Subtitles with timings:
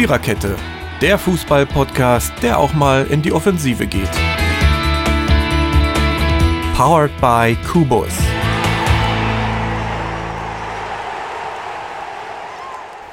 [0.00, 0.56] Viererkette,
[1.02, 4.08] der Fußball-Podcast, der auch mal in die Offensive geht.
[6.74, 8.08] Powered by Kubus.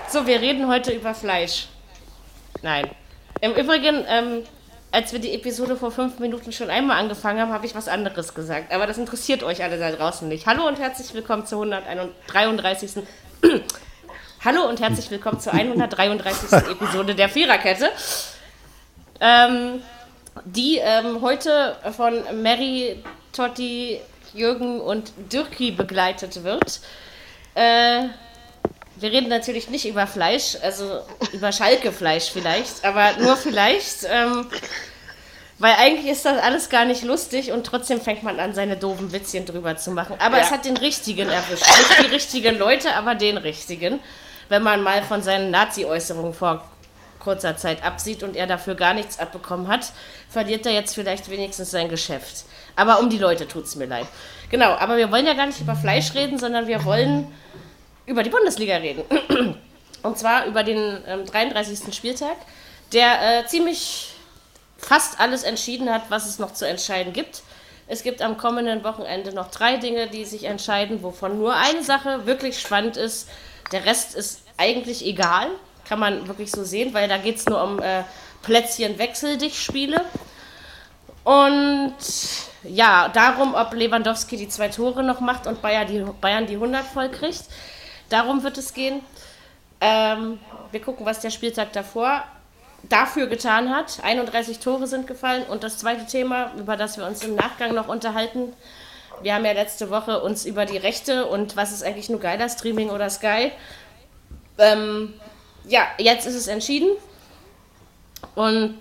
[0.07, 1.67] So, wir reden heute über Fleisch.
[2.61, 2.89] Nein.
[3.41, 4.43] Im Übrigen, ähm,
[4.89, 8.33] als wir die Episode vor fünf Minuten schon einmal angefangen haben, habe ich was anderes
[8.33, 8.71] gesagt.
[8.71, 10.47] Aber das interessiert euch alle da draußen nicht.
[10.47, 13.03] Hallo und herzlich willkommen zur 133.
[14.45, 16.51] Hallo und herzlich willkommen zur 133.
[16.71, 17.89] Episode der Viererkette.
[19.19, 19.81] Ähm,
[20.45, 23.99] die ähm, heute von Mary, Totti,
[24.35, 26.81] Jürgen und Dirki begleitet wird.
[27.55, 28.03] Äh,
[28.97, 31.01] wir reden natürlich nicht über Fleisch, also
[31.33, 34.03] über Schalke-Fleisch vielleicht, aber nur vielleicht.
[34.07, 34.45] Ähm,
[35.57, 39.11] weil eigentlich ist das alles gar nicht lustig und trotzdem fängt man an, seine doofen
[39.11, 40.15] Witzchen drüber zu machen.
[40.19, 40.43] Aber ja.
[40.43, 41.65] es hat den richtigen erwischt.
[41.65, 43.99] Nicht die richtigen Leute, aber den richtigen.
[44.49, 46.63] Wenn man mal von seinen Nazi-Äußerungen vor
[47.19, 49.91] kurzer Zeit absieht und er dafür gar nichts abbekommen hat,
[50.29, 52.45] verliert er jetzt vielleicht wenigstens sein Geschäft.
[52.75, 54.07] Aber um die Leute tut es mir leid.
[54.49, 57.27] Genau, aber wir wollen ja gar nicht über Fleisch reden, sondern wir wollen
[58.05, 59.03] über die Bundesliga reden.
[60.03, 61.93] Und zwar über den ähm, 33.
[61.93, 62.37] Spieltag,
[62.93, 64.13] der äh, ziemlich
[64.77, 67.41] fast alles entschieden hat, was es noch zu entscheiden gibt.
[67.87, 72.25] Es gibt am kommenden Wochenende noch drei Dinge, die sich entscheiden, wovon nur eine Sache
[72.25, 73.27] wirklich spannend ist.
[73.71, 75.49] Der Rest ist eigentlich egal,
[75.87, 78.03] kann man wirklich so sehen, weil da geht es nur um äh,
[78.41, 80.03] Plätzchen wechsel Spiele.
[81.23, 81.95] Und
[82.63, 86.85] ja, darum, ob Lewandowski die zwei Tore noch macht und Bayern die, Bayern die 100
[86.85, 87.43] voll kriegt.
[88.09, 89.01] Darum wird es gehen.
[89.81, 90.39] Ähm,
[90.71, 92.23] wir gucken, was der Spieltag davor
[92.83, 93.99] dafür getan hat.
[94.03, 95.43] 31 Tore sind gefallen.
[95.43, 98.53] Und das zweite Thema, über das wir uns im Nachgang noch unterhalten,
[99.21, 102.49] wir haben ja letzte Woche uns über die Rechte und was ist eigentlich nur geiler,
[102.49, 103.51] Streaming oder Sky.
[104.57, 105.13] Ähm,
[105.67, 106.89] ja, jetzt ist es entschieden.
[108.35, 108.77] Und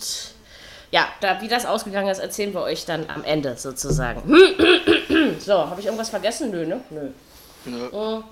[0.91, 4.23] ja, da, wie das ausgegangen ist, erzählen wir euch dann am Ende sozusagen.
[5.41, 6.51] so, habe ich irgendwas vergessen?
[6.51, 6.81] Nö, ne?
[6.91, 7.11] Nö.
[7.65, 7.87] Nö.
[7.87, 8.23] Äh,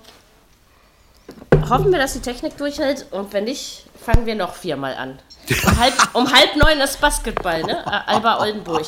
[1.69, 5.19] hoffen wir, dass die Technik durchhält und wenn nicht, fangen wir noch viermal an.
[5.65, 8.07] Um halb, um halb neun ist Basketball, ne?
[8.07, 8.85] Alba Oldenburg.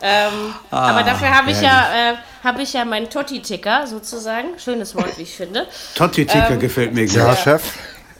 [0.00, 2.14] Ähm, ah, aber dafür habe ich, ja, äh,
[2.44, 4.58] hab ich ja meinen Totti-Ticker sozusagen.
[4.58, 5.66] Schönes Wort, wie ich finde.
[5.94, 7.04] Totti-Ticker ähm, gefällt mir.
[7.04, 7.62] Ja, Chef.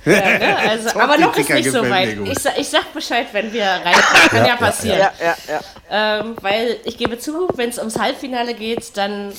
[0.04, 0.56] Ja, ne?
[0.56, 2.16] also, aber noch ist nicht so weit.
[2.24, 4.28] Ich, ich, sag Bescheid, wenn wir reinkommen.
[4.30, 4.98] Kann ja, ja passieren.
[4.98, 6.20] Ja, ja, ja.
[6.20, 9.32] Ähm, weil ich gebe zu, wenn es ums Halbfinale geht, dann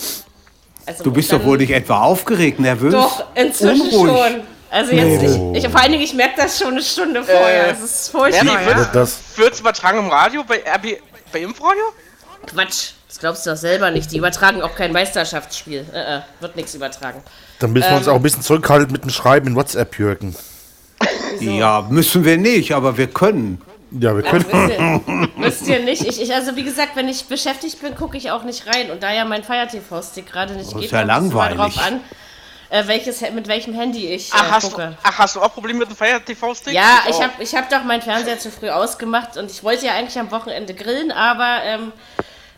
[0.85, 2.93] also du bist doch wohl nicht etwa aufgeregt, nervös?
[2.93, 4.23] Doch, inzwischen Unruhig.
[4.23, 4.41] schon.
[4.71, 5.57] Also jetzt, nee.
[5.57, 7.67] ich, ich, vor allen Dingen, ich merke das schon eine Stunde vorher.
[7.67, 8.61] Äh, das ist furchtbar.
[8.65, 11.01] Ja, das wird übertragen im Radio, bei, RB,
[11.33, 11.83] bei Impfradio?
[12.47, 14.09] Quatsch, das glaubst du doch selber nicht.
[14.13, 15.85] Die übertragen auch kein Meisterschaftsspiel.
[15.93, 17.21] Äh, äh, wird nichts übertragen.
[17.59, 20.35] Dann müssen wir uns ähm, auch ein bisschen zurückhalten mit dem Schreiben in WhatsApp, Jürgen.
[21.41, 23.61] Ja, müssen wir nicht, aber wir können.
[23.91, 24.45] Ja, wir können.
[24.51, 26.05] Ja, müsst, ihr, müsst ihr nicht.
[26.05, 28.89] Ich, ich, also wie gesagt, wenn ich beschäftigt bin, gucke ich auch nicht rein.
[28.89, 31.57] Und da ja mein Fire TV-Stick gerade nicht das geht, ist ja langweilig.
[31.57, 31.99] drauf an,
[32.71, 34.87] äh, welches, mit welchem Handy ich ach, äh, hast gucke.
[34.87, 36.73] Du, ach, hast du auch Probleme mit dem Fire TV-Stick?
[36.73, 37.23] Ja, ich oh.
[37.23, 40.31] habe ich hab doch meinen Fernseher zu früh ausgemacht und ich wollte ja eigentlich am
[40.31, 41.91] Wochenende grillen, aber ähm,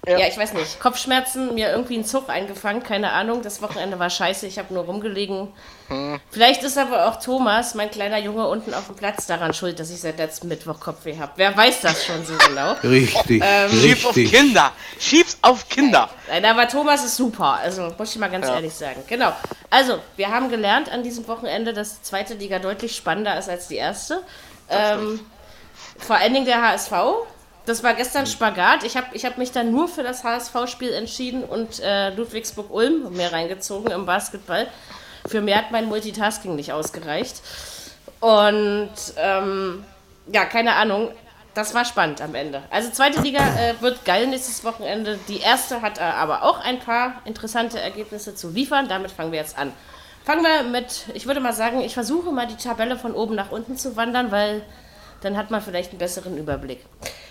[0.06, 0.18] ja.
[0.18, 0.28] ja.
[0.28, 0.80] ich weiß nicht.
[0.80, 3.42] Kopfschmerzen, mir irgendwie einen Zug eingefangen, keine Ahnung.
[3.42, 5.50] Das Wochenende war scheiße, ich habe nur rumgelegen.
[5.88, 6.20] Hm.
[6.30, 9.90] Vielleicht ist aber auch Thomas, mein kleiner Junge unten auf dem Platz, daran schuld, dass
[9.92, 11.34] ich seit letztem Mittwoch Kopfweh habe.
[11.38, 12.74] Wer weiß das schon so genau?
[12.84, 13.42] Richtig.
[13.46, 14.72] Ähm, Schieb's auf Kinder.
[15.00, 16.10] Schieb's auf Kinder.
[16.28, 17.60] Nein, aber Thomas ist super.
[17.62, 18.56] Also, muss ich mal ganz ja.
[18.56, 19.04] ehrlich sagen.
[19.08, 19.34] Genau.
[19.70, 23.68] Also, wir haben gelernt an diesem Wochenende, dass die zweite Liga deutlich spannender ist als
[23.68, 24.22] die erste.
[24.70, 25.20] Ähm,
[25.98, 26.92] vor allen Dingen der HSV
[27.66, 28.84] das war gestern Spagat.
[28.84, 33.32] Ich habe ich hab mich dann nur für das HSV-Spiel entschieden und äh, Ludwigsburg-Ulm mehr
[33.32, 34.68] reingezogen im Basketball.
[35.26, 37.42] Für mehr hat mein Multitasking nicht ausgereicht.
[38.20, 39.86] Und ähm,
[40.32, 41.12] ja, keine Ahnung.
[41.54, 42.64] Das war spannend am Ende.
[42.72, 45.20] Also zweite Liga äh, wird geil nächstes Wochenende.
[45.28, 48.88] Die erste hat äh, aber auch ein paar interessante Ergebnisse zu liefern.
[48.90, 49.72] Damit fangen wir jetzt an.
[50.26, 53.52] Fangen wir mit, ich würde mal sagen, ich versuche mal die Tabelle von oben nach
[53.52, 54.64] unten zu wandern, weil
[55.22, 56.84] dann hat man vielleicht einen besseren Überblick.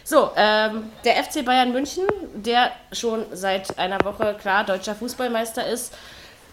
[0.04, 5.94] So, ähm, der FC Bayern München, der schon seit einer Woche klar deutscher Fußballmeister ist,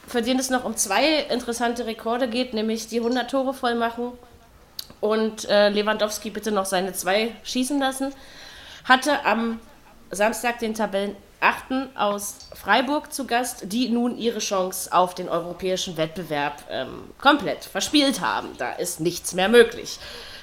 [0.08, 4.12] für den es noch um zwei interessante Rekorde geht, nämlich die 100 Tore voll machen
[5.02, 8.14] und äh, Lewandowski bitte noch seine zwei schießen lassen,
[8.86, 9.60] hatte am
[10.12, 15.96] Samstag den Tabellen Achten aus Freiburg zu Gast, die nun ihre Chance auf den europäischen
[15.96, 18.50] Wettbewerb ähm, komplett verspielt haben.
[18.58, 20.00] Da ist nichts mehr möglich.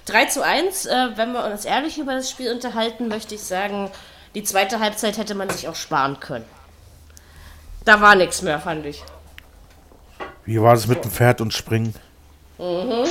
[0.07, 3.91] 3 zu 1, äh, wenn wir uns ehrlich über das Spiel unterhalten, möchte ich sagen,
[4.35, 6.45] die zweite Halbzeit hätte man sich auch sparen können.
[7.85, 9.03] Da war nichts mehr, fand ich.
[10.45, 11.95] Wie war das mit dem Pferd und Springen?
[12.59, 13.05] Mhm.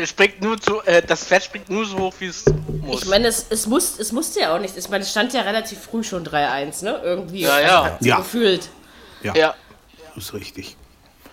[0.00, 2.44] Es springt nur so, äh, das Pferd springt nur so hoch, wie es
[2.82, 3.02] muss.
[3.02, 4.76] Ich meine, es, es, muss, es musste ja auch nicht.
[4.76, 7.00] Ich meine, es stand ja relativ früh schon 3-1, ne?
[7.02, 7.40] Irgendwie.
[7.40, 7.84] Ja, ja.
[7.84, 8.16] hat so Ja.
[8.18, 8.68] gefühlt.
[9.22, 9.54] ja.
[10.14, 10.76] ist richtig.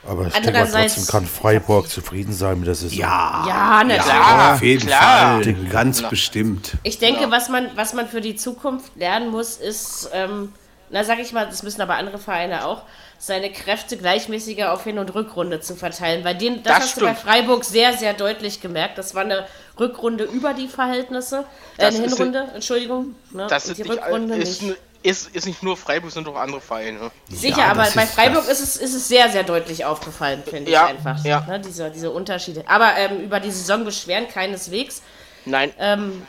[0.07, 2.97] Aber ich denke trotzdem kann Freiburg zufrieden sein mit der Saison.
[2.97, 4.03] Ja, Ja, natürlich.
[4.03, 4.53] klar.
[4.53, 5.43] auf jeden klar.
[5.43, 5.55] Fall.
[5.71, 6.73] Ganz bestimmt.
[6.83, 10.53] Ich denke, was, man, was man für die Zukunft lernen muss, ist, ähm,
[10.89, 12.83] na sag ich mal, das müssen aber andere Vereine auch,
[13.17, 16.23] seine Kräfte gleichmäßiger auf Hin- und Rückrunde zu verteilen.
[16.23, 17.27] Weil den, das, Das hast du bei stimmt.
[17.27, 18.97] Freiburg sehr, sehr deutlich gemerkt.
[18.97, 19.45] Das war eine
[19.79, 21.45] Rückrunde über die Verhältnisse.
[21.77, 23.15] Äh, eine ist Hinrunde, Entschuldigung.
[23.31, 23.47] Ne?
[23.49, 24.77] Das ist die nicht, Rückrunde ist, nicht.
[25.05, 27.11] Ist, ist nicht nur Freiburg, sind auch andere Vereine.
[27.29, 30.71] Sicher, Ja, aber bei ist- Freiburg ist es, ist es sehr, sehr deutlich aufgefallen, finde
[30.71, 31.23] Ja, ich einfach.
[31.23, 31.41] ja.
[31.47, 32.63] Ne, diese, diese Unterschiede.
[32.67, 35.01] Aber ähm, über die Saison beschweren keineswegs.
[35.45, 36.23] Nein, Ähm,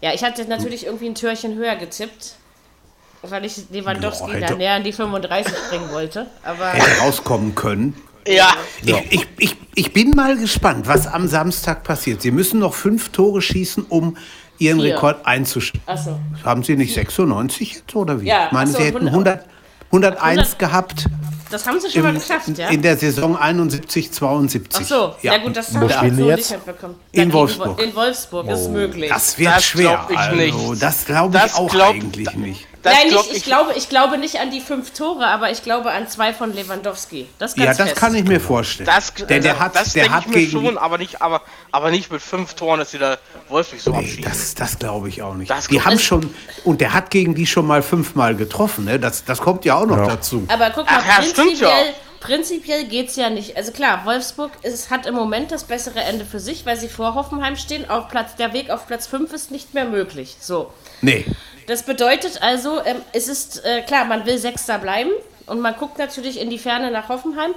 [0.00, 2.34] ja, ich hatte natürlich irgendwie ein Türchen höher getippt,
[3.22, 6.26] weil ich Lewandowski Ja, hätte- da näher an die 35 bringen wollte.
[6.42, 7.94] Aber Hätte rauskommen können.
[8.26, 8.52] ja.
[8.82, 12.22] Ich, ich, ich, ich bin mal gespannt, was am Samstag passiert.
[12.22, 14.16] Sie müssen noch fünf Tore schießen, um
[14.60, 14.94] Ihren Vier.
[14.94, 15.82] Rekord einzustellen.
[15.86, 16.18] Achso.
[16.44, 18.26] Haben Sie nicht 96 jetzt oder wie?
[18.26, 19.44] Ja, ich meine, so, Sie hätten 100
[19.90, 21.06] 100, 101 100 gehabt
[21.50, 22.68] das haben sie schon mal geschafft, ja?
[22.68, 24.80] in der Saison 71, 72.
[24.80, 26.36] Ach so, ja, gut, das haben die so jetzt?
[26.38, 26.94] nicht mitbekommen.
[27.10, 27.76] In Ja, Wolfsburg.
[27.76, 29.10] Wo- In Wolfsburg ist möglich.
[29.10, 29.88] Das wird Das schwer.
[30.06, 30.80] glaub ich also, nicht.
[30.82, 32.68] Das glaube ich Das auch glaub- eigentlich nicht.
[32.82, 35.62] Das Nein, glaub nicht, ich, glaube, ich glaube nicht an die fünf Tore, aber ich
[35.62, 37.28] glaube an zwei von Lewandowski.
[37.38, 38.00] Das ganz Ja, das fest.
[38.00, 38.86] kann ich mir vorstellen.
[38.86, 41.42] Das, Denn der hat, das der denke hat ich mir gegen schon, aber nicht, aber,
[41.72, 43.18] aber nicht mit fünf Toren, dass sie da
[43.48, 44.22] Wolfsburg so Nee, abschießen.
[44.24, 45.50] das, das glaube ich auch nicht.
[45.50, 46.34] Das die haben ich- schon,
[46.64, 48.98] und der hat gegen die schon mal fünfmal getroffen, ne?
[48.98, 50.46] Das, das kommt ja auch noch dazu.
[50.48, 51.92] Aber guck mal, Ach ja, stimmt prinzipiell, ja.
[52.20, 53.58] prinzipiell geht es ja nicht.
[53.58, 57.14] Also klar, Wolfsburg ist, hat im Moment das bessere Ende für sich, weil sie vor
[57.14, 57.90] Hoffenheim stehen.
[57.90, 60.36] Auf Platz, der Weg auf Platz 5 ist nicht mehr möglich.
[60.40, 60.72] So.
[61.02, 61.26] Nee.
[61.70, 65.12] Das bedeutet also, ähm, es ist äh, klar, man will Sechster bleiben
[65.46, 67.54] und man guckt natürlich in die Ferne nach Hoffenheim.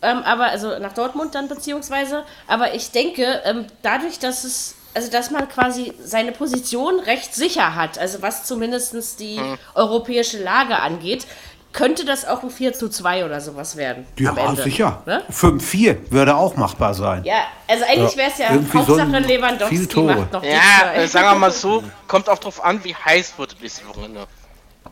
[0.00, 2.24] Ähm, aber also nach Dortmund dann beziehungsweise.
[2.46, 7.74] Aber ich denke, ähm, dadurch, dass es, also dass man quasi seine Position recht sicher
[7.74, 9.38] hat, also was zumindest die
[9.74, 11.26] europäische Lage angeht,
[11.72, 14.06] könnte das auch ein 4 zu 2 oder sowas werden.
[14.18, 14.62] am Ja, Ende.
[14.62, 15.02] sicher.
[15.06, 15.22] Ne?
[15.30, 17.24] 5-4 würde auch machbar sein.
[17.24, 20.14] Ja, also eigentlich wäre es ja irgendwie so Hauptsache viel Lewandowski Tore.
[20.16, 20.94] macht noch die Ja, zwei.
[21.02, 24.26] äh, sagen wir mal so, kommt auch drauf an, wie heiß wird dieses Wochenende.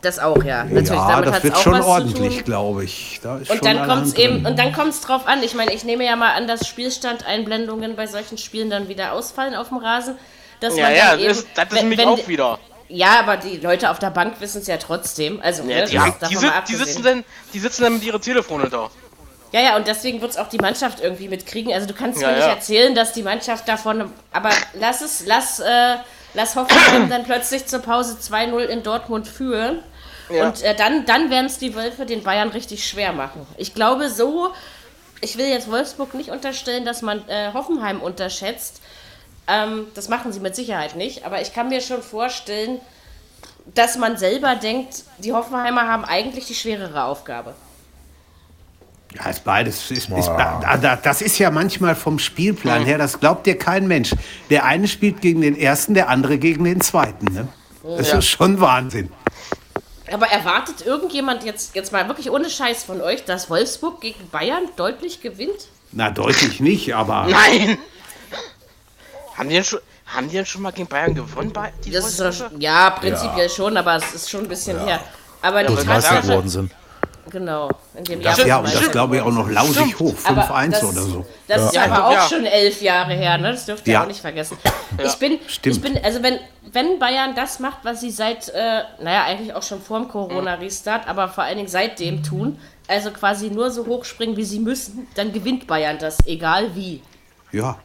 [0.01, 0.63] Das auch, ja.
[0.63, 3.19] Natürlich, Ja, damit das wird auch schon ordentlich, glaube ich.
[3.21, 5.43] Da ist Und schon dann allerhand kommt es eben, und dann kommt es drauf an.
[5.43, 9.53] Ich meine, ich nehme ja mal an, dass Spielstandeinblendungen bei solchen Spielen dann wieder ausfallen
[9.53, 10.15] auf dem Rasen.
[10.59, 12.59] Dass Ja, man ja, dann das, ist- das ist wenn- nämlich wenn- auch wieder.
[12.93, 15.39] Ja, aber die Leute auf der Bank wissen es ja trotzdem.
[15.41, 17.23] Also, Ja, ne, die, haben, die, sit- die, sitzen dann,
[17.53, 18.89] die sitzen dann mit ihren Telefone da.
[19.53, 21.73] Ja, ja, und deswegen wird es auch die Mannschaft irgendwie mitkriegen.
[21.73, 22.53] Also du kannst Ja, mir nicht ja.
[22.53, 24.11] erzählen, dass die Mannschaft davon.
[24.31, 25.95] Aber lass es, lass, äh,
[26.33, 29.79] lass Hoffenheim dann plötzlich zur Pause 2-0 in Dortmund führen.
[30.29, 30.47] Ja.
[30.47, 33.45] Und äh, dann, dann werden es die Wölfe den Bayern richtig schwer machen.
[33.57, 34.53] Ich glaube so,
[35.19, 38.80] ich will jetzt Wolfsburg nicht unterstellen, dass man äh, Hoffenheim unterschätzt.
[39.51, 41.25] Ähm, das machen sie mit Sicherheit nicht.
[41.25, 42.79] Aber ich kann mir schon vorstellen,
[43.75, 47.53] dass man selber denkt, die Hoffenheimer haben eigentlich die schwerere Aufgabe.
[49.15, 49.91] Ja, ist beides.
[49.91, 54.15] Ist, ist, da- das ist ja manchmal vom Spielplan her, das glaubt dir kein Mensch.
[54.49, 57.25] Der eine spielt gegen den ersten, der andere gegen den zweiten.
[57.25, 57.47] Ne?
[57.97, 58.19] Das Ja.
[58.19, 59.11] ist schon Wahnsinn.
[60.13, 64.63] Aber erwartet irgendjemand jetzt, jetzt mal wirklich ohne Scheiß von euch, dass Wolfsburg gegen Bayern
[64.77, 65.67] deutlich gewinnt?
[65.91, 67.77] Na, deutlich nicht, aber Nein!
[69.37, 71.51] Haben die denn schon, haben die denn schon mal gegen Bayern gewonnen?
[71.53, 74.99] Bei, die Das ist doch, ja, prinzipiell schon, aber es ist schon ein bisschen her.
[75.41, 76.71] Aber die Als Meister geworden sind.
[77.29, 78.47] genau, in dem das, Jahr.
[78.47, 79.99] ja, und das glaube ich auch noch lausig Stimmt.
[79.99, 81.25] hoch, Aber 5-1 das- oder so.
[81.47, 81.83] Das ist Ja.
[81.85, 82.07] aber Ja.
[82.07, 82.27] auch Ja.
[82.29, 83.51] schon elf Jahre her, ne?
[83.53, 84.03] Das dürft ihr Ja.
[84.03, 84.57] auch nicht vergessen.
[85.03, 85.75] Ich bin, Stimmt.
[85.77, 86.39] ich bin, also wenn,
[86.71, 91.07] wenn Bayern das macht, was sie seit, äh, naja, eigentlich auch schon vor dem Corona-Restart,
[91.07, 95.07] aber vor allen Dingen seitdem tun, also quasi nur so hoch springen, wie sie müssen,
[95.15, 97.01] dann gewinnt Bayern das, egal wie.
[97.51, 97.77] Ja.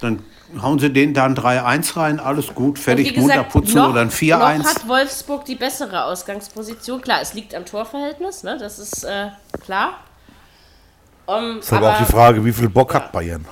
[0.00, 0.24] Dann
[0.60, 4.00] hauen sie den dann 3-1 rein, alles gut, fertig, wie munter gesagt, putzen noch, oder
[4.00, 4.64] ein noch 4-1.
[4.64, 7.00] hat Wolfsburg die bessere Ausgangsposition.
[7.00, 8.56] Klar, es liegt am Torverhältnis, ne?
[8.58, 9.28] das ist äh,
[9.62, 10.00] klar.
[11.26, 13.44] Um, Ist aber auch die Frage, wie viel Bock hat Bayern?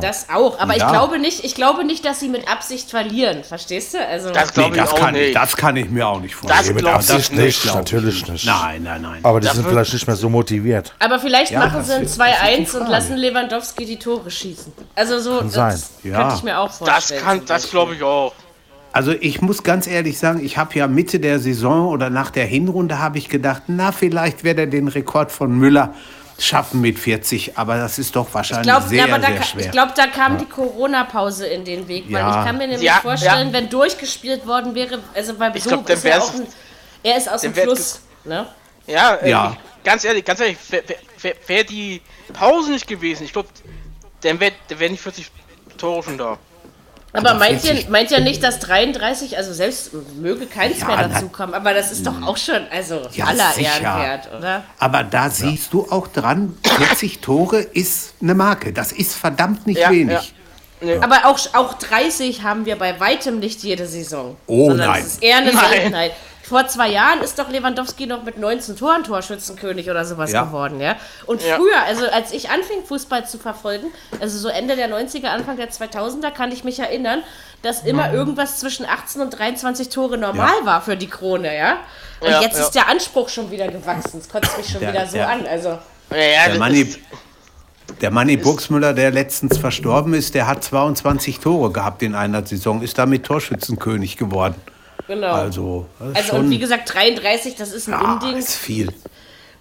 [0.00, 0.86] Das auch, aber Ja.
[0.86, 3.98] ich glaube nicht, ich glaube nicht, dass sie mit Absicht verlieren, verstehst du?
[4.06, 5.34] Also Das Nee, glaube ich das, auch kann ich, nicht.
[5.36, 6.66] das kann ich mir auch nicht vorstellen.
[6.66, 8.46] Das Mit Absicht ich nicht, ich natürlich nicht.
[8.46, 9.18] Nein, nein, nein.
[9.24, 10.94] Aber die Das sind vielleicht nicht mehr so motiviert.
[11.00, 13.84] aber vielleicht Ja, machen das sie ein ist- das ist 2-1 die und lassen Lewandowski
[13.84, 14.72] die Tore schießen.
[14.94, 15.78] Also so Kann das sein.
[16.04, 16.18] Ja.
[16.20, 17.22] könnte ich mir auch Das vorstellen.
[17.24, 18.32] kann, zum das glaube ich auch.
[18.92, 22.44] Also ich muss ganz ehrlich sagen, ich habe ja Mitte der Saison oder nach der
[22.46, 25.94] Hinrunde habe ich gedacht, na vielleicht wird er den Rekord von Müller
[26.40, 29.64] schaffen mit 40, aber das ist doch Ich wahrscheinlich glaube, sehr, aber da, sehr schwer.
[29.66, 32.40] ich glaub, da kam die Corona-Pause in den Weg, weil Ja.
[32.40, 33.52] ich kann mir nämlich Ja, vorstellen, ja.
[33.54, 36.46] wenn durchgespielt worden wäre, also weil Ich so glaub, ist er wär's- auch ein,
[37.02, 38.46] er ist aus dem Fluss, ne?
[38.86, 39.56] Ja, äh, Ja.
[39.84, 40.84] ganz ehrlich, ganz ehrlich, wäre
[41.20, 42.00] wär, wär die
[42.32, 43.48] Pause nicht gewesen, ich glaube,
[44.22, 45.30] dann wäre der wär nicht 40
[45.78, 46.38] Tore schon da.
[47.12, 47.84] Aber meint 40.
[47.86, 49.90] ihr, meint ihr nicht, dass 33, also selbst
[50.20, 53.80] möge keins Ja, mehr dazukommen, aber das ist doch auch schon, also Ja, aller sicher.
[53.82, 54.64] Ehren wert, oder?
[54.78, 58.72] Aber da siehst du auch dran, 40 Tore ist eine Marke.
[58.72, 60.34] Das ist verdammt nicht Ja, wenig.
[61.02, 64.36] Aber auch, auch 30 haben wir bei weitem nicht jede Saison.
[64.46, 65.02] Oh, nein.
[65.02, 65.64] Es ist eher eine Nein.
[65.70, 66.12] Seltenheit.
[66.50, 70.42] Vor zwei Jahren ist doch Lewandowski noch mit 19 Toren Torschützenkönig oder sowas Ja.
[70.42, 70.96] geworden, ja.
[71.26, 71.54] Und Ja.
[71.54, 73.86] früher, also als ich anfing, Fußball zu verfolgen,
[74.20, 77.22] also so Ende der 90er, Anfang der 2000er, kann ich mich erinnern,
[77.62, 80.66] dass immer irgendwas zwischen 18 und 23 Tore normal Ja.
[80.66, 81.76] war für die Krone, ja.
[82.18, 82.64] Und Ja, jetzt ja.
[82.64, 84.18] ist der Anspruch schon wieder gewachsen.
[84.18, 85.46] Es kotzt mich schon Der- wieder so der- an.
[85.46, 85.78] Also,
[86.10, 86.96] Ja, ja, Der Manni,
[88.00, 92.82] der Manni Burgsmüller, der letztens verstorben ist, der hat 22 Tore gehabt in einer Saison,
[92.82, 94.56] ist damit Torschützenkönig geworden.
[95.10, 95.32] Genau.
[95.32, 98.36] Also, Also, und wie gesagt, 33, das ist ein ja, Unding.
[98.38, 98.88] ist viel.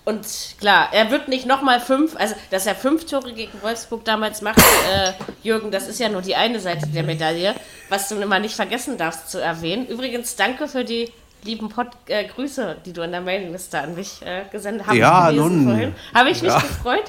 [0.05, 0.25] Und
[0.59, 4.57] klar, er wird nicht nochmal fünf, also dass er fünf Tore gegen Wolfsburg damals macht,
[4.57, 5.11] äh,
[5.43, 7.53] Jürgen, das ist ja nur die eine Seite der Medaille,
[7.89, 9.85] was du immer nicht vergessen darfst zu erwähnen.
[9.87, 11.11] Übrigens, danke für die
[11.43, 14.95] lieben Pod äh, Grüße, die du in der Mailingliste an mich äh, gesendet hast.
[14.95, 15.93] Ja, nun.
[16.13, 16.59] Habe ich mich Ja.
[16.59, 17.05] gefreut.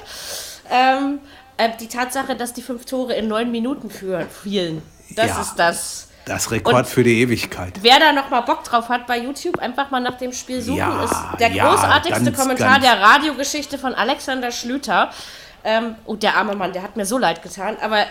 [0.69, 1.19] Ähm,
[1.57, 4.81] äh, die Tatsache, dass die fünf Tore in neun Minuten führen, fielen,
[5.15, 5.41] das Ja.
[5.41, 6.07] ist das.
[6.25, 7.73] Das Rekord Und- für die Ewigkeit.
[7.81, 10.77] Wer da noch mal Bock drauf hat bei YouTube, einfach mal nach dem Spiel suchen.
[10.77, 15.09] Ja, ist der ja, großartigste ganz, Kommentar ganz- der Radiogeschichte von Alexander Schlüter.
[15.63, 17.77] Ähm, oh, der arme Mann, der hat mir so leid getan.
[17.81, 18.05] Aber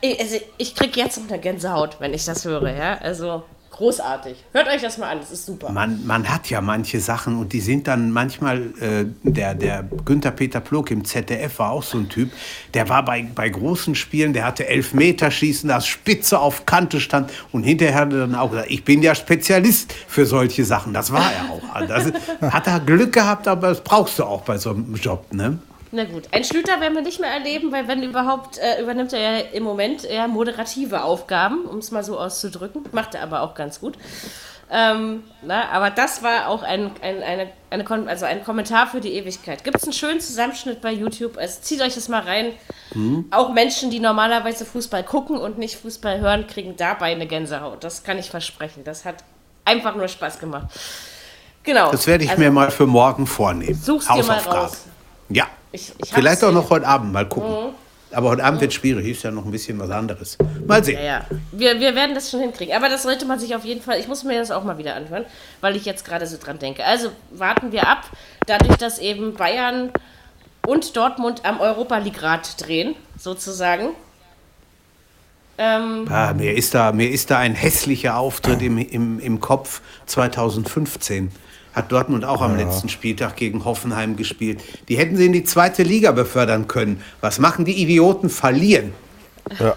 [0.00, 2.70] ich, also, ich krieg jetzt noch eine Gänsehaut, wenn ich das höre.
[2.70, 2.98] Ja?
[2.98, 4.36] Also großartig.
[4.52, 5.72] Hört euch das mal an, das ist super.
[5.72, 10.30] Man, man hat ja manche Sachen und die sind dann manchmal, äh, der, der Günther
[10.30, 12.30] Peter Plog im ZDF war auch so ein Typ,
[12.74, 17.64] der war bei, bei großen Spielen, der hatte Elfmeterschießen, das Spitze auf Kante stand und
[17.64, 20.92] hinterher hat er dann auch gesagt, ich bin ja Spezialist für solche Sachen.
[20.92, 21.74] Das war er auch.
[21.74, 22.10] Also
[22.40, 25.58] das, hat er Glück gehabt, aber das brauchst du auch bei so einem Job, ne?
[25.94, 29.20] Na gut, ein Schlüter werden wir nicht mehr erleben, weil wenn überhaupt, äh, übernimmt er
[29.20, 32.82] ja im Moment eher moderative Aufgaben, um es mal so auszudrücken.
[32.92, 33.98] Macht er aber auch ganz gut.
[34.70, 39.12] Ähm, na, aber das war auch ein, ein, eine, eine, also ein Kommentar für die
[39.12, 39.64] Ewigkeit.
[39.64, 41.36] Gibt es einen schönen Zusammenschnitt bei YouTube?
[41.36, 42.52] Also zieht euch das mal rein.
[43.30, 47.84] Auch Menschen, die normalerweise Fußball gucken und nicht Fußball hören, kriegen dabei eine Gänsehaut.
[47.84, 48.82] Das kann ich versprechen.
[48.82, 49.16] Das hat
[49.66, 50.68] einfach nur Spaß gemacht.
[51.64, 51.90] Genau.
[51.90, 53.74] Das werde ich Also, mir mal für morgen vornehmen.
[53.74, 54.86] Such's dir mal raus.
[55.28, 55.48] Ja.
[55.72, 57.74] Ich, ich Vielleicht auch noch heute Abend mal gucken.
[58.12, 60.36] Aber heute Abend wird schwierig, ist ja noch ein bisschen was anderes.
[60.66, 60.98] Mal sehen.
[60.98, 61.24] Ja, ja.
[61.50, 62.74] Wir, wir werden das schon hinkriegen.
[62.76, 63.98] Aber das sollte man sich auf jeden Fall.
[63.98, 65.24] Ich muss mir das auch mal wieder anhören,
[65.62, 66.84] weil ich jetzt gerade so dran denke.
[66.84, 68.02] Also warten wir ab,
[68.46, 69.90] dadurch, dass eben Bayern
[70.66, 73.90] und Dortmund am Europa League Rad drehen, sozusagen.
[75.56, 79.80] Ähm, Ah, mir, ist da, mir ist da ein hässlicher Auftritt im, im, im Kopf
[80.06, 81.32] 2015.
[81.72, 84.62] Hat Dortmund auch am letzten Spieltag gegen Hoffenheim gespielt.
[84.88, 87.02] Die hätten sie in die zweite Liga befördern können.
[87.20, 88.28] Was machen die Idioten?
[88.28, 88.92] Verlieren.
[89.58, 89.76] Ja.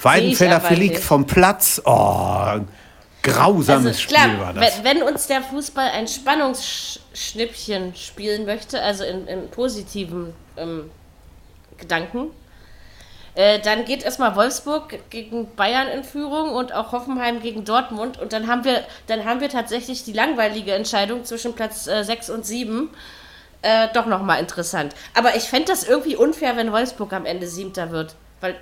[0.00, 1.82] Weidenfeller fliegt vom Platz.
[1.84, 2.60] Oh,
[3.22, 4.84] grausames also Spiel klar, war das.
[4.84, 10.90] wenn, uns der Fußball ein Spannungsschnippchen spielen möchte, also in, in positiven ähm,
[11.78, 12.30] Gedanken,
[13.34, 18.20] äh, dann geht erstmal Wolfsburg gegen Bayern in Führung und auch Hoffenheim gegen Dortmund.
[18.20, 22.28] Und dann haben wir, dann haben wir tatsächlich die langweilige Entscheidung zwischen Platz äh, 6
[22.30, 22.90] und 7.
[23.62, 24.94] Äh, doch nochmal interessant.
[25.14, 28.14] Aber ich fände das irgendwie unfair, wenn Wolfsburg am Ende Siebter wird.
[28.40, 28.56] Weil.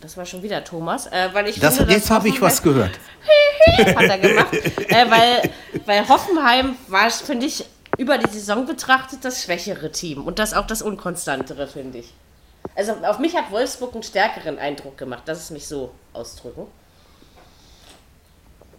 [0.00, 1.06] Das war schon wieder Thomas.
[1.06, 2.98] Äh, weil ich Das, finde, jetzt habe ich was gehört.
[3.78, 4.52] hat er gemacht.
[4.52, 5.50] äh, weil,
[5.86, 7.64] weil Hoffenheim war, finde ich,
[7.96, 12.12] über die Saison betrachtet das schwächere Team und das auch das unkonstantere, finde ich.
[12.76, 16.66] Also auf mich hat Wolfsburg einen stärkeren Eindruck gemacht, lass es mich so ausdrücken.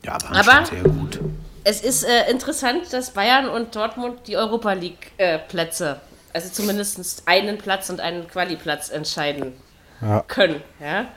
[0.04, 1.20] Ja, waren Aber- schon sehr gut.
[1.68, 6.00] Es ist äh, interessant, dass Bayern und Dortmund die Europa League äh, Plätze,
[6.32, 9.54] also zumindest einen Platz und einen Quali-Platz entscheiden
[10.00, 10.24] Ja.
[10.28, 10.62] können.
[10.80, 11.08] Ja?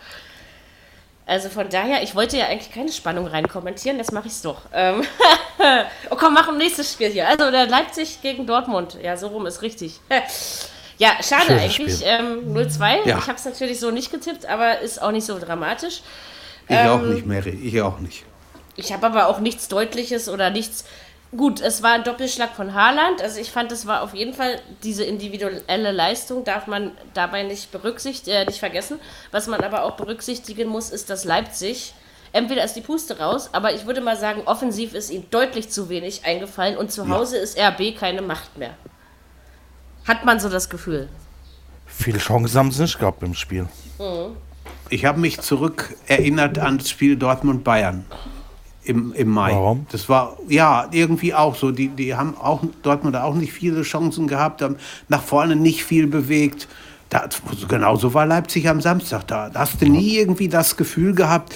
[1.26, 4.40] Also von daher, ich wollte ja eigentlich keine Spannung rein kommentieren, jetzt mache ich es
[4.40, 4.62] doch.
[4.72, 5.02] Ähm
[6.10, 7.28] oh komm, mach ein nächstes Spiel hier.
[7.28, 8.96] Also der Leipzig gegen Dortmund.
[9.02, 10.00] Ja, so rum ist richtig.
[10.98, 12.02] ja, schade Schönes eigentlich.
[12.04, 13.06] Ähm, 0-2.
[13.06, 13.18] Ja.
[13.18, 16.02] Ich habe es natürlich so nicht getippt, aber ist auch nicht so dramatisch.
[16.68, 17.50] Ich auch Ähm, nicht, Mary.
[17.50, 18.24] Ich auch nicht.
[18.76, 20.84] Ich habe aber auch nichts Deutliches oder nichts.
[21.36, 23.20] Gut, es war ein Doppelschlag von Haaland.
[23.22, 27.70] Also ich fand, es war auf jeden Fall diese individuelle Leistung, darf man dabei nicht
[27.70, 28.98] berücksichtigen, äh, nicht vergessen.
[29.30, 31.92] Was man aber auch berücksichtigen muss, ist, dass Leipzig
[32.32, 35.88] entweder ist die Puste raus, aber ich würde mal sagen, offensiv ist ihm deutlich zu
[35.88, 38.74] wenig eingefallen und zu Hause ist RB keine Macht mehr.
[40.08, 41.08] Hat man so das Gefühl.
[41.86, 43.68] Viele Chancen haben sie nicht gehabt im Spiel.
[44.88, 48.06] Ich habe mich zurück erinnert an das Spiel Dortmund-Bayern
[48.84, 49.52] im, im Mai.
[49.52, 49.86] Warum?
[49.90, 51.70] Das war ja irgendwie auch so.
[51.72, 54.76] Die, die haben auch Dortmund auch nicht viele Chancen gehabt, haben
[55.08, 56.68] nach vorne nicht viel bewegt.
[57.10, 57.28] Da,
[57.68, 59.28] genauso war Leipzig am Samstag.
[59.28, 61.54] Da hast du nie irgendwie das Gefühl gehabt,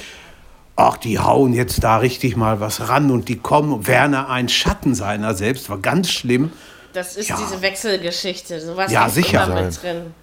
[0.77, 3.87] ach, die hauen jetzt da richtig mal was ran und die kommen.
[3.87, 6.51] Werner ein Schatten seiner selbst, war ganz schlimm.
[6.93, 7.37] Das ist Ja.
[7.37, 8.61] diese Wechselgeschichte.
[8.61, 9.45] Sowas Ja, ist sicher.
[9.45, 10.15] immer mit drin.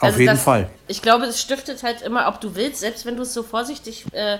[0.00, 0.68] Auf jeden das, Fall.
[0.86, 4.04] Ich glaube, es stiftet halt immer, ob du willst, selbst wenn du es so vorsichtig
[4.12, 4.38] äh,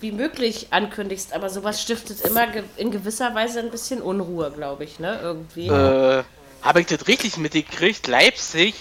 [0.00, 4.84] wie möglich ankündigst, aber sowas stiftet immer ge in gewisser Weise ein bisschen Unruhe, glaube
[4.84, 5.18] ich, ne?
[5.22, 5.68] Irgendwie.
[5.68, 6.22] Äh,
[6.62, 8.06] habe ich das richtig mitgekriegt?
[8.08, 8.74] Leipzig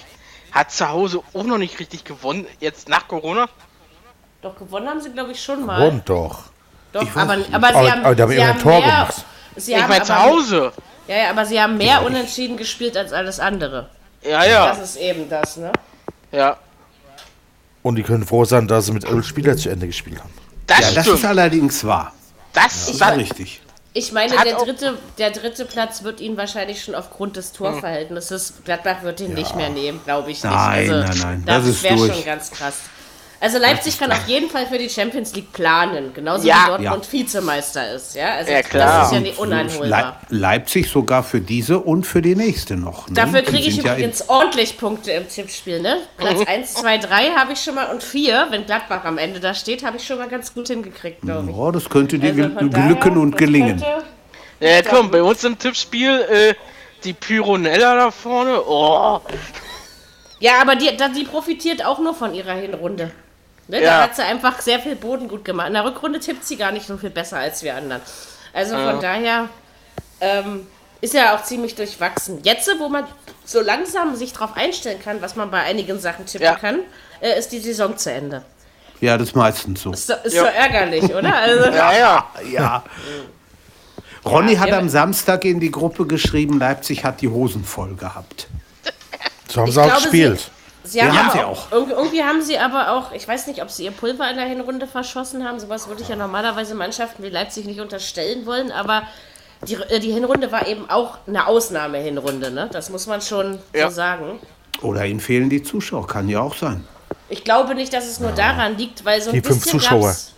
[0.51, 3.47] hat zu Hause auch noch nicht richtig gewonnen, jetzt nach Corona.
[4.41, 5.87] Doch gewonnen haben sie, glaube ich, schon mal.
[5.87, 6.43] Und doch.
[6.91, 9.25] Doch, aber, aber sie Aber- haben, aber haben sie immer ein haben Tor mehr, gemacht.
[9.55, 10.73] Sie ich haben meine zu aber- Hause.
[11.09, 13.89] Ja, ja, aber sie haben mehr unentschieden gespielt als alles andere.
[14.21, 15.71] Ja, ja, Das ist eben das, ne?
[16.31, 16.55] ja.
[17.81, 20.29] Und die können froh sein, dass sie mit elf Spielern zu Ende gespielt haben.
[20.67, 21.19] Das Ja, das stimmt.
[21.19, 22.13] ist allerdings wahr.
[22.53, 23.61] das, Das ist das, richtig.
[23.93, 28.53] Ich meine, der dritte, der dritte Platz wird ihn wahrscheinlich schon aufgrund des Torverhältnisses.
[28.63, 30.53] Gladbach wird ihn nicht mehr nehmen, glaube ich nicht.
[30.53, 32.75] Nein, also, nein, nein, das ist wäre schon ganz krass.
[33.41, 36.77] Also Leipzig kann auf jeden Fall für die Champions League planen, genauso Ja.
[36.77, 38.13] wie Dortmund Vizemeister ist.
[38.15, 38.97] Ja, also Ja, klar.
[38.99, 40.17] das ist ja nicht uneinholbar.
[40.27, 43.07] Le Leipzig sogar für diese und für die nächste noch.
[43.07, 43.13] Ne?
[43.13, 45.99] Dafür kriege ich ja übrigens ordentlich Punkte im Tippspiel, ne?
[46.17, 46.45] Platz Mhm.
[46.47, 49.85] 1, 2, 3 habe ich schon mal und 4, wenn Gladbach am Ende da steht,
[49.85, 51.55] habe ich schon mal ganz gut hingekriegt, glaube ich.
[51.55, 53.81] Oh, das könnte dir Also gel- daher, glücken und gelingen.
[54.59, 56.53] äh, komm, bei uns im Tippspiel, äh,
[57.05, 59.21] die Pyronella da vorne, oh,
[60.41, 63.11] Ja, aber die, die profitiert auch nur von ihrer Hinrunde.
[63.69, 63.97] Ne, Ja.
[63.99, 65.67] Da hat sie einfach sehr viel Boden gut gemacht.
[65.67, 68.01] In der Rückrunde tippt sie gar nicht so viel besser als wir anderen.
[68.51, 69.47] Also von daher
[70.21, 70.67] ähm,
[71.01, 72.39] ist ja auch ziemlich durchwachsen.
[72.43, 73.05] Jetzt, wo man
[73.45, 76.55] so langsam sich darauf einstellen kann, was man bei einigen Sachen tippen Ja.
[76.55, 76.79] kann,
[77.21, 78.41] äh, ist die Saison zu Ende.
[79.01, 79.91] Ja, das ist meistens so.
[79.93, 80.43] Ist, doch- ist Ja.
[80.43, 81.33] doch ärgerlich, oder?
[81.35, 82.25] Also, ja, ja.
[82.51, 82.83] Ja.
[84.25, 84.77] Ronny hat ja.
[84.79, 88.47] am Samstag in die Gruppe geschrieben, Leipzig hat die Hosen voll gehabt.
[89.47, 90.39] So haben Ich sie auch glaube, gespielt.
[90.39, 90.58] Sie
[91.01, 91.71] haben, Ja, haben sie auch.
[91.71, 94.45] Irgendwie, irgendwie haben sie aber auch, ich weiß nicht, ob sie ihr Pulver in der
[94.45, 95.59] Hinrunde verschossen haben.
[95.59, 99.03] Sowas würde ich ja normalerweise Mannschaften wie Leipzig nicht unterstellen wollen, aber
[99.67, 102.69] die, äh, die Hinrunde war eben auch eine Ausnahmehinrunde, ne?
[102.71, 103.89] Das muss man schon Ja.
[103.89, 104.39] so sagen.
[104.81, 106.85] Oder ihnen fehlen die Zuschauer, kann ja auch sein.
[107.27, 110.07] Ich glaube nicht, dass es nur daran liegt, weil so ein Die fünf bisschen Zuschauer.
[110.07, 110.33] gab's-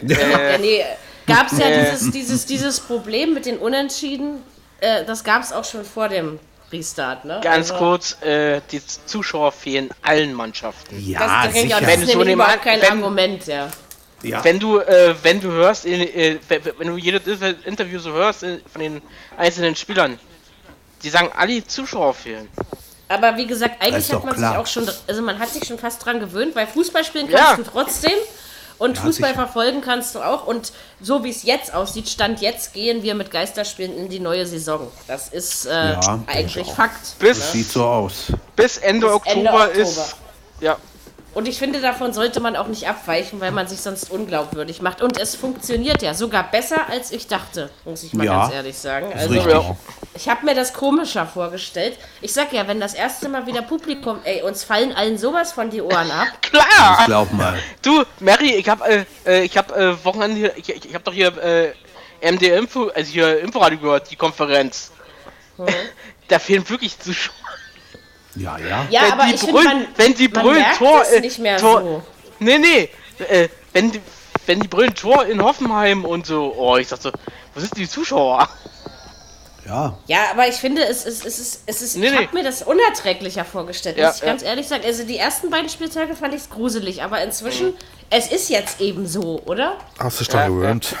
[0.00, 0.82] ja, nee,
[1.26, 4.42] gab es ja dieses, dieses, dieses Problem mit den Unentschieden,
[4.80, 6.38] äh, das gab es auch schon vor dem
[6.72, 7.40] Restart, ne?
[7.42, 10.98] Ganz Also, kurz, äh, die Zuschauer fehlen allen Mannschaften.
[11.00, 11.80] Ja, Das, das, sicher.
[11.80, 13.68] das Wenn ist so überhaupt kein wenn- Argument, ja.
[14.22, 14.44] ja.
[14.44, 16.38] Wenn du, äh, wenn du hörst, in, äh,
[16.78, 17.22] wenn du jedes
[17.64, 19.02] Interview so hörst äh, von den
[19.36, 20.18] einzelnen Spielern,
[21.02, 22.48] die sagen, alle Zuschauer fehlen.
[23.08, 24.50] Aber wie gesagt, eigentlich hat man klar.
[24.52, 27.38] sich auch schon, also man hat sich schon fast dran gewöhnt, weil Fußball spielen Ja.
[27.54, 28.12] kannst du trotzdem
[28.80, 29.34] und Ja, Fußball sicher.
[29.46, 30.46] verfolgen kannst du auch.
[30.48, 34.44] Und so wie es jetzt aussieht, Stand jetzt gehen wir mit Geisterspielen in die neue
[34.46, 34.90] Saison.
[35.06, 36.66] Das ist äh, Ja, eigentlich.
[36.72, 37.16] Fakt.
[37.20, 38.32] Bis, Sieht so aus.
[38.56, 39.72] bis Ende Bis Oktober Ende Oktober.
[39.72, 40.16] ist.
[40.60, 40.76] Ja,
[41.32, 45.00] Und ich finde, davon sollte man auch nicht abweichen, weil man sich sonst unglaubwürdig macht.
[45.00, 48.76] Und es funktioniert ja sogar besser, als ich dachte, muss ich mal Ja, ganz ehrlich
[48.76, 49.12] sagen.
[49.14, 49.76] Also, ja.
[50.14, 51.96] ich habe mir das komischer vorgestellt.
[52.20, 55.70] Ich sag ja, wenn das erste Mal wieder Publikum, ey, uns fallen allen sowas von
[55.70, 56.28] die Ohren ab.
[56.42, 57.04] klar!
[57.06, 57.58] Glaub mal.
[57.80, 61.12] Du, Mary, ich hab, äh, äh, ich hab äh, Wochenende hier, ich, ich hab doch
[61.12, 61.72] hier äh,
[62.32, 64.90] MD Info, also hier Inforadio gehört, die Konferenz.
[66.28, 67.34] da fehlen wirklich Zuschauer.
[68.36, 68.86] Ja, ja.
[68.90, 71.12] Ja, wenn aber die ich brüllen, finde, man, wenn die man brüllen merkt Tor, es
[71.12, 72.02] äh, nicht mehr Tor, so.
[72.38, 72.88] Nee, nee,
[73.28, 74.00] äh, wenn die,
[74.46, 76.96] wenn die brüllen Tor in Hoffenheim und so, oh, ich so,
[77.54, 78.48] was ist die Zuschauer?
[79.66, 79.98] Ja.
[80.06, 82.18] Ja, aber ich finde, es ist, es ist, es ist Nee, ich nee.
[82.26, 84.26] habe mir das unerträglicher vorgestellt, Ja, muss ich ja.
[84.28, 84.82] ganz ehrlich sagen.
[84.84, 87.74] Also die ersten beiden Spieltage fand ich es gruselig, aber inzwischen,
[88.08, 89.76] es ist jetzt eben so, oder?
[89.98, 90.96] Hast du dich Ja, gewöhnt?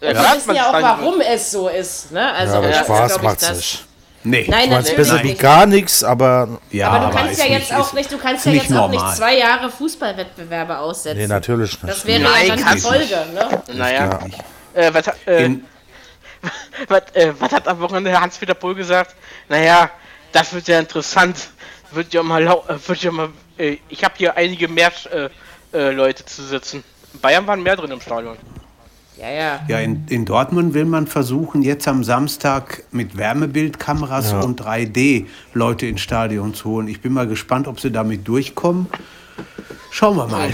[0.00, 2.12] Und wir hat wissen man ja auch, warum es so ist.
[2.12, 2.32] Ne?
[2.32, 3.56] Also Ja, aber das ist, Spaß macht's das.
[3.56, 3.84] nicht.
[4.24, 4.46] Nee.
[4.48, 5.40] Nein, Du meinst natürlich besser wie nicht.
[5.40, 8.46] gar nichts, aber ja, Aber du kannst ist ja jetzt nicht- auch nicht, du kannst
[8.46, 9.06] ja jetzt auch normal.
[9.06, 11.18] nicht zwei Jahre Fußballwettbewerbe aussetzen.
[11.18, 12.06] nee, natürlich Das nicht.
[12.06, 13.62] wäre Nein, ja dann die kannst Folge, ne?
[13.74, 14.20] Naja,
[14.74, 15.50] äh, was, hat- äh,
[16.88, 19.14] was, äh, was hat am Wochenende Hans-Peter Pohl gesagt?
[19.48, 19.90] Naja,
[20.32, 21.36] das wird ja interessant.
[21.90, 22.54] Wird ja mal, äh,
[22.86, 24.92] wird ja mal, äh, ich habe hier einige mehr
[25.72, 26.84] äh, Leute zu sitzen.
[27.12, 28.36] In Bayern waren mehr drin im Stadion.
[29.18, 29.60] Ja, ja.
[29.68, 35.86] ja, in, in Dortmund will man versuchen, jetzt am Samstag mit Wärmebildkameras und 3D Leute
[35.86, 36.88] ins Stadion zu holen.
[36.88, 38.86] Ich bin mal gespannt, ob sie damit durchkommen.
[39.90, 40.50] Schauen wir mal.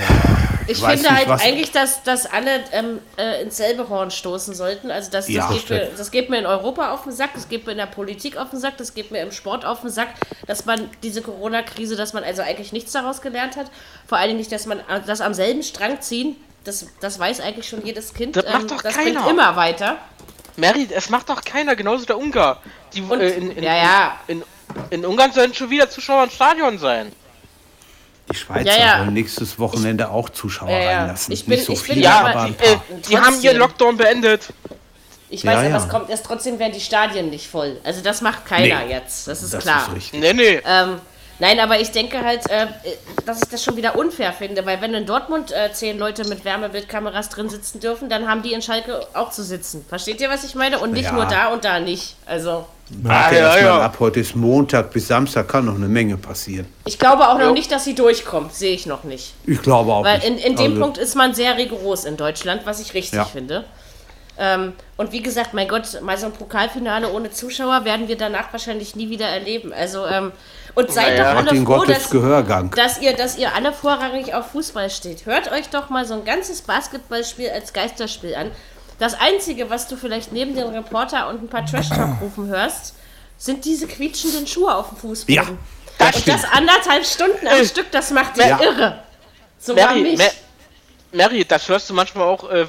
[0.70, 4.54] Ich weiß finde nicht, halt eigentlich, dass, dass alle ähm, äh, ins selbe Horn stoßen
[4.54, 4.90] sollten.
[4.90, 7.48] Also das, das, Ja, geht mir, das geht mir in Europa auf den Sack, das
[7.48, 9.90] geht mir in der Politik auf den Sack, das geht mir im Sport auf den
[9.90, 10.08] Sack,
[10.46, 13.70] dass man diese Corona-Krise, dass man also eigentlich nichts daraus gelernt hat.
[14.06, 16.36] Vor allen Dingen nicht, dass man äh, das am selben Strang ziehen.
[16.64, 18.36] Das, das weiß eigentlich schon jedes Kind.
[18.36, 19.20] Ähm, Das macht doch das keiner.
[19.20, 19.96] bringt immer weiter.
[20.56, 22.60] Mary, es macht doch keiner, genauso der Ungar.
[22.92, 24.20] Die, Und- äh, in, in, ja, ja.
[24.26, 24.42] In,
[24.90, 27.12] in Ungarn sollen schon wieder Zuschauer im Stadion sein.
[28.30, 28.98] Die Schweizer Ja, ja.
[28.98, 30.98] sollen nächstes Wochenende auch Zuschauer Ja, ja.
[31.00, 31.32] reinlassen.
[31.32, 32.76] Ich bin- Nicht so ich bin viele, ja aber ein Äh,
[33.08, 33.56] die haben ihren.
[33.56, 34.48] Lockdown beendet.
[35.30, 35.76] Ich Ja, weiß, aber ja.
[35.78, 37.80] es kommt erst trotzdem werden die Stadien nicht voll.
[37.84, 39.28] Also das macht keiner Nee, jetzt.
[39.28, 39.86] Das ist Das klar.
[39.88, 40.20] ist richtig.
[40.20, 40.60] Nee, nee.
[40.66, 41.00] Ähm,
[41.38, 42.66] nein, aber ich denke halt, äh,
[43.26, 46.44] dass ich das schon wieder unfair finde, weil wenn in Dortmund äh, zehn Leute mit
[46.44, 49.84] Wärmebildkameras drin sitzen dürfen, dann haben die in Schalke auch zu sitzen.
[49.88, 50.78] Versteht ihr, was ich meine?
[50.78, 51.12] Und nicht Ja.
[51.12, 52.16] nur da und da nicht.
[52.26, 53.80] Also Warte ja, ja.
[53.82, 56.66] ab, heute ist Montag bis Samstag kann noch eine Menge passieren.
[56.86, 58.54] ich glaube auch noch nicht, dass sie durchkommt.
[58.54, 59.34] Sehe ich noch nicht.
[59.46, 60.28] Ich glaube auch Weil nicht.
[60.28, 63.24] in, in dem Also, Punkt ist man sehr rigoros in Deutschland, was ich richtig Ja.
[63.26, 63.64] finde.
[64.40, 68.52] Ähm, und wie gesagt, mein Gott, mal so ein Pokalfinale ohne Zuschauer werden wir danach
[68.52, 69.72] wahrscheinlich nie wieder erleben.
[69.72, 70.32] Also, ähm,
[70.78, 71.32] und seid Naja.
[71.32, 72.70] doch alle froh, Gottes dass, Gehörgang.
[72.70, 75.26] dass, ihr, dass ihr alle vorrangig auf Fußball steht.
[75.26, 78.50] Hört euch doch mal so ein ganzes Basketballspiel als Geisterspiel an.
[78.98, 82.94] Das Einzige, was du vielleicht neben dem Reporter und ein paar Trash-Talk-Rufen hörst,
[83.36, 85.34] sind diese quietschenden Schuhe auf dem Fußboden.
[85.34, 85.42] Ja,
[86.06, 88.60] und das anderthalb Stunden am Stück, das macht dich Ja.
[88.60, 89.02] irre.
[89.58, 90.18] Sogar Mary, mich.
[90.18, 90.24] Ma
[91.12, 92.66] Mary, das hörst du manchmal auch, äh,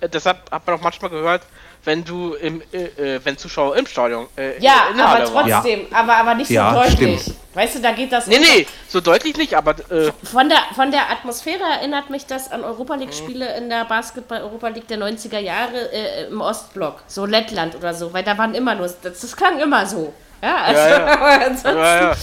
[0.00, 1.42] äh, das hat, hat man auch manchmal gehört,
[1.84, 5.86] wenn du im, äh, äh, wenn Zuschauer im Stadion, äh, Ja, in der aber trotzdem,
[5.92, 7.20] aber, aber nicht so Ja, deutlich.
[7.22, 7.37] stimmt.
[7.58, 8.28] Weißt du, da geht das.
[8.28, 12.52] Nee, nee, so deutlich nicht, aber äh, Von der, von der Atmosphäre erinnert mich das
[12.52, 17.02] an Europa League-Spiele in der Basketball-Europa League der 90er Jahre äh, im Ostblock.
[17.08, 18.86] So Lettland oder so, weil da waren immer nur.
[19.02, 20.12] Das, das klang immer so.
[20.40, 21.06] Ja, also, Ja, ja.
[21.14, 22.16] aber ansonsten, ja, ja.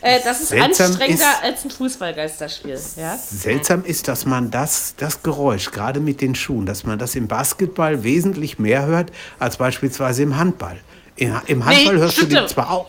[0.00, 2.80] Äh, das ist Seltsam anstrengender ist- als ein Fußballgeisterspiel.
[2.96, 3.16] Ja?
[3.16, 7.28] Seltsam ist, dass man das, das Geräusch, gerade mit den Schuhen, dass man das im
[7.28, 10.80] Basketball wesentlich mehr hört als beispielsweise im Handball.
[11.14, 12.48] In, Im Handball hörst du die stimmt.
[12.48, 12.86] zwar auch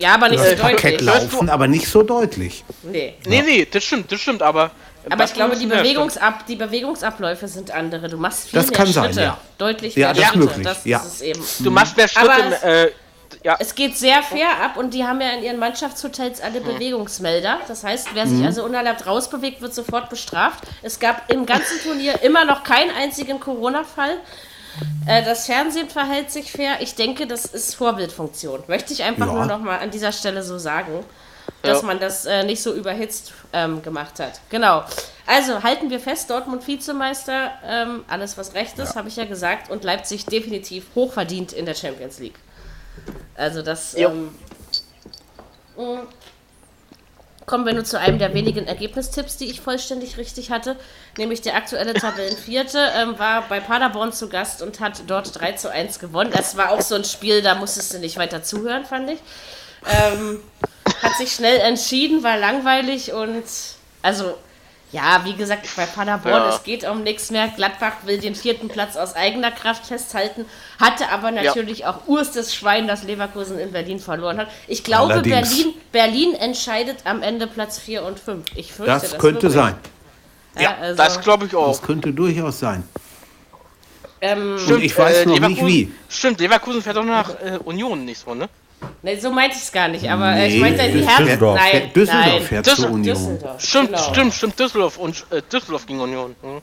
[0.00, 1.06] ja, aber nicht das so Parkett deutlich.
[1.30, 2.64] laufen, aber nicht so deutlich.
[2.82, 3.14] Nee.
[3.26, 4.70] Nee, nee, das stimmt, das stimmt, aber.
[5.08, 5.76] Aber ich glaube, die, Ja.
[5.76, 8.08] Bewegungsab die Bewegungsabläufe sind andere.
[8.08, 9.20] Du machst viel Das mehr kann sein, Schritte.
[9.22, 9.38] ja.
[9.56, 10.38] Deutlich Ja, mehr das ist Schritte.
[10.46, 10.98] möglich, Das ja.
[10.98, 11.44] ist es eben.
[11.60, 12.90] Du machst mehr Schritte, Aber es- äh,
[13.44, 17.60] ja, Es geht sehr fair ab und die haben ja in ihren Mannschaftshotels alle Bewegungsmelder.
[17.68, 20.64] Das heißt, wer sich also unerlaubt rausbewegt, wird sofort bestraft.
[20.82, 24.16] Es gab im ganzen Turnier immer noch keinen einzigen Corona-Fall.
[25.06, 26.80] Äh, das Fernsehen verhält sich fair.
[26.80, 28.64] Ich denke, das ist Vorbildfunktion.
[28.68, 29.32] Möchte ich einfach Ja.
[29.32, 31.04] nur noch mal an dieser Stelle so sagen,
[31.62, 31.86] dass Ja.
[31.86, 34.40] man das äh, nicht so überhitzt ähm, gemacht hat.
[34.50, 34.84] Genau.
[35.26, 39.70] Also halten wir fest, Dortmund Vizemeister, ähm, alles was recht ist, habe ich ja gesagt,
[39.70, 42.38] und Leipzig definitiv hochverdient in der Champions League.
[43.36, 44.34] Also das ähm,
[45.76, 46.02] mh.
[47.50, 50.76] Kommen wir nur zu einem der wenigen Ergebnistipps, die ich vollständig richtig hatte,
[51.18, 55.68] nämlich der aktuelle Tabellenvierte ähm, war bei Paderborn zu Gast und hat dort 3 zu
[55.68, 56.30] 1 gewonnen.
[56.32, 59.18] Das war auch so ein Spiel, da musstest du nicht weiter zuhören, fand ich.
[59.84, 60.40] Ähm,
[61.02, 63.42] hat sich schnell entschieden, war langweilig und
[64.02, 64.36] also
[64.92, 66.48] ja, wie gesagt, bei Paderborn, Ja.
[66.48, 67.48] es geht um nichts mehr.
[67.48, 70.44] Gladbach will den vierten Platz aus eigener Kraft festhalten,
[70.80, 74.48] hatte aber natürlich auch urstes Schwein, das Leverkusen in Berlin verloren hat.
[74.66, 75.48] Ich glaube, Allerdings.
[75.50, 78.44] Berlin, Berlin entscheidet am Ende Platz 4 und 5.
[78.56, 79.52] Ich fürchte, Das könnte wirklich.
[79.54, 79.74] sein.
[80.58, 81.68] Ja, also, das glaube ich auch.
[81.68, 82.82] Das könnte durchaus sein.
[84.20, 85.92] ähm, Und ich weiß noch nicht Leverkusen- wie.
[86.08, 88.48] Stimmt, Leverkusen fährt doch nach äh, Union nicht so, ne?
[89.02, 91.58] Nee, so meinte ich es gar nicht, aber äh, ich Nee, meinte die Düsseldorf.
[91.58, 91.78] Herzen.
[91.80, 93.16] Nein, Düsseldorf fährt Düssel- zur Union.
[93.16, 93.60] Düsseldorf.
[93.62, 94.02] Stimmt, genau.
[94.02, 96.34] stimmt, stimmt, Düsseldorf und äh, Düsseldorf gegen Union.
[96.42, 96.60] Hm.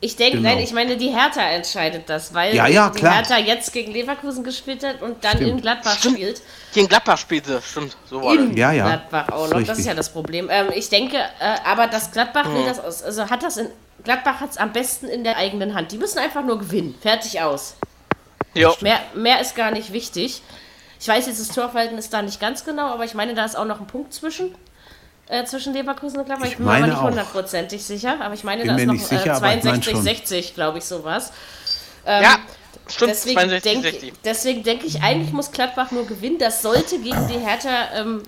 [0.00, 0.50] Ich denke, Genau.
[0.50, 3.14] nein, ich meine, die Hertha entscheidet das, weil Ja, ja, die klar.
[3.14, 5.50] Hertha jetzt gegen Leverkusen gespielt hat und dann Stimmt.
[5.50, 6.16] in Gladbach Stimmt.
[6.18, 6.42] spielt.
[6.74, 8.34] Gegen Gladbach spielte, stimmt, so war.
[8.34, 8.84] In Ja, ja.
[8.86, 9.62] Gladbach auch noch.
[9.62, 10.48] Das ist ja das Problem.
[10.50, 12.54] Ähm, ich denke, äh, aber das Gladbach Hm.
[12.54, 13.02] will das aus.
[13.02, 13.68] Also hat das in.
[14.02, 15.90] Gladbach hat es am besten in der eigenen Hand.
[15.92, 16.94] Die müssen einfach nur gewinnen.
[17.00, 17.74] Fertig aus.
[18.52, 20.42] Ja, Mehr, mehr ist gar nicht wichtig.
[21.04, 23.58] Ich weiß jetzt, das Torverhalten ist da nicht ganz genau, aber ich meine, da ist
[23.58, 24.54] auch noch ein Punkt zwischen.
[25.26, 26.46] Äh, zwischen Leverkusen und Gladbach.
[26.46, 28.16] Ich, Ich bin mir aber meine nicht hundertprozentig sicher.
[28.22, 30.02] Aber ich meine, Bin da ist noch sicher, äh, aber ich mein 62, schon.
[30.02, 31.30] 60, glaube ich, sowas.
[32.06, 32.38] Ähm, ja
[32.90, 34.12] stimmt, Deswegen 62, denke 60.
[34.24, 36.38] deswegen denke ich, eigentlich muss Gladbach nur gewinnen.
[36.38, 38.22] Das sollte gegen die Hertha ähm,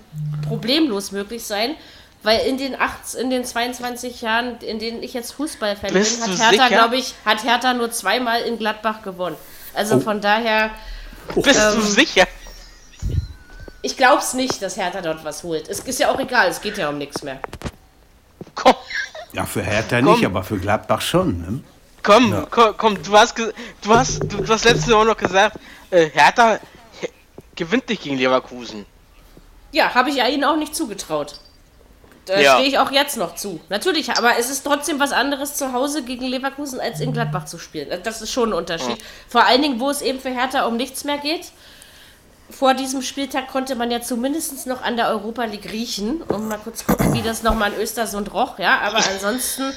[0.47, 1.75] problemlos möglich sein.
[2.21, 6.51] Weil in den, 8, in den 22 Jahren, in denen ich jetzt Fußballfan bin, hat
[6.51, 9.35] Hertha, glaube ich, hat Hertha nur zweimal in Gladbach gewonnen.
[9.73, 9.99] Also Oh.
[9.99, 10.71] von daher,
[11.35, 12.27] Bist ähm, du sicher?
[13.87, 15.67] Ich glaube es nicht, dass Hertha dort was holt.
[15.69, 17.39] Es ist ja auch egal, es geht ja um nichts mehr.
[18.53, 18.75] Komm,
[19.33, 20.11] Ja, für Hertha Komm.
[20.13, 21.39] nicht, aber für Gladbach schon.
[21.41, 21.63] Ne?
[22.03, 25.57] komm, komm, komm, du hast, ge- du hast, du, du hast letztens auch noch gesagt,
[25.91, 26.59] äh, Hertha
[27.01, 27.09] he-
[27.55, 28.85] gewinnt nicht gegen Leverkusen.
[29.71, 31.35] Ja, habe ich ja ihnen auch nicht zugetraut.
[32.25, 32.55] Da Ja.
[32.55, 33.59] stehe ich auch jetzt noch zu.
[33.69, 37.57] Natürlich, aber es ist trotzdem was anderes zu Hause gegen Leverkusen als in Gladbach zu
[37.57, 37.89] spielen.
[38.03, 38.97] Das ist schon ein Unterschied.
[39.29, 41.51] Vor allen Dingen, wo es eben für Hertha um nichts mehr geht.
[42.49, 46.57] Vor diesem Spieltag konnte man ja zumindest noch an der Europa League riechen und mal
[46.57, 48.79] kurz gucken, wie das nochmal in Östersund roch, ja.
[48.79, 49.73] Aber ansonsten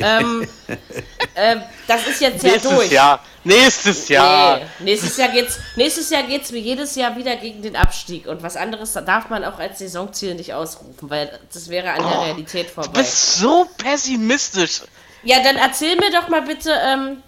[0.00, 0.48] ähm,
[1.36, 2.90] Ähm, das ist jetzt ja Nächstes durch.
[2.90, 3.20] Jahr.
[3.44, 4.56] Nächstes Jahr.
[4.56, 8.26] Nee, nächstes Jahr geht's, nächstes Jahr geht's wie jedes Jahr wieder gegen den Abstieg.
[8.26, 12.22] Und was anderes darf man auch als Saisonziel nicht ausrufen, weil das wäre an der
[12.22, 13.00] Realität Du vorbei.
[13.00, 14.80] bist so pessimistisch.
[15.22, 17.22] Ja, dann erzähl mir doch mal bitte, ähm,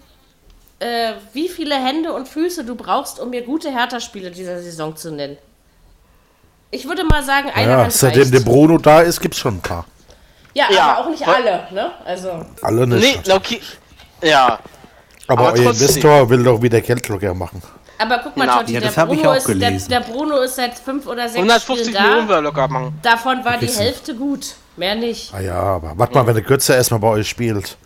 [0.81, 5.11] äh, wie viele Hände und Füße du brauchst, um mir gute Hertha-Spiele dieser Saison zu
[5.11, 5.37] nennen.
[6.71, 8.35] Ich würde mal sagen, einer Ja, Hand seitdem reicht.
[8.35, 9.87] der Bruno da ist, gibt's schon ein paar.
[10.55, 10.83] Ja, Ja.
[10.93, 11.91] aber auch nicht alle, ne?
[12.05, 13.33] Also, Alle Nee, nicht.
[13.33, 13.61] okay.
[14.23, 14.59] Ja.
[15.27, 15.71] aber aber euer.
[15.71, 17.63] Investor will doch wieder Geldlocker machen.
[17.99, 18.59] aber guck mal, Genau.
[18.59, 19.89] Totti, Ja, der, das hab ich Bruno auch ist, der, gelesen.
[19.91, 22.35] der Bruno ist seit fünf oder sechs 150 Spielen Millionen da.
[22.35, 22.99] wir locker machen.
[23.03, 23.67] Davon war die.
[23.67, 24.55] Hälfte gut.
[24.77, 25.33] Mehr nicht.
[25.35, 27.77] Ah ja, aber warte mal, wenn der Götze erstmal bei euch spielt.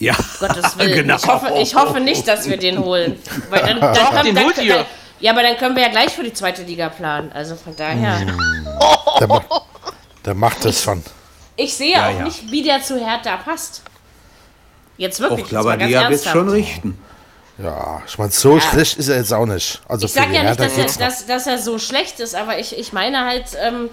[0.00, 0.94] Ja, Gottes Willen.
[0.94, 1.16] genau.
[1.16, 3.20] Ich, hoffe, ich hoffe nicht, dass wir den holen.
[3.50, 4.86] Weil dann, dann, Doch, dann, holt dann, ihr.
[5.20, 7.30] Ja, aber dann können wir ja gleich für die zweite Liga planen.
[7.32, 8.18] Also von daher.
[9.20, 9.44] Der, ma
[10.24, 11.04] der macht das schon.
[11.56, 12.24] Ich sehe Ja, auch ja.
[12.24, 13.82] nicht, wie der zu Hertha passt.
[14.96, 15.48] Jetzt wirklich.
[15.50, 16.98] ganz die wird schon richten.
[17.58, 19.82] Ja, ich meine, so schlecht ist er jetzt auch nicht.
[19.86, 22.78] Also Ich sage ja nicht, dass er, dass, dass er so schlecht ist, aber ich,
[22.78, 23.90] ich meine halt, ähm,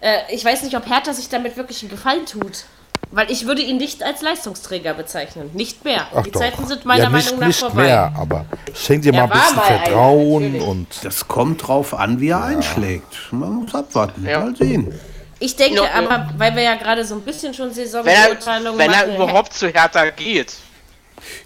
[0.00, 2.64] äh, ich weiß nicht, ob Hertha sich damit wirklich einen Gefallen tut.
[3.10, 5.50] Weil ich würde ihn nicht als Leistungsträger bezeichnen.
[5.52, 6.06] Nicht mehr.
[6.14, 6.40] Ach die doch.
[6.40, 7.82] Zeiten sind meiner ja, nicht, Meinung nach nicht vorbei.
[7.82, 10.66] mehr, aber schenkt Er mal ein bisschen Vertrauen natürlich.
[10.66, 13.04] und Das kommt drauf an, wie er einschlägt.
[13.30, 14.24] Man muss abwarten.
[14.26, 14.40] Ja.
[14.40, 14.98] Mal sehen.
[15.40, 16.08] Ich denke Ja, ja.
[16.08, 19.14] aber, weil wir ja gerade so ein bisschen schon Wenn er, Saisonbeurteilung wenn er machen,
[19.16, 20.54] überhaupt zu Hertha geht.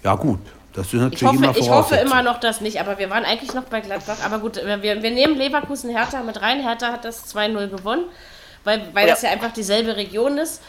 [0.05, 0.38] Ja, gut.
[0.73, 3.25] Das ist natürlich Ich hoffe, immer ich hoffe immer noch das nicht, aber wir waren
[3.25, 4.19] eigentlich noch bei Gladbach.
[4.25, 6.61] Aber gut, wir, wir wir nehmen Leverkusen Hertha mit rein.
[6.62, 8.05] Hertha hat das 2-0 gewonnen,
[8.62, 9.14] weil, weil Ja.
[9.14, 10.61] das ja einfach dieselbe Region ist.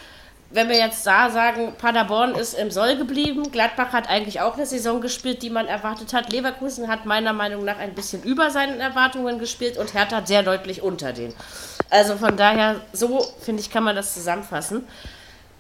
[0.50, 4.66] Wenn wir jetzt da sagen, Paderborn ist im Soll geblieben, Gladbach hat eigentlich auch eine
[4.66, 6.32] Saison gespielt, die man erwartet hat.
[6.32, 10.82] Leverkusen hat meiner Meinung nach ein bisschen über seinen Erwartungen gespielt und Hertha sehr deutlich
[10.82, 11.34] unter denen.
[11.90, 14.88] Also von daher, so finde ich, kann man das zusammenfassen.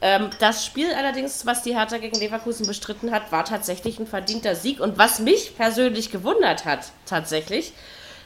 [0.02, 4.56] Ähm, das Spiel allerdings, was die Hertha gegen Leverkusen bestritten hat, war tatsächlich ein verdienter
[4.56, 4.80] Sieg.
[4.80, 7.73] Und was mich persönlich gewundert hat, tatsächlich,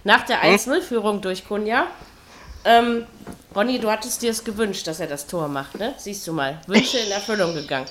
[0.04, 1.88] nach der 1-0-Führung durch Kunja,
[2.65, 3.06] ähm,
[3.56, 5.93] Ronny, du hattest dir es gewünscht, dass er das Tor macht, ne?
[5.97, 6.60] Siehst du mal.
[6.67, 7.86] Wünsche in Erfüllung gegangen.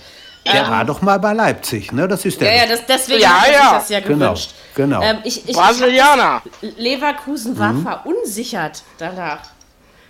[0.51, 2.09] Der war doch mal bei Leipzig, ne?
[2.09, 2.55] Das ist der.
[2.55, 3.73] Ja, ja, das, deswegen Ja, ja.
[3.75, 4.51] das ja Genau, gewünscht.
[4.75, 5.03] genau.
[5.03, 6.43] Ähm, ich, ich, Brasilianer.
[6.63, 9.41] ich, Leverkusen war verunsiert danach.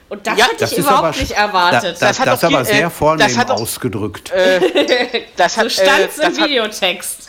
[0.09, 1.93] Und das Ja, hätte das ich überhaupt aber, nicht da- erwartet.
[1.93, 4.33] Das, Das hat das, aber die- sehr äh, vornehm das hat doch- ausgedrückt.
[5.37, 7.29] Das so hat, stand äh, im das, hat, Videotext.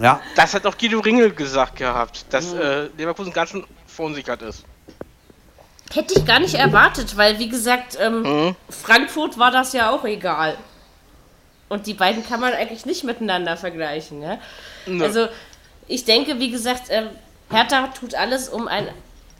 [0.00, 2.60] ja, das hat auch Guido Ringel gesagt gehabt, dass Mhm.
[2.60, 4.62] äh, Leverkusen ganz schön verunsichert ist.
[5.94, 8.56] Hätte ich gar nicht erwartet, weil wie gesagt, ähm, Mhm.
[8.68, 10.56] Frankfurt war das ja auch egal.
[11.68, 14.22] Und die beiden kann man eigentlich nicht miteinander vergleichen.
[14.22, 14.38] Ja?
[14.86, 15.04] Nö.
[15.04, 15.28] Also
[15.86, 17.08] ich denke, wie gesagt, ähm,
[17.50, 18.88] Hertha tut alles, um einen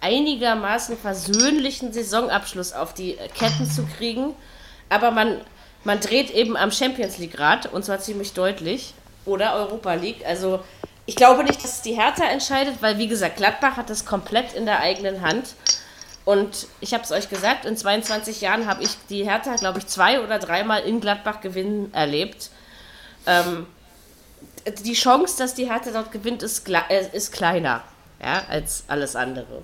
[0.00, 4.34] einigermaßen versöhnlichen Saisonabschluss auf die Ketten zu kriegen.
[4.88, 5.40] Aber man,
[5.84, 8.94] man dreht eben am Champions League Rad und zwar ziemlich deutlich.
[9.24, 10.24] Oder Europa League.
[10.26, 10.61] Also
[11.04, 14.54] ich glaube nicht, dass es die Hertha entscheidet, weil wie gesagt, Gladbach hat das komplett
[14.54, 15.54] in der eigenen Hand.
[16.28, 19.86] Und ich habe es euch gesagt, in 22 Jahren habe ich die Hertha, glaube ich,
[19.86, 22.50] zwei oder dreimal in Gladbach gewinnen erlebt.
[23.26, 23.64] Ähm,
[24.84, 27.82] die Chance, dass die Hertha dort gewinnt, ist, äh, ist kleiner
[28.22, 29.62] ja, als alles andere.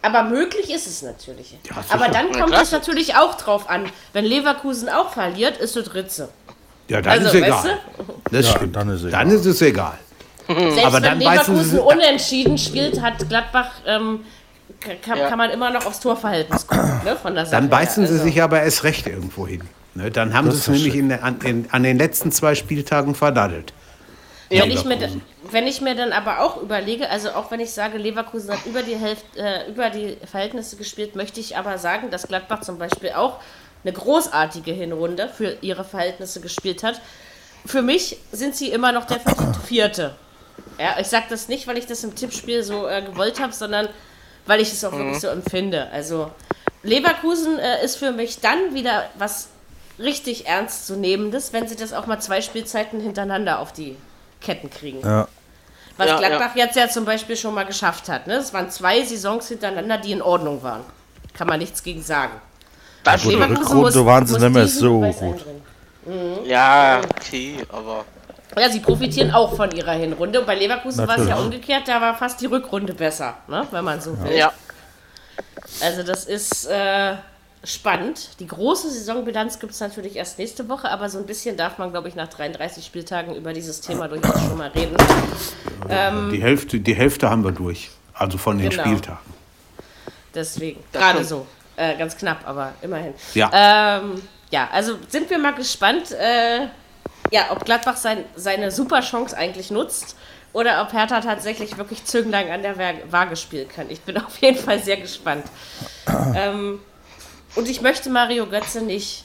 [0.00, 1.58] Aber möglich ist es natürlich.
[1.68, 1.84] Ja.
[1.90, 3.84] Aber dann kommt es natürlich auch drauf an.
[4.14, 6.30] Wenn Leverkusen auch verliert, ist es Ritze.
[6.88, 7.78] ja, dann Also, ist weißt egal.
[8.32, 8.76] Das Ja, stimmt.
[8.76, 9.10] dann ist egal.
[9.10, 9.98] Dann ist es egal.
[10.46, 14.24] Selbst Aber wenn Leverkusen unentschieden spielt, hat Gladbach, ähm,
[14.80, 15.28] kann, Ja.
[15.28, 17.00] kann man immer noch aufs Torverhältnis gucken.
[17.04, 18.08] Ne, von der Sache Dann beißen her.
[18.12, 19.62] sie Also- sich aber erst recht irgendwo hin.
[19.94, 23.72] Ne, dann haben sie es nämlich in, an, in, an den letzten zwei Spieltagen verdaddelt.
[24.48, 24.96] Wenn ich, mir,
[25.50, 28.82] wenn ich mir dann aber auch überlege, also auch wenn ich sage, Leverkusen hat über
[28.82, 33.10] die Hälfte, äh, über die Verhältnisse gespielt, möchte ich aber sagen, dass Gladbach zum Beispiel
[33.10, 33.40] auch
[33.82, 37.00] eine großartige Hinrunde für ihre Verhältnisse gespielt hat.
[37.64, 39.18] Für mich sind sie immer noch der
[39.66, 40.14] Vierte.
[40.78, 43.88] Ja, ich sage das nicht, weil ich das im Tippspiel so äh, gewollt habe, sondern
[44.46, 45.88] weil ich es auch wirklich so empfinde.
[45.92, 46.30] Also
[46.82, 49.48] Leverkusen äh, ist für mich dann wieder was
[49.98, 53.96] richtig ernstzunehmendes, wenn sie das auch mal zwei Spielzeiten hintereinander auf die
[54.40, 55.00] Ketten kriegen.
[55.00, 55.28] Ja.
[55.96, 58.26] Was Ja, Gladbach jetzt ja zum Beispiel schon mal geschafft hat.
[58.26, 58.34] Ne?
[58.34, 60.82] Es waren zwei Saisons hintereinander, die in Ordnung waren.
[61.32, 62.32] Kann man nichts gegen sagen.
[63.02, 65.04] Das Gut, die Rückrunde waren sie nicht mehr so gut.
[65.04, 65.62] einbringen.
[66.44, 68.04] Ja, okay, aber.
[68.58, 70.40] Ja, sie profitieren auch von ihrer Hinrunde.
[70.40, 73.66] Und bei Leverkusen war es ja umgekehrt, da war fast die Rückrunde besser, ne?
[73.70, 74.32] wenn man so will.
[74.36, 74.52] Ja.
[75.82, 77.16] Also das ist äh,
[77.64, 78.30] spannend.
[78.40, 81.90] Die große Saisonbilanz gibt es natürlich erst nächste Woche, aber so ein bisschen darf man,
[81.90, 84.96] glaube ich, nach 33 Spieltagen über dieses Thema durchaus schon mal reden.
[86.32, 87.90] Die, Hälfte, die Hälfte haben wir durch.
[88.14, 88.82] Also von den Genau.
[88.84, 89.18] Spieltagen.
[90.34, 91.46] Deswegen, gerade so.
[91.76, 93.12] Äh, ganz knapp, aber immerhin.
[93.34, 93.50] Ja.
[93.52, 96.68] Ähm, ja, also sind wir mal gespannt, äh,
[97.30, 100.16] ja, ob Gladbach sein, seine Superchance eigentlich nutzt
[100.52, 103.90] oder ob Hertha tatsächlich wirklich zügellang an der Wa- Waage spielen kann.
[103.90, 105.44] Ich bin auf jeden Fall sehr gespannt.
[106.34, 106.80] ähm,
[107.54, 109.24] und ich möchte Mario Götze nicht.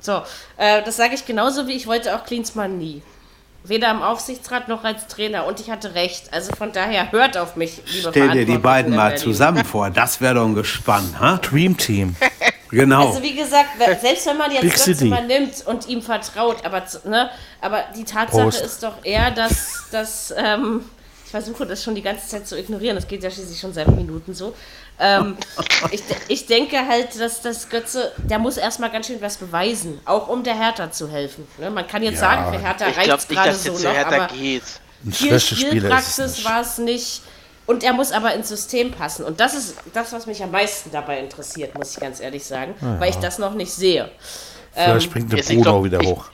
[0.00, 0.22] So,
[0.56, 3.02] äh, das sage ich genauso wie ich wollte auch Klinsmann nie.
[3.64, 5.44] Weder im Aufsichtsrat noch als Trainer.
[5.46, 6.32] Und ich hatte recht.
[6.32, 9.90] Also von daher hört auf mich, liebe Stell dir die beiden mal zusammen vor.
[9.90, 11.38] Das wäre doch ein Gespann, ha?
[11.42, 12.14] Dream Team.
[12.70, 13.08] Genau.
[13.08, 15.04] Also wie gesagt, selbst wenn man jetzt Big Götze City.
[15.06, 18.60] mal nimmt und ihm vertraut, aber, ne, aber die Tatsache Prost.
[18.60, 20.84] ist doch eher, dass, dass ähm,
[21.24, 23.88] ich versuche das schon die ganze Zeit zu ignorieren, das geht ja schließlich schon seit
[23.88, 24.54] Minuten so.
[24.98, 25.36] Ähm,
[25.90, 30.28] ich, ich denke halt, dass das Götze, der muss erstmal ganz schön was beweisen, auch
[30.28, 31.46] um der Hertha zu helfen.
[31.58, 31.70] Ne?
[31.70, 33.96] Man kann jetzt sagen, für Hertha Ich glaube reicht nicht, gerade dass so jetzt noch,
[33.96, 34.62] aber geht.
[35.10, 36.44] Viel Spielpraxis nicht.
[36.44, 37.22] war es nicht.
[37.68, 39.24] Und er muss aber ins System passen.
[39.24, 42.74] Und das ist das, was mich am meisten dabei interessiert, muss ich ganz ehrlich sagen,
[42.98, 44.10] weil ich das noch nicht sehe.
[44.72, 46.24] Vielleicht springt der Bruder glaub, wieder ich- hoch.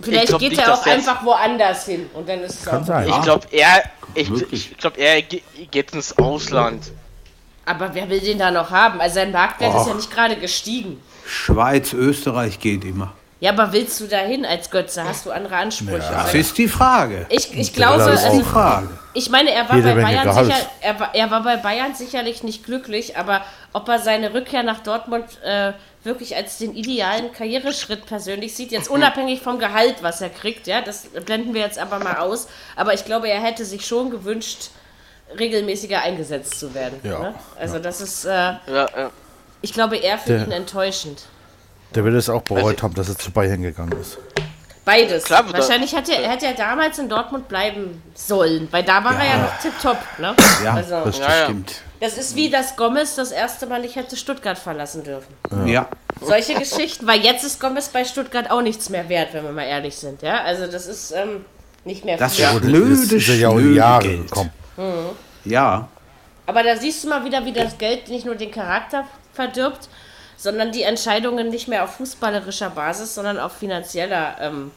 [0.00, 2.86] Vielleicht glaub geht nicht, er auch einfach woanders hin und dann ist es Kann auch
[2.86, 3.08] sein.
[3.08, 3.82] Ich glaube, er,
[4.14, 6.92] ich, ich glaube, er ge- geht ins Ausland.
[7.66, 9.00] Aber wer will den da noch haben?
[9.00, 9.96] Also sein Marktwert ist ja Och.
[9.96, 11.02] nicht gerade gestiegen.
[11.26, 13.12] Schweiz, Österreich geht immer.
[13.40, 15.04] Ja, aber willst du dahin als Götze?
[15.04, 15.98] Hast du andere Ansprüche?
[15.98, 17.24] Das Also ist die Frage.
[17.28, 18.88] ich, ich glaube, Das ist Das ist die also, Frage.
[19.14, 22.42] ich meine, er war Jede bei Bayern sicher, er war, er war bei Bayern sicherlich
[22.42, 25.72] nicht glücklich, aber ob er seine Rückkehr nach Dortmund äh,
[26.02, 30.80] wirklich als den idealen Karriereschritt persönlich sieht, jetzt unabhängig vom Gehalt, was er kriegt, ja,
[30.80, 32.48] das blenden wir jetzt aber mal aus.
[32.74, 34.70] Aber ich glaube, er hätte sich schon gewünscht,
[35.38, 36.98] regelmäßiger eingesetzt zu werden.
[37.04, 37.34] Ja, Ne?
[37.58, 39.10] Also das ist, äh, Ja, ja.
[39.62, 41.22] ich glaube, eher für Der- ihn enttäuschend.
[41.94, 44.18] Der wird es auch bereut Also- haben, dass er zu Bayern gegangen ist.
[44.84, 45.24] Beides.
[45.24, 49.26] Klar, Wahrscheinlich hätte, er- hätte er damals in Dortmund bleiben sollen, weil da war er
[49.26, 49.98] ja noch tipptopp.
[50.18, 50.34] Ne?
[50.64, 51.44] Ja, also, das Ja, ja.
[51.44, 51.74] stimmt.
[52.00, 55.34] das ist wie, dass Gomez das erste Mal nicht hätte Stuttgart verlassen dürfen.
[55.66, 55.88] Ja.
[56.22, 59.64] Solche Geschichten, weil jetzt ist Gomez bei Stuttgart auch nichts mehr wert, wenn wir mal
[59.66, 60.22] ehrlich sind.
[60.22, 60.42] Ja?
[60.42, 61.44] Also das ist ähm,
[61.84, 62.46] nicht mehr Das viel.
[62.46, 64.50] ist Jetzt blöde, ist ja auch Jahre gekommen.
[65.44, 65.88] Ja.
[66.46, 69.90] Aber da siehst du mal wieder, wie das Geld nicht nur den Charakter verdirbt,
[70.38, 74.36] sondern die Entscheidungen nicht mehr auf fußballerischer Basis, sondern auf finanzieller.
[74.40, 74.70] Ähm,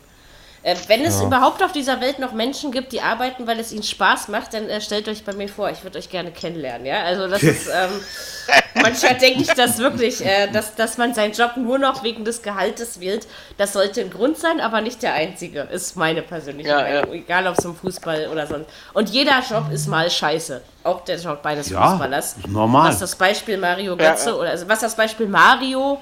[0.63, 3.83] äh, wenn es überhaupt auf dieser Welt noch Menschen gibt, die arbeiten, weil es ihnen
[3.83, 6.85] Spaß macht, dann äh, stellt euch bei mir vor, ich würde euch gerne kennenlernen.
[6.85, 7.89] Ja, also das ist ähm,
[8.75, 12.41] manchmal denke ich das wirklich, äh, dass, dass man seinen Job nur noch wegen des
[12.41, 13.27] Gehaltes wählt.
[13.57, 15.61] Das sollte ein Grund sein, aber nicht der einzige.
[15.61, 17.07] Ist meine persönliche Ja, Meinung.
[17.07, 17.13] ja.
[17.13, 18.67] Egal ob es im Fußball oder sonst.
[18.93, 20.61] Und jeder Job ist mal scheiße.
[20.83, 22.35] Auch der Job eines Ja, Fußballers.
[22.47, 22.89] normal.
[22.89, 24.35] Was das Beispiel Mario Ja, Götze ja.
[24.35, 25.99] oder also was das Beispiel Mario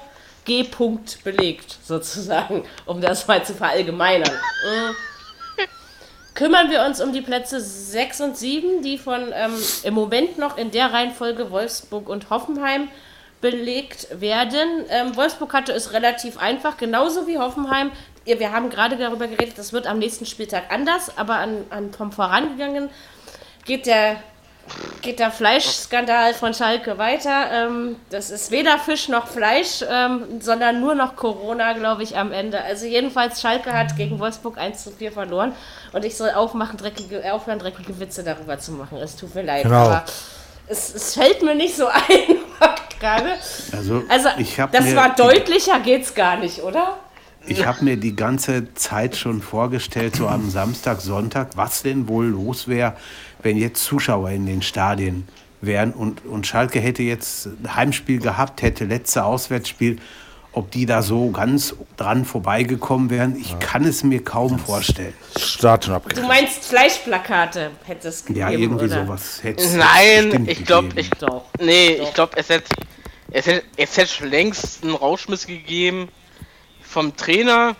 [0.49, 0.63] G.
[0.63, 4.33] Punkt belegt, sozusagen, um das mal zu verallgemeinern.
[4.33, 5.63] Mm.
[6.33, 10.57] Kümmern wir uns um die Plätze 6 und 7, die von ähm, im Moment noch
[10.57, 12.87] in der Reihenfolge Wolfsburg und Hoffenheim
[13.41, 14.85] belegt werden.
[14.89, 17.91] Ähm, Wolfsburg hatte es relativ einfach, genauso wie Hoffenheim.
[18.25, 22.11] Wir haben gerade darüber geredet, das wird am nächsten Spieltag anders, aber an, an vom
[22.11, 22.89] Vorangegangen
[23.65, 24.15] geht der
[25.01, 27.47] geht der Fleischskandal von Schalke weiter.
[27.51, 32.31] Ähm, das ist weder Fisch noch Fleisch, ähm, sondern nur noch Corona, glaube ich, am
[32.31, 32.61] Ende.
[32.61, 35.53] Also jedenfalls, Schalke hat gegen Wolfsburg 1 zu 4 verloren
[35.93, 38.97] und ich soll aufmachen, dreckige, aufhören, dreckige Witze darüber zu machen.
[38.97, 39.75] Es tut mir leid, Genau.
[39.77, 40.03] aber
[40.67, 42.37] es, es fällt mir nicht so ein
[42.99, 43.31] gerade.
[43.71, 44.29] Also, Also,
[44.71, 46.97] das war deutlicher geht's gar nicht, oder?
[47.47, 52.25] Ich habe mir die ganze Zeit schon vorgestellt, so am Samstag, Sonntag, was denn wohl
[52.25, 52.95] los wäre,
[53.41, 55.27] wenn jetzt Zuschauer in den Stadien
[55.61, 59.97] wären und, und Schalke hätte jetzt ein Heimspiel gehabt, hätte letzte Auswärtsspiel,
[60.51, 65.13] ob die da so ganz dran vorbeigekommen wären, ich kann es mir kaum vorstellen.
[65.37, 66.27] Stadion Du abgerissen.
[66.27, 69.05] meinst Fleischplakate hätte es gegeben, Ja, irgendwie oder?
[69.05, 71.45] sowas hätte es Nein, ich glaube, ich, Doch.
[71.59, 72.07] nee, Doch.
[72.07, 72.65] ich glaube, es hätte,
[73.31, 76.09] es hätte, es hätte schon längst einen Rauschmiss gegeben
[76.81, 77.75] vom Trainer.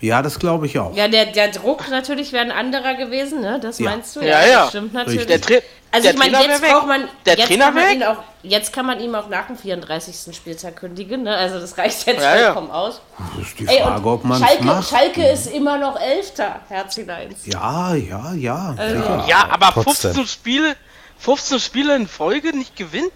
[0.00, 0.96] Ja, das glaube ich auch.
[0.96, 3.60] Ja, der, der Druck natürlich wäre ein anderer gewesen, ne?
[3.60, 3.90] Das Ja.
[3.90, 4.20] meinst du?
[4.20, 4.60] Ja, ja.
[4.60, 5.26] Das stimmt natürlich.
[5.26, 5.54] Der, Tra
[5.92, 7.94] also der ich meine, Trainer jetzt braucht man, Der jetzt Trainer kann man weg?
[7.96, 10.34] ihn auch, jetzt kann man ihm auch nach dem 34.
[10.34, 11.36] Spieltag kündigen, ne?
[11.36, 12.44] Also das reicht jetzt Ja, ja.
[12.52, 13.00] vollkommen aus.
[13.36, 14.88] Das ist die Ey, Frage, ob und man Schalke, macht.
[14.88, 17.44] Schalke ist immer noch Elfter, Herzileins.
[17.44, 18.74] Ja, ja, ja.
[18.78, 18.96] Also.
[19.28, 20.14] Ja, aber Trotzdem.
[20.14, 20.76] 15 Spiele,
[21.18, 23.10] 15 Spiele in Folge nicht gewinnen?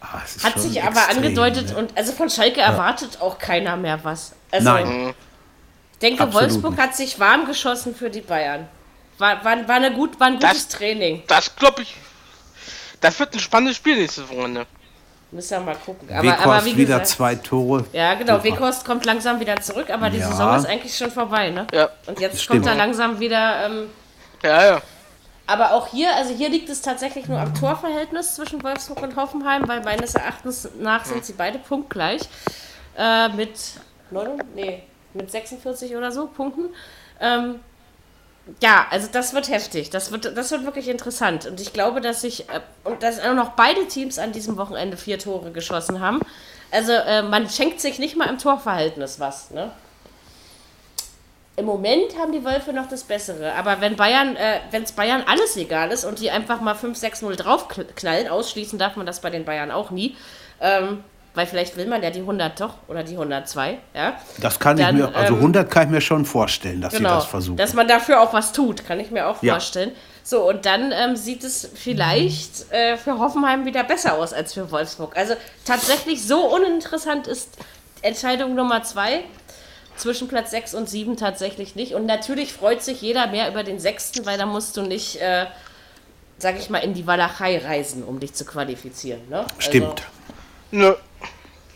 [0.00, 1.76] Ah, Hat sich aber extrem, angedeutet ne?
[1.76, 4.32] und also von Schalke erwartet auch keiner mehr was.
[4.50, 5.14] Also, Nein.
[5.92, 6.82] Ich denke, Absolut Wolfsburg nicht.
[6.82, 8.68] hat sich warm geschossen für die Bayern.
[9.18, 11.22] War, war, war, eine gut, war ein gutes Das- Training.
[11.26, 11.96] Das glaube ich.
[13.00, 14.66] Das wird ein spannendes Spiel nächste Wochenende.
[15.30, 16.08] Müssen wir mal gucken.
[16.10, 17.84] Aber, Weghorst aber wie wieder gesagt, zwei Tore.
[17.92, 18.42] Ja, genau.
[18.42, 20.28] Weghorst kommt langsam wieder zurück, aber die Ja.
[20.30, 21.66] Saison ist eigentlich schon vorbei, ne?
[21.72, 21.90] Ja.
[22.06, 22.60] Und jetzt Stimmt.
[22.64, 23.66] kommt er langsam wieder.
[23.66, 23.90] Ähm,
[24.42, 24.82] Ja, ja.
[25.48, 29.66] Aber auch hier, also hier liegt es tatsächlich nur am Torverhältnis zwischen Wolfsburg und Hoffenheim,
[29.66, 32.20] weil meines Erachtens nach sind sie beide punktgleich.
[32.96, 33.58] Äh, mit
[34.10, 34.82] 9, nee,
[35.14, 36.68] mit 46 oder so Punkten.
[37.18, 37.60] Ähm,
[38.60, 39.88] ja, also das wird heftig.
[39.88, 41.46] Das wird, das wird wirklich interessant.
[41.46, 44.98] Und ich glaube, dass sich äh, und dass auch noch beide Teams an diesem Wochenende
[44.98, 46.20] vier Tore geschossen haben.
[46.70, 49.50] Also äh, man schenkt sich nicht mal im Torverhältnis was.
[49.50, 49.70] Ne?
[51.58, 53.52] Im Moment haben die Wölfe noch das Bessere.
[53.54, 57.34] Aber wenn Bayern, äh, wenn es Bayern alles egal ist und die einfach mal 5-6-0
[57.36, 60.16] draufknallen, ausschließen darf man das bei den Bayern auch nie.
[60.60, 61.02] Ähm,
[61.34, 64.14] weil vielleicht will man ja die 100 doch oder die 102, ja.
[64.40, 67.10] Das kann Dann, ich mir, also ähm, 100 kann ich mir schon vorstellen, dass Genau,
[67.10, 67.56] sie das versuchen.
[67.56, 69.54] dass man dafür auch was tut, kann ich mir auch Ja.
[69.54, 69.92] vorstellen.
[70.24, 74.70] So, und dann ähm, sieht es vielleicht äh, für Hoffenheim wieder besser aus als für
[74.70, 75.16] Wolfsburg.
[75.16, 75.34] Also
[75.64, 77.50] tatsächlich so uninteressant ist
[78.02, 79.20] Entscheidung Nummer zwei
[79.98, 81.94] zwischen Platz 6 und 7 tatsächlich nicht.
[81.94, 85.46] Und natürlich freut sich jeder mehr über den sechsten, weil da musst du nicht, äh,
[86.38, 89.20] sag ich mal, in die Walachei reisen, um dich zu qualifizieren.
[89.28, 89.44] Ne?
[89.58, 90.02] Stimmt.
[90.70, 90.86] Nö.
[90.88, 90.98] Also,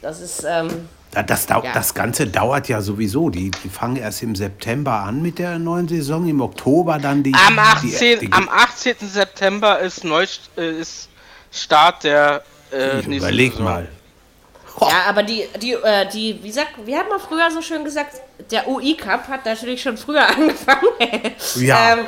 [0.03, 1.61] das ist, ähm, Da- Das, Ja.
[1.75, 3.29] das Ganze dauert ja sowieso.
[3.29, 7.35] Die, die fangen erst im September an mit der neuen Saison, im Oktober dann die.
[7.35, 8.97] Am, die, 18, die, am 18.
[9.01, 10.25] September ist, Neu,
[10.57, 11.11] äh, ist
[11.51, 12.43] Start der
[12.73, 13.65] äh, ich nächsten überleg Saison.
[13.65, 13.89] mal.
[14.81, 18.17] Ja, aber die, die, äh, die, wie sagt, wie hat man früher so schön gesagt,
[18.51, 20.89] der UI Cup hat natürlich schon früher angefangen.
[21.57, 21.93] Ja.
[21.95, 22.07] ähm,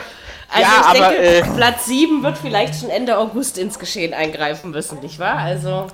[0.49, 4.15] also Ja, ich aber, denke, äh, Platz 7 wird vielleicht schon Ende August ins Geschehen
[4.15, 5.39] eingreifen müssen, nicht wahr?
[5.39, 5.89] Also,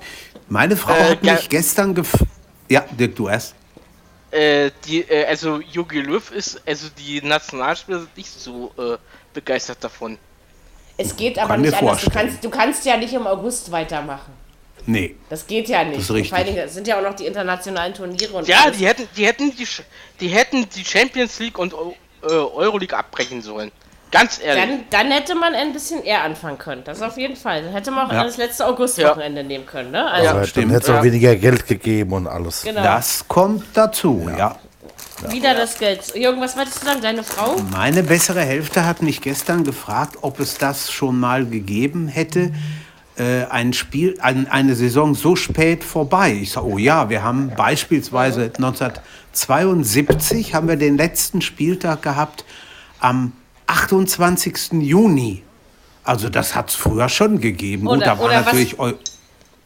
[0.47, 1.33] Meine Frau Äh, hat ja.
[1.33, 2.13] mich gestern gef.
[2.69, 3.55] Ja, Dirk, du erst.
[4.31, 8.97] Äh, die, äh, also Jogi Löw ist, also die Nationalspieler sind nicht so äh,
[9.33, 10.17] begeistert davon.
[10.97, 12.01] es geht aber Kann nicht anders.
[12.01, 14.33] Du kannst, du kannst ja nicht im August weitermachen.
[14.85, 15.15] Nee.
[15.29, 15.97] Das geht ja nicht.
[15.97, 16.29] Das ist richtig.
[16.29, 18.77] Vor allen Dingen sind ja auch noch die internationalen Turniere und Ja, alles.
[18.77, 19.67] die hätten, die hätten die,
[20.19, 23.71] die hätten die Champions League und äh, Euroleague abbrechen sollen.
[24.11, 24.63] Ganz ehrlich.
[24.65, 26.83] Dann, dann hätte man ein bisschen eher anfangen können.
[26.83, 27.63] Das auf jeden Fall.
[27.63, 28.23] Dann hätte man auch Ja.
[28.25, 29.91] das letzte Augustwochenende nehmen können.
[29.91, 30.05] Ne?
[30.05, 30.33] Also, Ja.
[30.33, 30.71] Dann stimmt.
[30.73, 31.03] hätte es auch Ja.
[31.03, 32.63] weniger Geld gegeben und alles.
[32.63, 32.83] genau.
[32.83, 34.57] Das kommt dazu, ja.
[35.29, 36.01] Wieder das Geld.
[36.15, 36.99] Jürgen, was wolltest du sagen?
[37.01, 37.55] Deine Frau?
[37.71, 42.51] Meine bessere Hälfte hat mich gestern gefragt, ob es das schon mal gegeben hätte.
[43.21, 46.33] Äh, ein Spiel, ein, eine Saison so spät vorbei.
[46.41, 52.45] Ich sage, oh ja, wir haben beispielsweise 1972 haben wir den letzten Spieltag gehabt
[52.99, 53.33] am
[53.67, 54.71] 28.
[54.81, 55.43] Juni.
[56.03, 57.85] Also das hat es früher schon gegeben.
[57.85, 58.93] Gut, Oder- da war oder was- natürlich Eu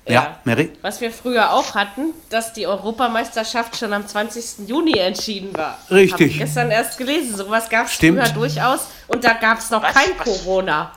[0.08, 0.38] ja, Ja.
[0.44, 0.72] Mary?
[0.82, 4.68] Was wir früher auch hatten, dass die Europameisterschaft schon am 20.
[4.68, 5.80] Juni entschieden war.
[5.90, 6.12] Richtig.
[6.14, 7.38] Hab ich gestern erst gelesen.
[7.38, 8.88] Sowas gab es früher durchaus.
[9.08, 9.94] Und da gab es noch Was?
[9.94, 10.26] kein Was?
[10.44, 10.92] Corona.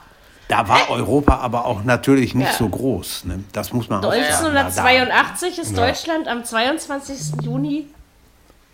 [0.49, 2.57] Da war Europa aber auch natürlich nicht Ja.
[2.57, 3.27] so groß.
[3.27, 3.45] Ne?
[3.53, 4.23] Das muss man auch sagen.
[4.25, 7.43] 1982 ist Deutschland am 22.
[7.45, 7.87] Juni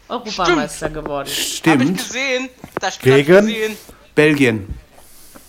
[0.09, 1.29] Europameister geworden.
[1.65, 1.97] Da- Habe ich Stimmt.
[1.99, 2.49] gesehen.
[2.81, 3.47] Das Spiel hab ich Gegen?
[3.47, 3.77] gesehen.
[4.15, 4.79] Belgien.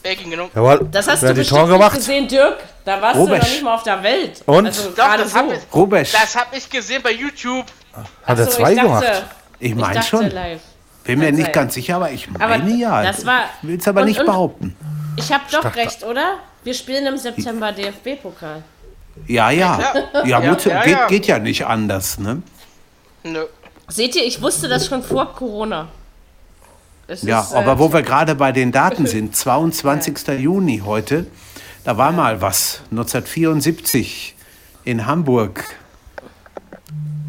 [0.02, 0.40] Belgien.
[0.56, 0.88] Jawohl.
[0.92, 1.96] Das hast Wer du bestimmt gemacht?
[1.96, 2.58] gesehen, Dirk.
[2.86, 3.40] Da warst du Rubesch.
[3.42, 4.44] noch nicht mal auf der Welt.
[4.46, 4.66] Und?
[4.68, 5.38] Also Doch, das so.
[5.38, 7.66] habe ich, hab ich gesehen bei YouTube.
[8.24, 9.24] Hat er So, zwei ich dachte, gemacht?
[9.60, 10.30] Ich meine schon.
[10.30, 10.62] live.
[11.04, 11.52] Bin mir nicht sein.
[11.54, 13.04] ganz sicher, aber ich Aber meine ja.
[13.04, 14.76] das war- ich will es aber und- nicht und- behaupten.
[15.18, 16.40] Ich habe doch recht, oder?
[16.64, 18.64] Wir spielen im September DFB-Pokal.
[19.28, 19.80] Ja, ja.
[20.14, 21.08] Ja, Ja, gut, ja, geht, ja.
[21.08, 22.18] geht ja nicht anders.
[22.18, 22.42] Ne?
[23.24, 23.46] Nö.
[23.88, 25.88] Seht ihr, ich wusste das schon vor Corona.
[27.08, 30.28] Es Ja, ist, äh, aber wo wir gerade bei den Daten sind, 22.
[30.40, 31.28] Juni heute,
[31.84, 34.36] da war mal was, 1974
[34.84, 35.64] in Hamburg.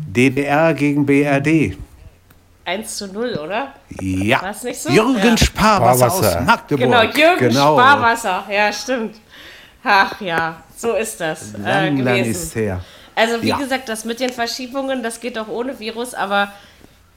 [0.06, 1.76] DDR gegen BRD.
[2.66, 3.72] 1 zu 0, oder?
[4.00, 4.42] Ja.
[4.42, 4.90] War's nicht so?
[4.90, 5.36] Jürgen Ja.
[5.36, 6.40] Sparwasser Sparwasser.
[6.40, 6.84] aus Magdeburg.
[6.90, 7.78] Genau, Jürgen Genau.
[7.78, 8.44] Sparwasser.
[8.50, 9.16] Ja, stimmt.
[9.84, 12.42] Ach ja, so ist das äh, Lang, lang gewesen.
[12.42, 12.80] ist her.
[13.14, 13.56] Also wie Ja.
[13.56, 16.52] gesagt, das mit den Verschiebungen, das geht auch ohne Virus, aber,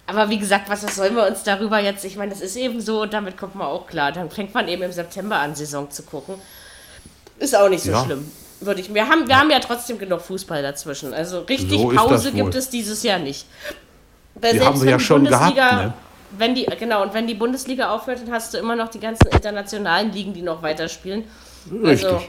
[0.05, 2.79] aber wie gesagt, was, was sollen wir uns darüber jetzt, ich meine, das ist eben
[2.79, 4.11] so und damit kommt man auch klar.
[4.11, 6.35] Dann fängt man eben im September an, Saison zu gucken.
[7.39, 8.03] Ist auch nicht so Ja.
[8.05, 8.31] schlimm.
[8.61, 11.13] Würde ich, wir, haben, wir haben ja trotzdem genug Fußball dazwischen.
[11.13, 13.45] Also richtig So Pause gibt es dieses Jahr nicht.
[14.41, 15.93] Weil Die haben wir wenn ja schon gehabt, Bundesliga- ne?
[16.37, 19.27] Wenn die, genau, und wenn die Bundesliga aufhört, dann hast du immer noch die ganzen
[19.29, 21.23] internationalen Ligen, die noch weiterspielen.
[21.71, 22.05] Richtig.
[22.05, 22.21] Also,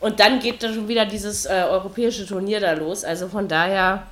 [0.00, 3.04] und dann geht dann schon wieder dieses äh, europäische Turnier da los.
[3.04, 4.04] Also von daher,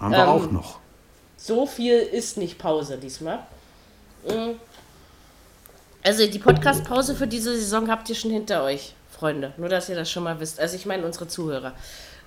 [0.00, 0.78] Haben wir ähm, auch noch.
[1.36, 3.38] so viel ist nicht Pause diesmal.
[4.26, 4.56] Mm.
[6.04, 9.52] Also die Podcast-Pause für diese Saison habt ihr schon hinter euch, Freunde.
[9.56, 10.58] Nur, dass ihr das schon mal wisst.
[10.58, 11.72] Also ich meine unsere Zuhörer.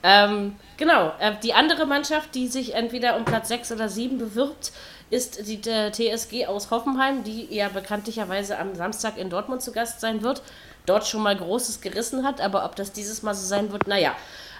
[0.07, 4.71] Ähm, genau, äh, die andere Mannschaft, die sich entweder um Platz 6 oder 7 bewirbt,
[5.09, 10.01] ist die äh, TSG aus Hoffenheim, die ja bekanntlicherweise am Samstag in Dortmund zu Gast
[10.01, 10.43] sein wird.
[10.85, 14.15] Dort schon mal Großes gerissen hat, aber ob das dieses Mal so sein wird, naja.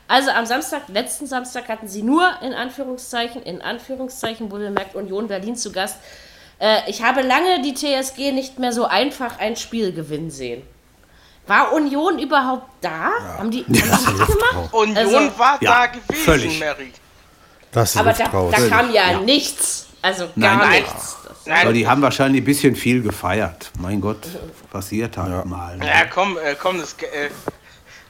[0.08, 5.56] Also am Samstag, letzten Samstag hatten sie nur in Anführungszeichen, in Anführungszeichen, wohlgemerkt Union Berlin
[5.56, 6.00] zu Gast.
[6.58, 10.64] Äh, ich habe lange die TSG nicht mehr so einfach ein Spiel gewinnen sehen.
[11.48, 13.12] War Union überhaupt da?
[13.38, 13.80] Haben die, haben die
[14.20, 14.74] mitgemacht?
[14.74, 16.60] Union Also- war Ja, da gewesen, völlig.
[16.60, 16.92] Mary.
[17.72, 18.54] Das ist Aber da, raus.
[18.58, 19.20] da kam ja, Ja.
[19.20, 19.88] nichts.
[20.02, 20.82] Also gar nein.
[20.82, 21.18] nichts.
[21.46, 23.72] Nein, Weil die haben wahrscheinlich ein bisschen viel gefeiert.
[23.80, 24.28] Mein Gott,
[24.72, 25.78] passiert halt mal.
[25.78, 25.86] Ne?
[25.86, 27.30] ja, komm, äh, komm, das, äh,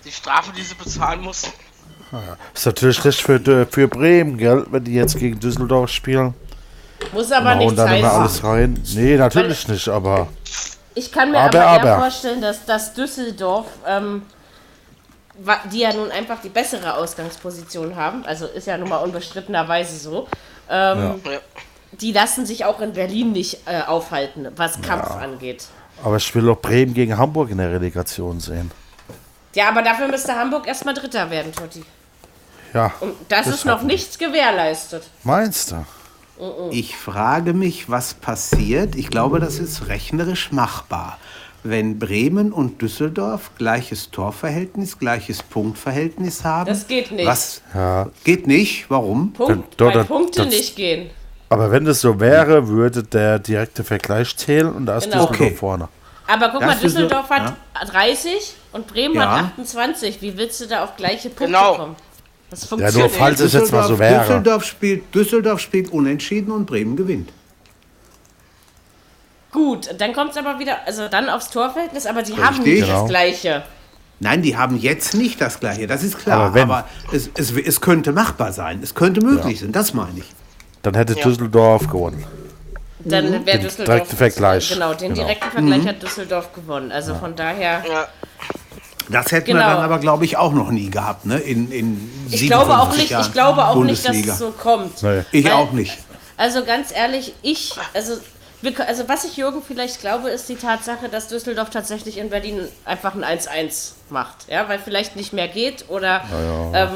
[0.06, 1.52] die Strafe, die sie bezahlen mussten.
[2.54, 6.34] Ist natürlich schlecht für, für Bremen, gell, wenn die jetzt gegen Düsseldorf spielen.
[7.14, 8.10] Muss aber dann immer heißen.
[8.10, 8.82] alles rein.
[8.94, 10.28] Nee, natürlich nicht, aber
[10.96, 12.02] Ich kann mir Aber, aber, eher aber.
[12.02, 14.24] vorstellen, dass, dass Düsseldorf, ähm,
[15.72, 20.28] die ja nun einfach die bessere Ausgangsposition haben, also ist ja nun mal unbestrittenerweise so,
[20.70, 21.40] ähm, Ja.
[21.92, 25.66] die lassen sich auch in Berlin nicht äh, aufhalten, was Kampf angeht.
[26.04, 28.72] aber ich will doch Bremen gegen Hamburg in der Relegation sehen.
[29.54, 31.84] Ja, aber dafür müsste Hamburg erstmal Dritter werden, Totti.
[32.74, 35.04] Ja, Und das, Das ist noch hoffen nicht gewährleistet.
[35.24, 35.86] meinst du?
[36.72, 38.96] Ich frage mich, was passiert.
[38.96, 41.18] Ich glaube, das ist rechnerisch machbar.
[41.64, 46.68] Wenn Bremen und Düsseldorf gleiches Torverhältnis, gleiches Punktverhältnis haben.
[46.68, 47.26] Das geht nicht.
[47.26, 47.62] Was?
[47.74, 48.10] Ja.
[48.24, 48.86] Geht nicht?
[48.90, 49.34] Warum?
[49.34, 51.10] Punkt, weil Punkte das- nicht gehen.
[51.50, 55.26] Aber wenn das so wäre, würde der direkte Vergleich zählen und da ist Genau.
[55.28, 55.56] Düsseldorf Okay.
[55.56, 55.88] vorne.
[56.28, 57.54] Aber guck Das mal, ist so- Düsseldorf hat
[57.88, 59.38] 30 und Bremen Ja.
[59.38, 60.22] hat 28.
[60.22, 61.76] Wie willst du da auf gleiche Punkte Genau.
[61.76, 61.96] kommen?
[62.50, 63.18] Das Ja, funktioniert nur nicht.
[63.18, 64.22] falls es jetzt mal so wäre.
[64.22, 67.32] Düsseldorf spielt, Düsseldorf spielt unentschieden und Bremen gewinnt.
[69.52, 73.02] Gut, dann kommt es aber wieder, also dann aufs Torverhältnis, aber sie haben nicht Genau.
[73.02, 73.64] das gleiche.
[74.20, 76.48] Nein, die haben jetzt nicht das Gleiche, das ist klar.
[76.48, 80.26] Aber Aber es, es, es könnte machbar sein, es könnte möglich sein, das meine ich.
[80.84, 81.24] Dann hätte Ja.
[81.24, 82.24] Düsseldorf gewonnen.
[83.00, 83.46] Dann wäre Mhm.
[83.46, 83.86] Den Düsseldorf.
[83.88, 84.70] direkten Vergleich.
[84.70, 85.26] Genau, den Genau.
[85.28, 86.92] direkten Vergleich hat Düsseldorf gewonnen.
[86.92, 87.84] Also von daher.
[89.10, 89.22] Ja.
[89.22, 89.60] Das hätten Genau.
[89.60, 91.38] wir dann aber, glaube ich, auch noch nie gehabt, ne?
[91.38, 94.34] In, in Ich glaube auch 57 nicht, ich Jahren glaube auch nicht, dass Bundesliga.
[94.34, 95.04] es so kommt.
[95.04, 95.24] Nee.
[95.32, 95.98] Ich Weil- auch nicht.
[96.38, 98.14] Also ganz ehrlich, ich, also,
[98.88, 103.14] also was ich Jürgen vielleicht glaube, ist die Tatsache, dass Düsseldorf tatsächlich in Berlin einfach
[103.16, 104.36] ein 1-1 macht.
[104.50, 106.22] Ja, weil vielleicht nicht mehr geht oder
[106.74, 106.90] ähm,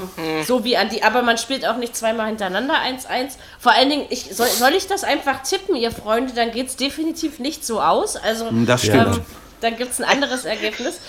[0.45, 3.37] so wie an die, aber man spielt auch nicht zweimal hintereinander 1-1.
[3.59, 6.75] Vor allen Dingen, ich, soll, soll ich das einfach tippen, ihr Freunde, dann geht es
[6.75, 8.15] definitiv nicht so aus.
[8.17, 9.15] Also Das stimmt.
[9.17, 9.21] ähm,
[9.61, 10.99] dann gibt es ein anderes Ergebnis.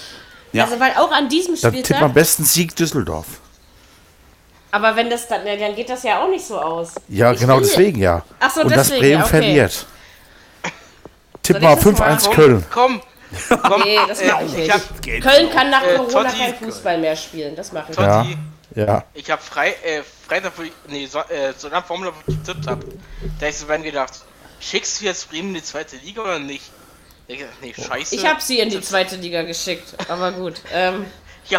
[0.52, 0.64] Ja.
[0.64, 3.26] Also weil auch an diesem Dann tippt Spieltag, am besten Sieg Düsseldorf.
[4.72, 6.94] aber wenn das dann, dann geht das ja auch nicht so aus.
[7.08, 8.22] Ja, Ich genau will- deswegen ja.
[8.40, 9.28] Ach so, und dass deswegen, Bremen ja, okay.
[9.30, 9.86] verliert.
[11.42, 12.32] Tipp Soll mal ich das 5-1 machen?
[12.34, 12.64] Köln.
[12.70, 13.00] Komm,
[13.62, 13.82] komm.
[13.84, 14.72] Nee, das mache ich ich nicht.
[14.72, 17.56] hab- Köln kann nach Äh, Corona Totti- kein Fußball mehr spielen.
[17.56, 18.22] Das mache ich Ja.
[18.24, 18.36] nicht.
[18.74, 19.04] Totti, Ja.
[19.14, 22.36] ich habe frei, äh, Freitag, wo ich, nee, so, äh, so einer Formel wo ich
[22.44, 22.84] getippt habe,
[23.40, 24.12] da ich so beiden gedacht,
[24.60, 26.64] schickst du jetzt Bremen in die zweite Liga oder nicht?
[27.60, 28.14] Nee, scheiße.
[28.14, 30.54] Ich habe sie in die zweite Liga geschickt, aber gut.
[30.72, 31.06] Ähm,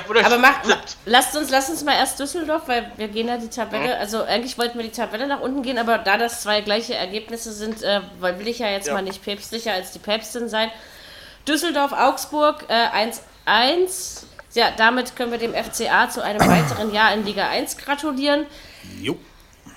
[0.09, 3.37] oder aber mach, ma, lasst, uns, lasst uns mal erst Düsseldorf, weil wir gehen ja
[3.37, 3.97] die Tabelle.
[3.97, 7.51] Also eigentlich wollten wir die Tabelle nach unten gehen, aber da das zwei gleiche Ergebnisse
[7.51, 8.93] sind, äh, weil will ich ja jetzt Ja.
[8.93, 10.71] mal nicht päpstlicher als die Päpstin sein.
[11.45, 13.09] Düsseldorf, Augsburg äh,
[13.47, 14.23] 1-1.
[14.53, 18.45] Ja, damit können wir dem FCA zu einem weiteren Jahr in Liga 1 gratulieren.
[19.01, 19.17] Jo.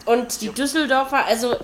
[0.04, 1.58] Und die Düsseldorfer, also äh,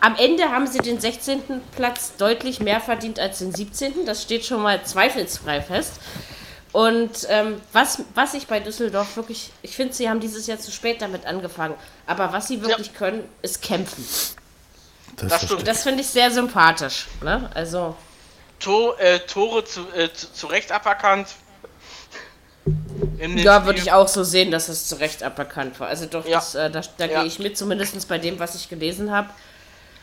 [0.00, 1.42] am Ende haben sie den 16.
[1.76, 4.06] Platz deutlich mehr verdient als den 17.
[4.06, 5.94] Das steht schon mal zweifelsfrei fest.
[6.72, 10.70] Und ähm, was, was ich bei Düsseldorf wirklich, ich finde, sie haben dieses Jahr zu
[10.70, 11.74] spät damit angefangen,
[12.06, 14.06] aber was sie wirklich können, ist kämpfen.
[15.16, 15.66] Das Das stimmt.
[15.66, 17.06] Das finde ich sehr sympathisch.
[17.22, 17.50] Ne?
[17.54, 17.96] Also,
[18.60, 21.28] Tor, äh, Tore zu, äh, zu, zu Recht aberkannt.
[23.18, 25.88] Ja, würde ich auch so sehen, dass es zu Recht aberkannt war.
[25.88, 26.36] Also doch, Ja.
[26.38, 27.18] das, äh, da, da Ja.
[27.20, 29.30] gehe ich mit, zumindest bei dem, was ich gelesen habe.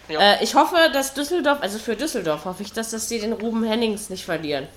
[0.07, 0.19] Ja.
[0.19, 3.63] Äh, ich hoffe, dass Düsseldorf, also für Düsseldorf hoffe ich, dass das sie den Ruben
[3.63, 4.67] Hennings nicht verlieren.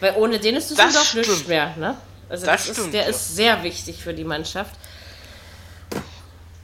[0.00, 1.74] Weil ohne den ist Düsseldorf nichts mehr.
[1.76, 1.96] Ne?
[2.28, 3.08] Also Das das ist, stimmt, der ja.
[3.08, 4.74] ist sehr wichtig für die Mannschaft.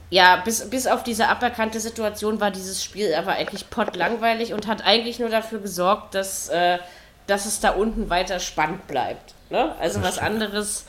[0.09, 4.83] Ja, bis, bis auf diese aberkannte Situation war dieses Spiel aber eigentlich pottlangweilig und hat
[4.83, 6.79] eigentlich nur dafür gesorgt, dass, äh,
[7.27, 9.35] dass es da unten weiter spannend bleibt.
[9.51, 9.75] Ne?
[9.79, 10.85] Also was anderes.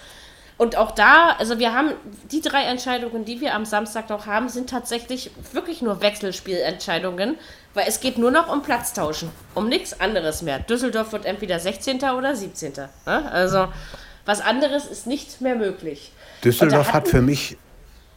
[0.60, 1.92] Und auch da, also wir haben
[2.30, 7.38] die drei Entscheidungen, die wir am Samstag noch haben, sind tatsächlich wirklich nur Wechselspielentscheidungen,
[7.72, 10.58] weil es geht nur noch um Platztauschen, um nichts anderes mehr.
[10.58, 12.02] Düsseldorf wird entweder 16.
[12.10, 12.74] oder 17.
[12.74, 13.32] Ne?
[13.32, 13.68] Also
[14.26, 16.12] was anderes ist nicht mehr möglich.
[16.44, 17.56] Düsseldorf da hat hatten- für mich.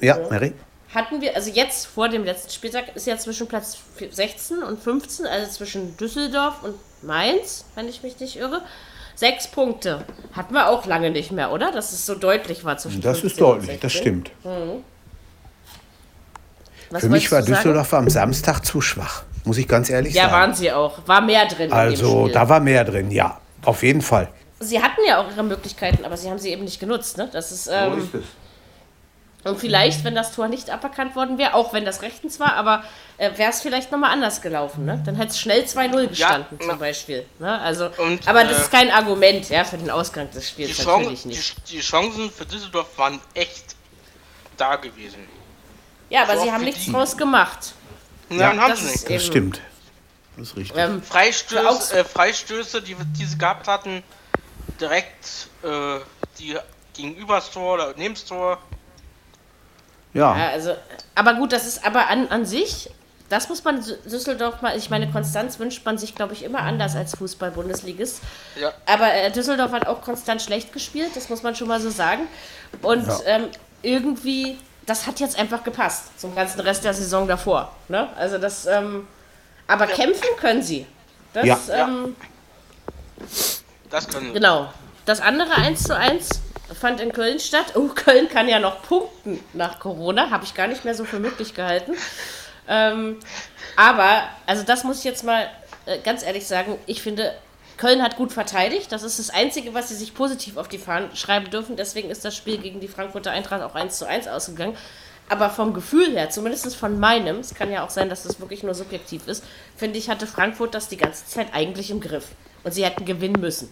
[0.02, 0.54] Ja, Mary?
[0.94, 3.78] hatten wir, also jetzt vor dem letzten Spieltag ist ja zwischen Platz
[4.12, 8.62] 16 und 15, also zwischen Düsseldorf und Mainz, wenn ich mich nicht irre,
[9.16, 10.04] sechs Punkte.
[10.34, 11.72] Hatten wir auch lange nicht mehr, oder?
[11.72, 14.02] Dass es so deutlich war zwischen Das 15 ist deutlich, und das 16.
[14.02, 14.32] stimmt.
[16.90, 17.56] Was Für mich war du sagen?
[17.58, 20.34] Düsseldorf am Samstag zu schwach, muss ich ganz ehrlich Ja, sagen.
[20.34, 21.00] waren sie auch.
[21.08, 22.34] War mehr drin in dem Also, Spiel.
[22.34, 23.40] da war mehr drin, ja.
[23.66, 24.28] Auf jeden Fall.
[24.60, 27.18] sie hatten ja auch ihre Möglichkeiten, aber sie haben sie eben nicht genutzt.
[27.18, 27.30] Ne?
[27.34, 28.10] Das ist, ähm,
[29.44, 32.84] Und vielleicht, wenn das Tor nicht aberkannt worden wäre, auch wenn das rechtens war, aber
[33.18, 34.86] äh, wäre es vielleicht nochmal anders gelaufen.
[34.86, 35.02] Ne?
[35.06, 37.26] Dann hätte es schnell 2-0 gestanden, Ja, zum Beispiel.
[37.40, 37.60] Ne?
[37.60, 40.78] Also, Und, aber das äh, ist kein Argument ja, für den Ausgang des Die, Spiels,
[40.78, 41.72] Chance, natürlich die, nicht.
[41.72, 43.76] die Chancen für Düsseldorf waren echt
[44.56, 45.28] da gewesen.
[46.10, 46.92] Ja, aber so sie haben nichts die.
[46.92, 47.74] draus gemacht.
[48.30, 49.04] Nein, haben das sie nicht.
[49.06, 49.62] eben- Das stimmt.
[50.38, 50.78] Das ist richtig.
[50.80, 54.04] Ähm, Freistöße, äh, Freistöße die, die sie gehabt hatten,
[54.80, 56.00] direkt äh,
[56.40, 56.58] die
[56.94, 58.58] gegenüber das Tor oder neben das Tor.
[60.14, 60.76] Ja, ja, also,
[61.16, 62.90] aber gut, das ist aber an, an sich,
[63.30, 66.60] das muss man Dü- Düsseldorf mal, ich meine, Konstanz wünscht man sich, glaube ich, immer
[66.60, 68.22] anders als Fußball-Bundesligist.
[68.60, 68.72] Ja.
[68.86, 72.28] Aber äh, Düsseldorf hat auch konstant schlecht gespielt, das muss man schon mal so sagen.
[72.84, 73.46] Und ähm,
[73.82, 77.72] irgendwie, das hat jetzt einfach gepasst zum ganzen Rest der Saison davor.
[77.88, 78.08] Ne?
[78.16, 79.08] Also das, ähm,
[79.68, 80.86] aber kämpfen können sie.
[81.34, 81.58] Das, Ja.
[81.70, 82.16] ähm,
[83.90, 84.34] Das können sie.
[84.34, 84.72] Genau.
[85.06, 86.30] Das andere 1 zu 1
[86.76, 87.74] fand in Köln statt.
[87.76, 90.30] Oh, Köln kann ja noch punkten nach Corona.
[90.30, 91.94] Habe ich gar nicht mehr so für möglich gehalten.
[92.68, 93.20] Ähm,
[93.76, 95.50] aber, also das muss ich jetzt mal
[95.86, 97.34] äh, ganz ehrlich sagen, ich finde,
[97.78, 98.92] Köln hat gut verteidigt.
[98.92, 101.76] Das ist das Einzige, was sie sich positiv auf die Fahnen schreiben dürfen.
[101.76, 104.78] Deswegen ist das Spiel gegen die Frankfurter Eintracht auch 1 zu 1 ausgegangen.
[105.30, 108.62] Aber vom Gefühl her, zumindest von meinem, es kann ja auch sein, dass das wirklich
[108.62, 109.44] nur subjektiv ist,
[109.76, 112.28] finde ich, hatte Frankfurt das die ganze Zeit eigentlich im Griff.
[112.64, 113.70] Und sie hätten gewinnen müssen.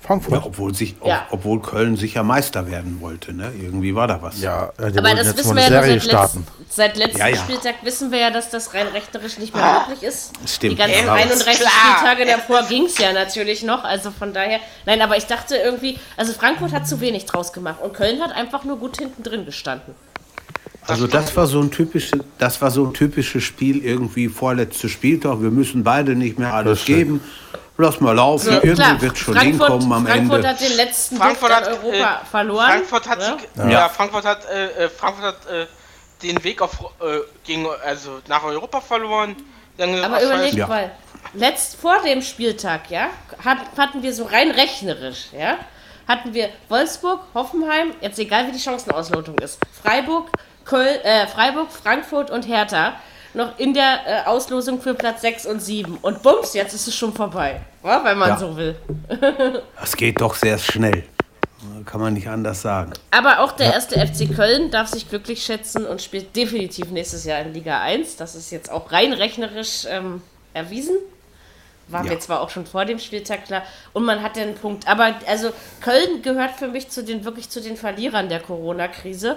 [0.00, 0.34] Frankfurt.
[0.34, 1.26] ja obwohl, sich, Ja.
[1.30, 3.32] ob, obwohl Köln sicher Meister werden wollte.
[3.32, 3.50] Ne?
[3.60, 4.40] Irgendwie war da was.
[4.40, 6.46] Ja, äh, die Aber das jetzt wissen wir ja seit, starten.
[6.58, 7.36] letz, seit letzten Ja, ja.
[7.36, 10.30] Spieltag wissen wir ja, dass das rein rechnerisch nicht mehr möglich ist.
[10.46, 10.72] Stimmt.
[10.74, 11.70] Die ganzen Ja, 31 klar.
[11.96, 13.82] Spieltage davor ging es ja natürlich noch.
[13.84, 17.80] Also von daher, nein, aber ich dachte irgendwie, also Frankfurt hat zu wenig draus gemacht
[17.82, 19.94] und Köln hat einfach nur gut hinten drin gestanden.
[20.88, 25.42] Also das war so ein typisches, das war so ein typisches Spiel irgendwie vorletzte Spieltag.
[25.42, 27.20] Wir müssen beide nicht mehr alles geben.
[27.78, 28.52] Lass mal laufen.
[28.54, 30.48] Irgendwie Klar, wird schon Frankfurt, hinkommen am Frankfurt Ende.
[30.48, 32.66] hat den letzten Frankfurt hat, Europa äh, verloren.
[32.68, 33.36] Frankfurt hat, ne?
[33.56, 33.88] sich, ja.
[33.88, 35.66] Frankfurt hat, äh, äh, Frankfurt hat äh,
[36.22, 39.36] den Weg auf, äh, gegen, also nach Europa verloren.
[39.76, 40.58] Dann Aber ach, überleg scheiße.
[40.58, 40.66] Ja.
[40.66, 40.90] mal,
[41.34, 43.08] letzt vor dem Spieltag, ja,
[43.44, 45.58] hat, hatten wir so rein rechnerisch, ja,
[46.08, 50.30] hatten wir Wolfsburg, Hoffenheim, jetzt egal wie die Chancenauslotung ist, Freiburg,
[50.64, 52.94] Köln, äh, Freiburg, Frankfurt und Hertha
[53.36, 55.98] noch in der äh, Auslosung für Platz 6 und 7.
[56.02, 58.36] Und bums, jetzt ist es schon vorbei, ja, wenn man Ja.
[58.38, 58.74] so will.
[59.80, 61.04] Das geht doch sehr schnell.
[61.84, 62.92] Kann man nicht anders sagen.
[63.10, 67.40] Aber auch der erste FC Köln darf sich glücklich schätzen und spielt definitiv nächstes Jahr
[67.40, 68.16] in Liga 1.
[68.16, 70.22] Das ist jetzt auch rein rechnerisch ähm,
[70.52, 70.96] erwiesen.
[71.88, 72.12] War Ja.
[72.12, 73.62] mir zwar auch schon vor dem Spieltag klar.
[73.92, 74.88] Und man hat den Punkt.
[74.88, 79.36] Aber also Köln gehört für mich zu den wirklich zu den Verlierern der Corona-Krise.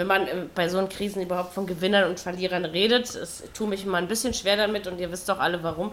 [0.00, 3.84] Wenn man äh, bei so Krisen überhaupt von Gewinnern und Verlierern redet, es tut mich
[3.84, 5.92] immer ein bisschen schwer damit und ihr wisst doch alle warum.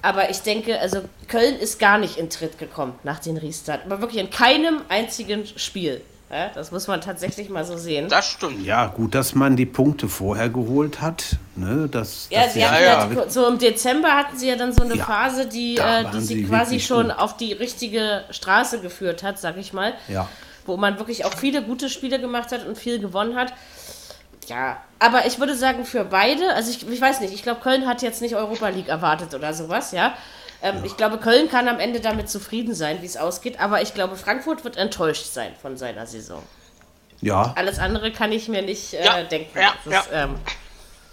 [0.00, 3.80] Aber ich denke, also Köln ist gar nicht in Tritt gekommen nach dem Restart.
[3.84, 6.02] Aber wirklich in keinem einzigen Spiel.
[6.30, 8.08] Ja, das muss man tatsächlich mal so sehen.
[8.08, 8.64] Das stimmt.
[8.64, 11.24] Ja, gut, dass man die Punkte vorher geholt hat.
[11.56, 11.88] Ne?
[11.90, 14.94] Das, Ja, das sie ja, ja, so im Dezember hatten sie ja dann so eine
[14.94, 17.18] Ja, Phase, die, äh, die sie sie quasi schon gut.
[17.18, 19.94] auf die richtige Straße geführt hat, sag ich mal.
[20.06, 20.28] Ja.
[20.66, 23.52] Wo man wirklich auch viele gute Spiele gemacht hat und viel gewonnen hat.
[24.48, 27.86] Ja, aber ich würde sagen, für beide, also ich, ich weiß nicht, ich glaube, Köln
[27.86, 30.14] hat jetzt nicht Europa League erwartet oder sowas, ja.
[30.62, 33.92] Ähm, Ich glaube, Köln kann am Ende damit zufrieden sein, wie es ausgeht, aber ich
[33.92, 36.42] glaube, Frankfurt wird enttäuscht sein von seiner Saison.
[37.20, 39.58] ja, Alles andere kann ich mir nicht äh, Ja, denken.
[39.58, 40.36] ja, Das ähm,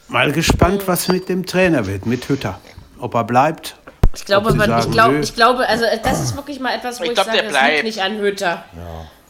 [0.09, 2.59] mal gespannt, was mit dem Trainer wird, mit Hütter.
[2.99, 3.75] Ob er bleibt.
[4.15, 5.19] Ich glaube, man, ich, sagen, glaub, nö.
[5.21, 7.59] ich glaube, also das ist wirklich mal etwas, wo Ich ich, glaub, sage, das liegt
[7.59, 7.83] bleibt.
[7.83, 8.63] nicht an Höter.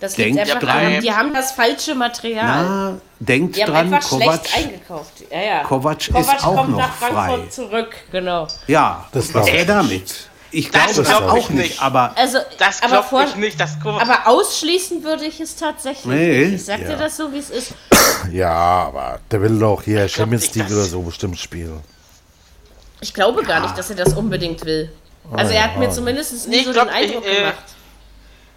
[0.04, 0.86] Das liegt Denkt einfach dran.
[0.96, 2.46] an, die haben das falsche Material.
[2.46, 4.46] Na, denkt die haben dran, einfach Kovac.
[4.48, 5.14] schlecht eingekauft.
[5.32, 5.64] Ja, ja.
[5.64, 7.48] Kovac ist auch kommt noch nach Frankfurt frei.
[7.50, 8.48] zurück, genau.
[8.68, 10.16] Ja, Das was glaub er ich damit?
[10.52, 11.82] Ich glaube das glaub auch ich nicht, nicht.
[11.82, 13.58] aber Also, Das aber, glaube vor, ich nicht.
[13.60, 16.46] Das aber ausschließen würde ich es tatsächlich Nee.
[16.48, 16.56] nicht.
[16.56, 16.96] Ich sag dir Ja.
[16.98, 17.72] das so, wie es ist.
[18.30, 21.80] Ja, aber der will doch hier Champions nicht, League dass- oder so bestimmt spielen.
[23.00, 24.92] Ich glaube gar nicht, dass er das unbedingt will.
[25.32, 27.56] Also er hat mir zumindest nie ich so glaub, den Eindruck ich, äh, gemacht.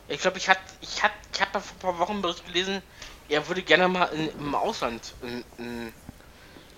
[0.08, 2.82] Ich glaube, ich hatte, ich hatte, ich habe vor ein paar Wochen einen Bericht gelesen,
[3.28, 5.92] er würde gerne mal in, im Ausland einen, einen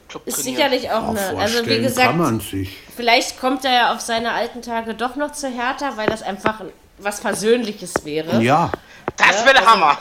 [0.09, 0.57] Club Ist trainieren.
[0.57, 1.39] sicherlich auch eine.
[1.39, 2.77] Also wie gesagt, kann man sich.
[2.97, 6.63] Vielleicht kommt er ja auf seine alten Tage doch noch zu Hertha, weil das einfach
[6.97, 8.43] was Versöhnliches wäre.
[8.43, 8.73] Ja,
[9.17, 9.99] Das wäre der also- Hammer.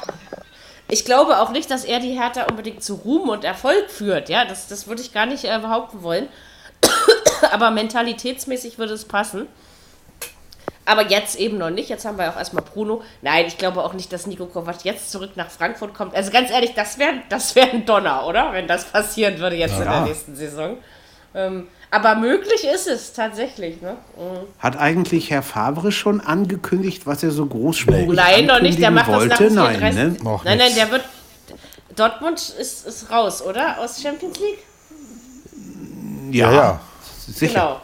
[0.89, 4.30] Ich glaube auch nicht, dass er die Hertha unbedingt zu Ruhm und Erfolg führt.
[4.30, 6.30] Ja, das, das würde ich gar nicht äh, behaupten wollen.
[7.51, 9.47] Aber mentalitätsmäßig würde es passen.
[10.88, 11.89] Aber jetzt eben noch nicht.
[11.89, 13.01] Jetzt haben wir auch erstmal Bruno.
[13.21, 16.15] Nein, ich glaube auch nicht, dass Nico Kovac jetzt zurück nach Frankfurt kommt.
[16.15, 18.53] Also ganz ehrlich, das wäre das wär ein Donner, oder?
[18.53, 20.01] Wenn das passieren würde jetzt in der Ja.
[20.05, 20.77] nächsten Saison.
[21.35, 23.81] Ähm, aber möglich ist es tatsächlich.
[23.81, 23.97] Ne?
[24.17, 24.47] Mhm.
[24.59, 28.79] hat eigentlich Herr Favre schon angekündigt, was er so großspurig Nein, noch nicht.
[28.79, 29.53] Der macht das nach wollte?
[29.53, 29.95] Nein, 34.
[29.95, 30.23] ne?
[30.23, 31.03] Noch nein, nein, der wird.
[31.97, 33.79] Dortmund ist, ist raus, oder?
[33.79, 34.59] Aus Champions League?
[36.31, 36.79] Ja, ja.
[37.27, 37.53] sicher.
[37.53, 37.81] Genau.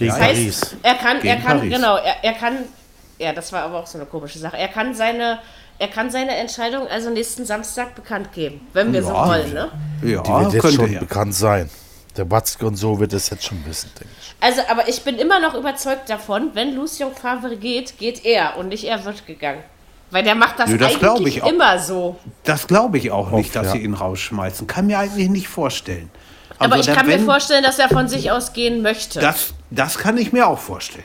[0.00, 0.60] Gegen Das Paris.
[0.62, 1.72] heißt, er kann, er Gegen kann, Paris.
[1.72, 2.56] genau, er, er kann,
[3.18, 4.56] ja, das war aber auch so eine komische Sache.
[4.58, 5.38] Er kann seine,
[5.78, 9.28] er kann seine Entscheidung also nächsten Samstag bekannt geben, wenn wir so Ja.
[9.28, 9.68] wollen, ne?
[10.02, 11.00] Ja, Die wird jetzt könnte schon er.
[11.00, 11.70] bekannt sein.
[12.16, 14.34] Der Watzke und so wird es jetzt schon wissen, denke ich.
[14.40, 18.68] Also, aber ich bin immer noch überzeugt davon, wenn Lucien Favre geht, geht er und
[18.68, 19.62] nicht er wird gegangen.
[20.10, 21.52] Weil der macht das, Nö, das eigentlich ich auch.
[21.52, 22.18] immer so.
[22.42, 23.72] Das glaube ich auch nicht, dass ja.
[23.72, 24.66] sie ihn rausschmeißen.
[24.66, 26.10] Kann mir eigentlich nicht vorstellen.
[26.60, 29.18] Aber Also, ich kann wenn- mir vorstellen, dass er von sich aus gehen möchte.
[29.20, 31.04] Das, das kann ich mir auch vorstellen.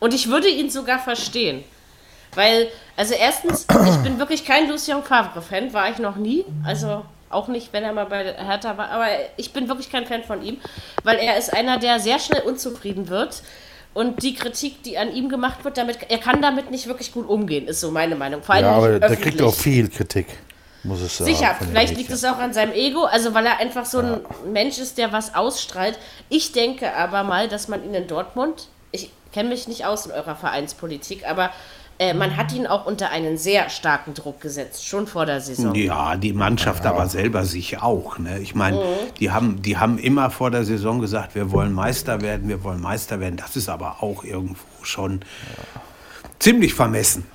[0.00, 1.64] Und ich würde ihn sogar verstehen.
[2.34, 6.44] Weil, also erstens, ich bin wirklich kein Lucien Favre-Fan, war ich noch nie.
[6.64, 8.90] Also auch nicht, wenn er mal bei Hertha war.
[8.90, 10.58] Aber ich bin wirklich kein Fan von ihm,
[11.04, 13.42] weil er ist einer, der sehr schnell unzufrieden wird.
[13.94, 17.28] Und die Kritik, die an ihm gemacht wird, damit, er kann damit nicht wirklich gut
[17.28, 18.42] umgehen, ist so meine Meinung.
[18.42, 20.26] Vor allem Ja, aber der kriegt auch viel Kritik,
[20.84, 21.30] muss sagen.
[21.34, 24.20] Sicher, vielleicht liegt es auch an seinem Ego, also weil er einfach so ein
[24.52, 25.98] Mensch ist, der was ausstrahlt.
[26.28, 30.12] Ich denke aber mal, dass man ihn in Dortmund, ich kenne mich nicht aus in
[30.12, 31.50] eurer Vereinspolitik, aber
[32.00, 35.74] äh, man hat ihn auch unter einen sehr starken Druck gesetzt, schon vor der Saison.
[35.74, 38.18] Ja, die Mannschaft aber selber sich auch.
[38.18, 38.38] Ne?
[38.38, 38.82] Ich meine, Mhm.
[39.18, 42.80] die, haben, die haben immer vor der Saison gesagt, wir wollen Meister werden, wir wollen
[42.80, 43.36] Meister werden.
[43.36, 45.22] Das ist aber auch irgendwo schon
[46.38, 47.26] ziemlich vermessen.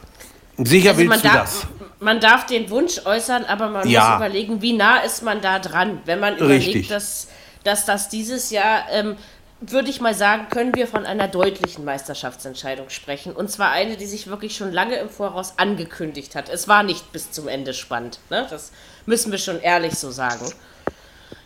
[0.57, 1.82] Sicher Also man willst du darf, das.
[2.03, 4.09] Man darf den Wunsch äußern, aber man Ja.
[4.09, 6.01] muss überlegen, wie nah ist man da dran.
[6.05, 6.67] Wenn man Richtig.
[6.69, 7.27] überlegt, dass,
[7.63, 9.15] dass das dieses Jahr, ähm,
[9.61, 13.31] würde ich mal sagen, können wir von einer deutlichen Meisterschaftsentscheidung sprechen.
[13.33, 16.49] Und zwar eine, die sich wirklich schon lange im Voraus angekündigt hat.
[16.49, 18.19] Es war nicht bis zum Ende spannend.
[18.29, 18.45] Ne?
[18.49, 18.71] Das
[19.05, 20.51] müssen wir schon ehrlich so sagen.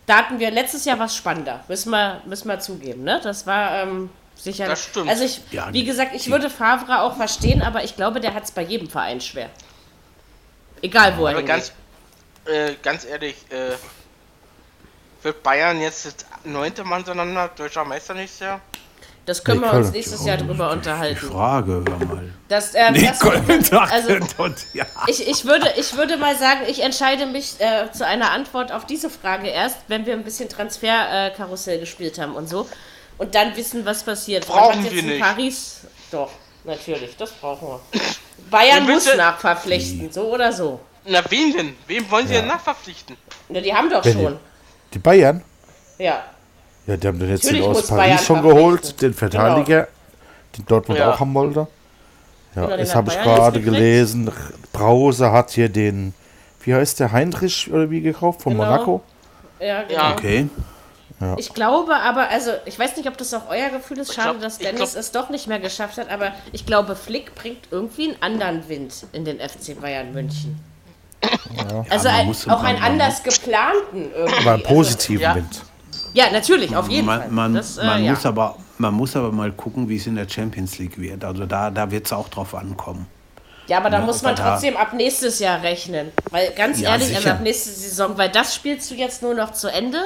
[0.08, 3.04] Da hatten wir letztes Jahr was spannender, müssen wir, müssen wir zugeben.
[3.04, 3.20] Ne?
[3.22, 4.66] Das war ähm, sicher.
[4.66, 5.10] Das stimmt.
[5.10, 8.46] Also ich, Ja, wie gesagt, ich würde Favre auch verstehen, aber ich glaube, der hat
[8.46, 9.50] es bei jedem Verein schwer.
[10.82, 11.72] Egal wo er Aber ganz,
[12.46, 13.76] äh, ganz ehrlich, äh,
[15.24, 18.62] wird Bayern jetzt das neunte Mal hintereinander deutscher Meister nächstes Jahr?
[19.26, 21.28] Das können Nee, wir uns nächstes Jahr drüber Die unterhalten.
[21.28, 22.34] Frage, hör mal.
[22.48, 23.22] Das, ähm, Nee, das,
[23.74, 24.16] also,
[25.08, 28.86] ich, ich, würde, ich würde mal sagen, ich entscheide mich äh, zu einer Antwort auf
[28.86, 32.70] diese Frage erst, wenn wir ein bisschen Transferkarussell äh, Karussell gespielt haben und so.
[33.18, 34.48] Und dann wissen, was passiert.
[34.48, 35.22] Brauchen wir in nicht.
[35.22, 35.82] Paris.
[36.10, 36.32] Doch,
[36.68, 37.80] natürlich, das brauchen wir.
[38.52, 40.80] Bayern muss nachverpflichten, so oder so.
[41.06, 41.76] Na, wen denn?
[41.88, 43.16] Wem wollen sie denn nachverpflichten?
[43.50, 44.38] Ja, die haben doch Wen schon.
[44.94, 45.42] Die Bayern?
[45.98, 46.24] Ja.
[46.86, 49.88] Ja, die haben den jetzt Natürlich den aus muss Bayern Paris schon geholt, den Verteidiger,
[50.58, 51.12] den Dortmund Ja.
[51.14, 51.68] auch haben wollte.
[52.56, 54.32] Ja, Genau, das habe ich gerade gelesen.
[54.74, 56.14] Brause hat hier den,
[56.62, 58.66] wie heißt der, Heinrich oder wie gekauft, von Genau.
[58.66, 59.02] Monaco?
[59.60, 60.16] Ja, genau.
[61.20, 61.36] Ja.
[61.38, 64.14] Ich glaube aber, also ich weiß nicht, ob das auch euer Gefühl ist.
[64.14, 66.10] Schade, glaub- dass Dennis glaub- es doch nicht mehr geschafft hat.
[66.12, 70.60] Aber ich glaube, Flick bringt irgendwie einen anderen Wind in den FC Bayern München.
[71.90, 74.40] Also man ein, auch einen man- anders geplanten irgendwie.
[74.42, 75.36] Aber einen Also, positiven ja.
[75.36, 75.62] Wind.
[76.14, 77.20] ja, natürlich, auf jeden Fall.
[77.30, 78.12] Man, man, Das, äh, man, ja.
[78.12, 81.24] muss aber, man muss aber mal gucken, wie es in der Champions League wird.
[81.24, 83.08] Also da, da wird es auch drauf ankommen.
[83.68, 86.12] ja, aber da Ja, muss man er da- trotzdem ab nächstes Jahr rechnen.
[86.30, 89.52] Weil ganz Ja, ehrlich, also ab nächste Saison, weil das spielst du jetzt nur noch
[89.54, 89.98] zu Ende.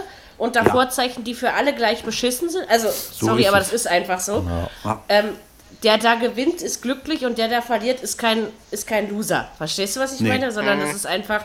[0.42, 0.90] Und davor Ja.
[0.90, 2.68] Zeichen, die für alle gleich beschissen sind.
[2.68, 3.66] Also, sorry, ist aber es.
[3.66, 4.44] das ist einfach so.
[4.84, 5.00] Ja.
[5.08, 5.36] Ähm,
[5.84, 9.48] der da gewinnt, ist glücklich und der da verliert, ist kein, ist kein Loser.
[9.58, 10.30] Verstehst du, was ich Nee.
[10.30, 10.52] meine?
[10.52, 11.44] Sondern das ist einfach.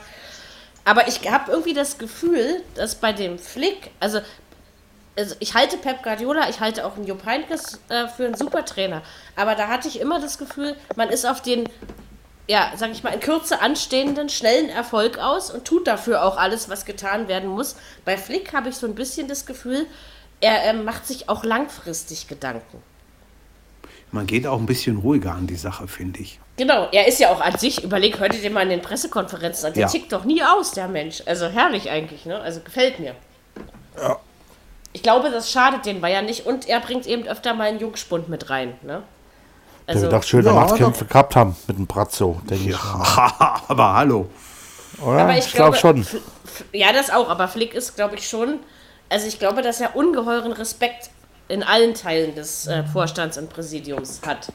[0.86, 4.20] Aber ich habe irgendwie das Gefühl, dass bei dem Flick, also,
[5.18, 8.64] also ich halte Pep Guardiola, ich halte auch einen Jupp Heynckes äh, für einen super
[8.64, 9.02] Trainer.
[9.36, 11.68] Aber da hatte ich immer das Gefühl, man ist auf den,
[12.48, 16.68] ja, sag ich mal, in Kürze anstehenden, schnellen Erfolg aus und tut dafür auch alles,
[16.68, 17.76] was getan werden muss.
[18.04, 19.86] Bei Flick habe ich so ein bisschen das Gefühl,
[20.40, 22.82] er ähm, macht sich auch langfristig Gedanken.
[24.12, 26.38] Man geht auch ein bisschen ruhiger an die Sache, finde ich.
[26.56, 29.66] Genau, er ist ja auch an sich, überleg, hört ihr den mal in den Pressekonferenzen
[29.66, 29.88] an, der Ja.
[29.88, 31.22] tickt doch nie aus, der Mensch.
[31.26, 32.40] Also herrlich eigentlich, ne?
[32.40, 33.14] Also gefällt mir.
[34.92, 38.28] Ich glaube, das schadet den Bayern nicht und er bringt eben öfter mal einen Jungspund
[38.28, 39.02] mit rein, ne?
[39.92, 42.76] Der Also, wird auch schöne Ja, Machtkämpfe gehabt haben mit dem Brazzo, denke ich.
[43.68, 44.28] aber hallo.
[44.98, 45.20] Oder?
[45.22, 46.00] aber ich ich glaube glaube schon.
[46.00, 46.14] F-
[46.44, 48.60] F- Ja, das auch, aber Flick ist, glaube ich, schon,
[49.08, 51.10] also ich glaube, dass er ungeheuren Respekt
[51.48, 54.48] in allen Teilen des äh, Vorstands und Präsidiums hat.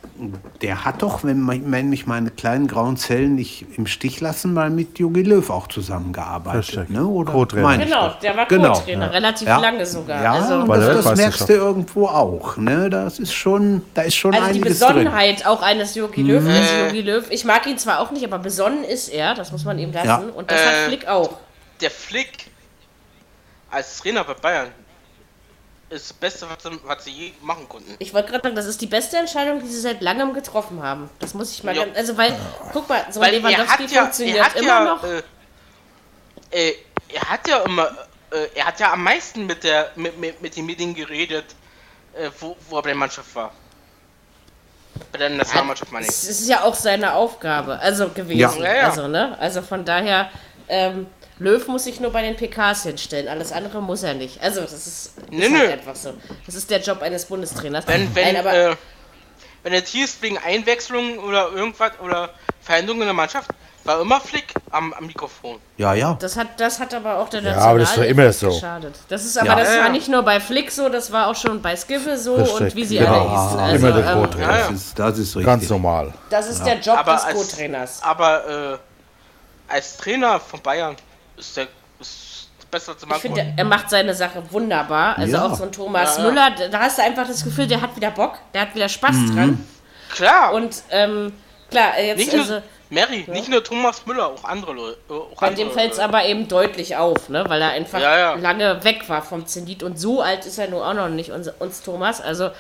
[0.62, 4.54] Der hat doch, wenn, man- wenn mich meine kleinen grauen Zellen nicht im Stich lassen,
[4.54, 6.90] mal mit Jogi Löw auch zusammengearbeitet.
[6.90, 7.06] Ne?
[7.06, 7.78] Oder Co-Trainer.
[7.78, 8.74] Genau, der war Genau.
[8.74, 9.58] Co-Trainer, relativ Ja.
[9.58, 10.22] lange sogar.
[10.22, 12.58] Ja, also, das, das merkst du irgendwo auch.
[12.58, 12.90] Ne?
[12.90, 14.90] Das ist schon, da ist schon Also die einiges drin.
[14.90, 14.94] Mhm.
[14.96, 17.26] Besonnenheit auch eines Jogi Löw ist Jogi Löw.
[17.30, 20.08] Ich mag ihn zwar auch nicht, aber besonnen ist er, das muss man ihm lassen.
[20.08, 20.24] Ja.
[20.36, 21.38] Und das hat Äh, Flick auch.
[21.80, 22.50] Der Flick
[23.70, 24.68] als Trainer bei Bayern
[25.92, 27.96] ist das Beste, was sie, was sie je machen konnten.
[28.00, 31.10] Ich wollte gerade sagen, das ist die beste Entscheidung, die sie seit langem getroffen haben.
[31.20, 31.84] Das muss ich mal Ja.
[31.86, 32.38] ganz, also weil,
[32.72, 35.04] guck mal, so Weil er Lewandowski hat ja, funktioniert er hat immer ja, noch.
[35.04, 35.22] Äh,
[36.52, 36.76] äh,
[37.14, 37.88] er hat ja immer,
[38.32, 41.46] äh, er hat ja am meisten mit der, mit, mit, mit den Medien geredet,
[42.14, 43.52] äh, wo, wo er bei der Mannschaft war.
[45.12, 46.12] Bei der Nationalmannschaft meine ich.
[46.12, 48.62] Es ist ja auch seine Aufgabe, also gewesen.
[48.62, 48.88] Ja.
[48.90, 49.38] Also, ne?
[49.40, 50.30] Also von daher,
[50.70, 51.08] ähm,
[51.42, 54.40] Löw muss sich nur bei den PKs hinstellen, alles andere muss er nicht.
[54.44, 55.72] Also das ist, ist Nö, halt nö.
[55.72, 56.14] einfach so.
[56.46, 57.88] Das ist der Job eines Bundestrainers.
[57.88, 58.76] Wenn, wenn, Nein, aber äh,
[59.64, 62.30] wenn es hieß wegen Einwechslung oder irgendwas oder
[62.62, 63.50] Veränderungen in der Mannschaft,
[63.86, 65.58] war immer Flick am, am Mikrofon.
[65.78, 66.16] Ja, ja.
[66.20, 68.50] das hat, das hat aber auch der Ja, aber das war immer so.
[68.50, 68.94] geschadet.
[69.10, 69.56] Das ist aber Ja.
[69.56, 72.36] das Ja, war nicht nur bei Flick so, das war auch schon bei Skiffle so
[72.36, 73.28] Richtig, und wie sie genau.
[73.28, 73.60] alle hießen.
[73.60, 74.48] Also, Immer der ähm, Co-Trainer.
[74.52, 74.68] Ja, ja.
[74.68, 75.46] Das ist, das ist richtig.
[75.46, 76.14] Ganz normal.
[76.30, 78.04] das ist der Job Aber des Co-Trainers.
[78.04, 78.78] Aber
[79.70, 80.96] äh, als Trainer von Bayern
[81.42, 81.68] ist der
[82.00, 83.22] ist besser zu Ich machen.
[83.22, 85.18] finde, er macht seine Sache wunderbar.
[85.18, 85.46] Also Ja.
[85.48, 86.30] auch so ein Thomas Ja, ja.
[86.30, 89.16] Müller, da hast du einfach das Gefühl, der hat wieder Bock, der hat wieder Spaß
[89.16, 89.36] Mhm.
[89.36, 89.68] dran.
[90.10, 91.34] Klar, Und ähm,
[91.70, 94.98] klar, äh, jetzt nicht also, nur Mary, nicht nur Thomas Müller, auch andere Leute.
[95.10, 97.44] äh, Auch bei andere, dem fällt es aber eben deutlich auf, ne?
[97.48, 98.34] weil er einfach Ja, ja.
[98.36, 101.48] lange weg war vom Zenit und so alt ist er nun auch noch nicht, uns,
[101.60, 102.20] uns Thomas.
[102.22, 102.52] Also,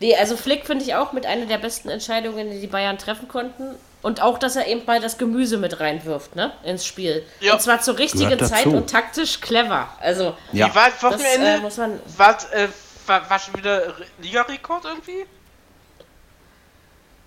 [0.00, 3.28] nee, also Flick finde ich auch mit einer der besten Entscheidungen, die die Bayern treffen
[3.28, 3.74] konnten.
[4.00, 7.26] Und auch, dass er eben mal das Gemüse mit reinwirft, ne, ins Spiel.
[7.40, 7.54] Ja.
[7.54, 9.88] Und zwar zur richtigen Zeit und taktisch clever.
[10.00, 10.70] Also, Ja.
[10.70, 11.46] Wie war das das Wochenende?
[11.54, 11.98] äh, muss man.
[12.16, 12.68] war, äh,
[13.06, 15.26] war, war schon wieder Re- Ligarekord irgendwie?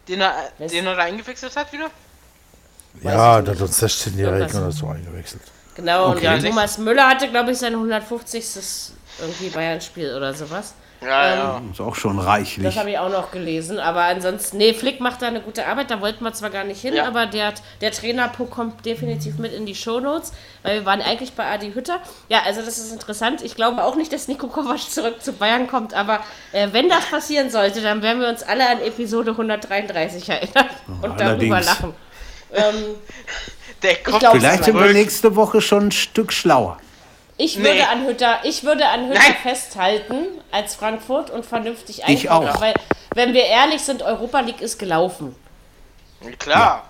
[0.07, 1.89] Den er, den er da eingewechselt hat wieder?
[3.03, 4.55] Ja, da hat uns 16-Jährigen Irgendwas.
[4.61, 5.41] oder so eingewechselt.
[5.75, 6.27] Genau, Okay.
[6.35, 8.93] und Thomas Müller hatte, glaube ich, sein 150.
[9.19, 10.73] irgendwie Bayern-Spiel oder sowas.
[11.03, 11.61] Ja, ja.
[11.71, 12.77] Ist auch schon Das reichlich.
[12.77, 13.79] habe ich auch noch gelesen.
[13.79, 15.89] Aber ansonsten, nee, Flick macht da eine gute Arbeit.
[15.89, 17.07] Da wollten wir zwar gar nicht hin, Ja.
[17.07, 20.31] aber der, der Trainer kommt definitiv mit in die Shownotes,
[20.61, 21.97] weil wir waren eigentlich bei Adi Hütter.
[22.29, 23.41] Ja, also das ist interessant.
[23.41, 26.19] Ich glaube auch nicht, dass Nico Kovac zurück zu Bayern kommt, aber
[26.51, 30.67] äh, wenn das passieren sollte, dann werden wir uns alle an Episode 133 erinnern
[31.01, 31.65] und darüber allerdings.
[31.65, 31.93] lachen.
[32.53, 32.75] Ähm,
[33.81, 36.77] Der kommt glaub, Vielleicht sind wir nächste Woche schon ein Stück schlauer.
[37.43, 37.63] Ich Nee.
[37.63, 39.35] würde an Hütter, ich würde an Hütter Nein.
[39.41, 40.15] festhalten
[40.51, 42.49] als Frankfurt und vernünftig Ich einkaufen.
[42.49, 42.61] auch.
[42.61, 42.75] Weil,
[43.15, 45.35] wenn wir ehrlich sind, Europa League ist gelaufen.
[46.37, 46.83] Klar.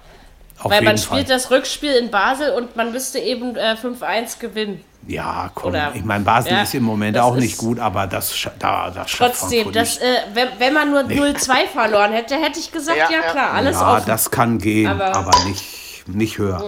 [0.60, 1.20] Auf Weil man Fall.
[1.20, 4.84] spielt das Rückspiel in Basel und man müsste eben äh, 5-1 gewinnen.
[5.08, 5.70] Ja, komm.
[5.72, 9.10] Oder- ich meine, Basel Ja, ist im Moment auch nicht gut, aber das, da, das
[9.10, 10.04] schafft Trotzdem, Frankfurt das, nicht.
[10.04, 13.32] äh, wenn, wenn man nur 0-2 verloren hätte, hätte ich gesagt, ja, Ja, ja.
[13.32, 14.04] klar, alles Ja, offen.
[14.06, 16.62] das kann gehen, Aber- aber, nicht, nicht höher.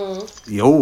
[0.47, 0.81] Jo.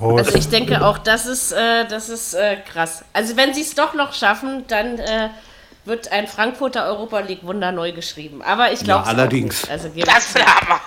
[0.00, 3.04] Also ich denke auch, das ist, äh, das ist äh, krass.
[3.12, 5.28] Also wenn sie es doch noch schaffen, dann äh,
[5.84, 8.42] wird ein Frankfurter Europa League Wunder neu geschrieben.
[8.42, 9.68] Aber ich glaube Ja, allerdings.
[9.68, 10.46] Also, Das wäre.
[10.46, 10.80] Hammer.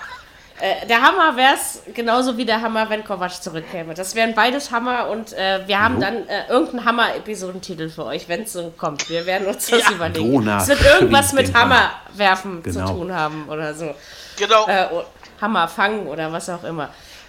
[0.59, 3.93] Äh, der Hammer wäre es genauso wie der Hammer, wenn Kovac zurückkäme.
[3.93, 8.43] Das wären beides Hammer und äh, wir haben dann äh, irgendeinen Hammer-Episodentitel für euch, wenn
[8.43, 9.09] es so kommt.
[9.09, 9.91] Wir werden uns das Ja.
[9.91, 10.31] überlegen.
[10.31, 12.87] Dona es wird irgendwas mit Hammer werfen Genau.
[12.87, 13.93] zu tun haben oder so.
[14.37, 14.65] Genau.
[14.67, 15.03] Äh, o-
[15.41, 16.87] Hammer fangen oder was auch immer.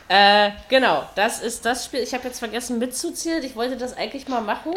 [0.09, 2.00] Äh, genau, das ist das Spiel.
[2.00, 3.42] Ich habe jetzt vergessen mitzuzählen.
[3.42, 4.72] Ich wollte das eigentlich mal machen.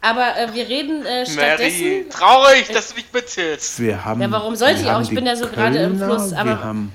[0.00, 2.10] Aber äh, wir reden äh, Mary, stattdessen.
[2.10, 3.80] traurig, dass du nicht mitzählst.
[3.80, 5.00] Wir haben, Ja, warum sollte ich auch?
[5.00, 6.92] Ich bin ja so gerade im Fluss, aber- wir haben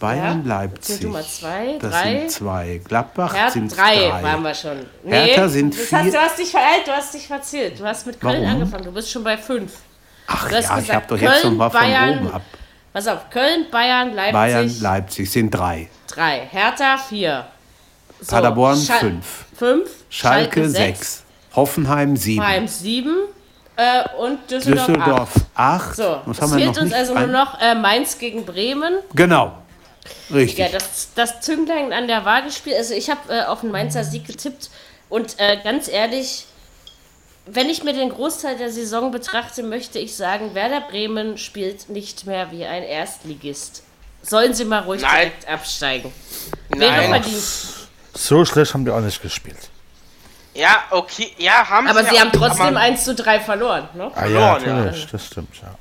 [0.00, 1.00] Bayern, Ja, Leipzig.
[1.00, 2.18] du mal zwei, das drei.
[2.20, 2.80] sind zwei.
[2.84, 4.22] Gladbach Herr, sind drei, drei.
[4.22, 4.86] waren wir schon.
[5.04, 5.98] Hertha sind das vier.
[5.98, 7.78] Hast, du, hast dich vereilt, du hast dich verzählt.
[7.78, 8.48] Du hast mit Köln Warum?
[8.54, 8.84] angefangen.
[8.84, 9.72] Du bist schon bei fünf.
[10.26, 12.42] Ach ja, ich gesagt, habe doch jetzt Köln, noch mal von Bayern, oben ab.
[12.92, 15.88] Pass auf, Köln, Bayern, Leipzig, Bayern, Leipzig sind drei.
[16.14, 16.46] Drei.
[16.50, 17.46] Hertha, vier.
[18.20, 19.44] So, Paderborn, Schal- fünf.
[19.56, 19.90] Fünf.
[20.08, 21.22] Schalke, sechs.
[21.54, 22.44] Hoffenheim sieben.
[22.44, 23.16] Heim, sieben.
[23.76, 25.88] Äh, und Düsseldorf, Düsseldorf acht.
[25.90, 25.96] acht.
[25.96, 28.94] So, Was es haben fehlt uns also nur noch äh, Mainz gegen Bremen.
[29.14, 29.52] Genau.
[30.32, 30.58] Richtig.
[30.58, 32.76] Ja, das, das Zünglein an der Waage spielt.
[32.76, 34.70] Also ich habe äh, auf den Mainzer Sieg getippt
[35.08, 36.46] und äh, ganz ehrlich,
[37.46, 42.26] wenn ich mir den Großteil der Saison betrachte, möchte ich sagen, Werder Bremen spielt nicht
[42.26, 43.82] mehr wie ein Erstligist.
[44.24, 45.14] Sollen sie mal ruhig Nein.
[45.14, 46.12] direkt absteigen.
[46.70, 47.22] Wäre Nein.
[47.22, 47.42] verdient.
[48.14, 49.58] So schlecht haben die auch nicht gespielt.
[50.54, 51.34] Ja, okay.
[51.36, 53.88] Ja, haben Aber ja sie haben trotzdem aber 1 zu 3 verloren.
[53.94, 54.10] Ne?
[54.14, 54.84] Ah ja, Verloren, ja.
[54.84, 55.74] natürlich, das stimmt, ja.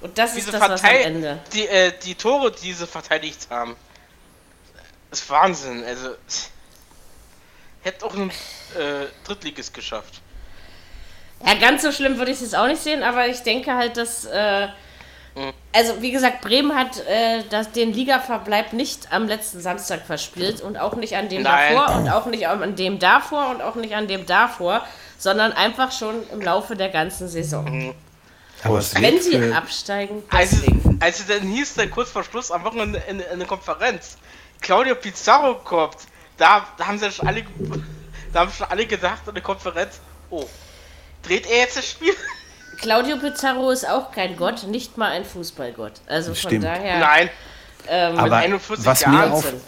[0.00, 1.38] Und das Diese ist das, was am Ende.
[1.52, 3.76] die, äh, die Tore, die sie verteidigt haben,
[5.10, 5.84] ist Wahnsinn.
[5.84, 6.14] Also,
[7.82, 10.22] hätte auch ein äh, Drittligist geschafft.
[11.44, 13.96] Ja, ganz so schlimm würde ich es jetzt auch nicht sehen, aber ich denke halt,
[13.96, 14.24] dass.
[14.24, 14.68] Äh.
[15.72, 20.76] Also, wie gesagt, Bremen hat äh, das, den Ligaverbleib nicht am letzten Samstag verspielt und
[20.76, 21.74] auch nicht an dem Nein.
[21.74, 24.84] davor und auch nicht an dem davor und auch nicht an dem davor,
[25.18, 27.94] sondern einfach schon im Laufe der ganzen Saison.
[28.64, 30.98] Aber es Wenn sie für- absteigen, Also, deswegen.
[31.00, 34.18] als es dann hieß, dann kurz vor Schluss am Wochenende in, in, in der Konferenz,
[34.60, 35.96] Claudio Pizarro kommt,
[36.36, 37.44] da, da haben sie schon alle,
[38.32, 40.44] da haben schon alle gedacht in der Konferenz, oh,
[41.22, 42.14] dreht er jetzt das Spiel?
[42.80, 45.92] Claudio Pizarro ist auch kein Gott, nicht mal ein Fußballgott.
[46.06, 46.64] Also von Stimmt.
[46.64, 46.98] daher.
[46.98, 47.30] Nein,
[47.88, 49.32] Ähm, mit Aber 41 was mir Jahren.
[49.32, 49.60] auf, Wahnsinn.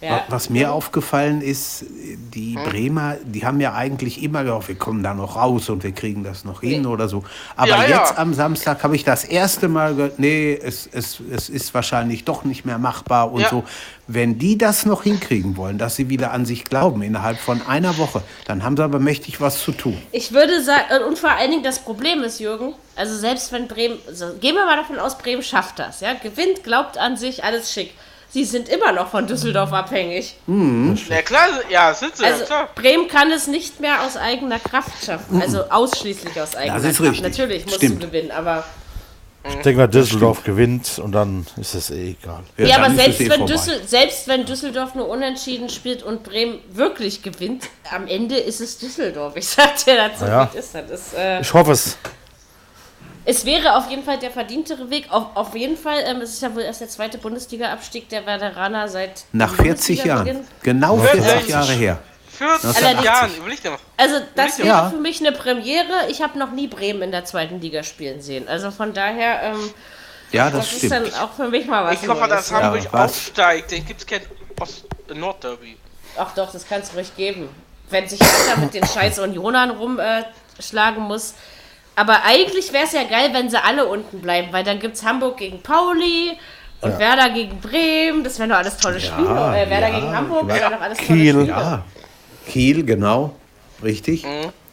[0.00, 0.24] Ja.
[0.28, 5.14] Was mir aufgefallen ist, die Bremer, die haben ja eigentlich immer gedacht, wir kommen da
[5.14, 7.24] noch raus und wir kriegen das noch hin oder so.
[7.56, 7.98] Aber Ja, ja.
[8.00, 12.24] jetzt am Samstag habe ich das erste Mal gehört, nee, es, es, es ist wahrscheinlich
[12.24, 13.50] doch nicht mehr machbar und Ja.
[13.50, 13.64] so.
[14.08, 17.98] Wenn die das noch hinkriegen wollen, dass sie wieder an sich glauben innerhalb von einer
[17.98, 20.00] Woche, dann haben sie aber mächtig was zu tun.
[20.12, 23.98] Ich würde sagen, und vor allen Dingen das Problem ist, Jürgen, also selbst wenn Bremen,
[24.06, 27.72] also gehen wir mal davon aus, Bremen schafft das, ja, gewinnt, glaubt an sich, alles
[27.72, 27.92] schick.
[28.36, 30.36] Sie sind immer noch von Düsseldorf abhängig.
[30.46, 32.68] Na klar, ja, sind sie, ja Also klar.
[32.74, 36.98] Bremen kann es nicht mehr aus eigener Kraft schaffen, also ausschließlich aus eigener Das ist
[36.98, 37.12] Kraft.
[37.12, 37.22] richtig.
[37.30, 38.02] Natürlich musst Stimmt.
[38.02, 38.62] du gewinnen, aber
[39.48, 42.42] Ich denke mal, Düsseldorf gewinnt und dann ist es eh egal.
[42.58, 43.46] ja, aber dann ist selbst eh wenn.
[43.46, 48.76] Düssel, selbst wenn Düsseldorf nur unentschieden spielt und Bremen wirklich gewinnt, am Ende ist es
[48.76, 49.34] Düsseldorf.
[49.36, 50.50] Ich sag dir dazu, Ja.
[50.52, 50.90] wie ist das.
[50.90, 51.96] Ist, äh, Ich hoffe es.
[53.28, 55.06] Es wäre auf jeden Fall der verdientere Weg.
[55.10, 58.88] Auf, auf jeden Fall, ähm, es ist ja wohl erst der zweite Bundesliga-Abstieg der Werderaner
[58.88, 60.46] seit Nach dem 40 Jahren.
[60.62, 61.98] Genau 40 40 Jahre her.
[62.38, 63.78] 40 Allerdings- Jahren, überleg dir mal.
[63.96, 64.90] Also das wäre Ja.
[64.90, 66.08] für mich eine Premiere.
[66.08, 68.46] Ich habe noch nie Bremen in der zweiten Liga spielen sehen.
[68.48, 69.70] Also von daher, ähm,
[70.30, 70.92] Ja, das, das, ist stimmt.
[70.92, 72.52] dann auch für mich mal was Ich hoffe, dass.
[72.52, 73.72] Hamburg Ja, aufsteigt.
[73.72, 74.20] Dann gibt es kein
[74.60, 75.76] Ost-Nord-Derby.
[76.18, 77.48] Ach doch, das kann es ruhig geben.
[77.90, 81.34] Wenn sich einer mit den scheiß Unionern rumschlagen äh, schlagen muss.
[81.96, 85.02] Aber eigentlich wäre es ja geil, wenn sie alle unten bleiben, weil dann gibt es
[85.02, 86.32] Hamburg gegen Pauli
[86.82, 88.22] und Werder gegen Bremen.
[88.22, 89.26] Das wären doch alles tolle Spiele.
[89.26, 91.32] Äh, Werder ja, gegen Hamburg, das wären doch alles tolle Kiel.
[91.32, 91.46] Spiele.
[91.48, 91.84] Ja,
[92.46, 93.34] Kiel, genau.
[93.82, 94.26] Richtig.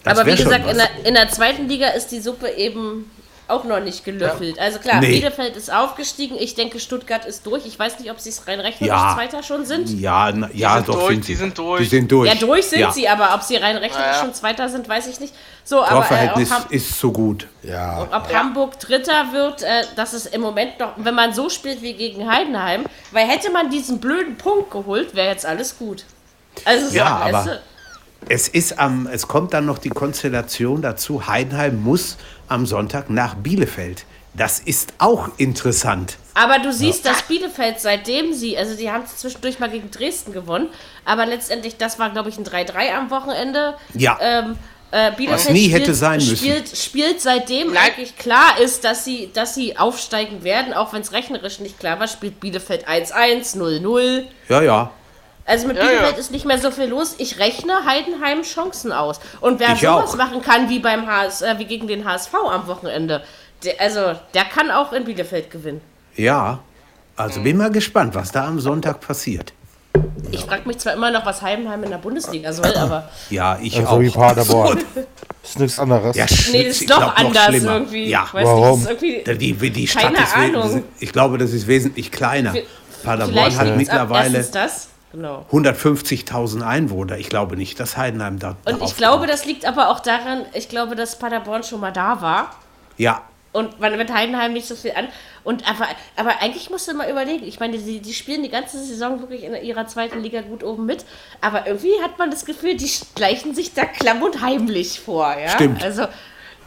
[0.03, 3.09] Das Aber wie gesagt, in der, in der zweiten Liga ist die Suppe eben
[3.47, 4.57] auch noch nicht gelöffelt.
[4.59, 5.19] Also klar, Nee.
[5.19, 6.37] Bielefeld ist aufgestiegen.
[6.39, 7.65] Ich denke, Stuttgart ist durch.
[7.65, 9.13] Ich weiß nicht, ob sie es rein rechnerisch Ja.
[9.15, 9.89] Zweiter schon sind.
[9.99, 11.31] Ja, na, ja sind doch durch, sind sie.
[11.33, 11.79] die sind durch.
[11.81, 12.29] Die sind durch.
[12.29, 12.91] Ja, durch sind Ja.
[12.91, 14.19] sie, aber ob sie rein rechnerisch Ja, ja.
[14.21, 15.33] schon Zweiter sind, weiß ich nicht.
[15.65, 17.47] So, aber äh, ist so gut.
[17.63, 18.07] Ja.
[18.11, 21.93] ob Hamburg Dritter wird, äh, das ist im Moment noch, wenn man so spielt wie
[21.93, 26.03] gegen Heidenheim, weil hätte man diesen blöden Punkt geholt, wäre jetzt alles gut.
[26.65, 27.61] Also, Ja, so, aber- weißt du,
[28.29, 31.27] Es ist am, es kommt dann noch die Konstellation dazu.
[31.27, 32.17] Heidenheim muss
[32.47, 34.05] am Sonntag nach Bielefeld.
[34.33, 36.17] Das ist auch interessant.
[36.33, 40.69] Aber du siehst, dass Bielefeld seitdem sie, also die haben zwischendurch mal gegen Dresden gewonnen,
[41.05, 43.75] aber letztendlich, das war glaube ich ein 3-3 am Wochenende.
[43.93, 44.17] Ja.
[44.19, 44.55] Ähm,
[44.89, 46.37] äh, Bielefeld Was nie spielt, hätte sein müssen.
[46.37, 47.77] Spielt, spielt seitdem Nein.
[47.77, 51.99] eigentlich klar ist, dass sie, dass sie aufsteigen werden, auch wenn es rechnerisch nicht klar
[51.99, 54.23] war, spielt Bielefeld 1-1, 0-0.
[54.49, 54.91] Ja, ja.
[55.45, 56.17] Also mit Ja, Bielefeld ja.
[56.19, 57.15] ist nicht mehr so viel los.
[57.17, 59.19] Ich rechne Heidenheim Chancen aus.
[59.41, 60.15] Und wer Ich sowas auch.
[60.15, 63.23] machen kann wie beim HS, äh, wie gegen den HSV am Wochenende,
[63.63, 65.81] der, also der kann auch in Bielefeld gewinnen.
[66.15, 66.59] Ja.
[67.15, 69.53] Also bin mal gespannt, was da am Sonntag passiert.
[70.31, 73.75] Ich frage mich zwar immer noch, was Heidenheim in der Bundesliga soll, aber Ja, ich
[73.77, 73.99] Also auch.
[73.99, 74.83] wie Paderborn.
[75.43, 76.15] Ist nichts anderes.
[76.15, 77.73] Ja, nee, das ich ist doch anders schlimmer.
[77.73, 78.05] irgendwie.
[78.09, 78.79] Ja, Warum?
[78.79, 80.83] Nicht, ist irgendwie, die, die Stadt Keine ist Ahnung.
[80.99, 82.53] Ich glaube, das ist wesentlich kleiner.
[83.03, 84.87] Paderborn vielleicht hat liegt's ab- mittlerweile erstens das.
[85.13, 85.45] Genau.
[85.51, 87.17] 150.000 Einwohner.
[87.17, 89.29] Ich glaube nicht, dass Heidenheim da Und ich glaube, kommt.
[89.29, 92.55] das liegt aber auch daran, ich glaube, dass Paderborn schon mal da war.
[92.97, 95.07] Ja, Und man mit Heidenheim nicht so viel an.
[95.43, 97.45] Und aber, aber eigentlich musst du mal überlegen.
[97.45, 100.85] Ich meine, die, die spielen die ganze Saison wirklich in ihrer zweiten Liga gut oben
[100.87, 101.05] mit.
[101.41, 105.35] Aber irgendwie hat man das Gefühl, die gleichen sich da klamm und heimlich vor.
[105.37, 105.49] Ja?
[105.49, 105.83] Stimmt.
[105.83, 106.07] Also,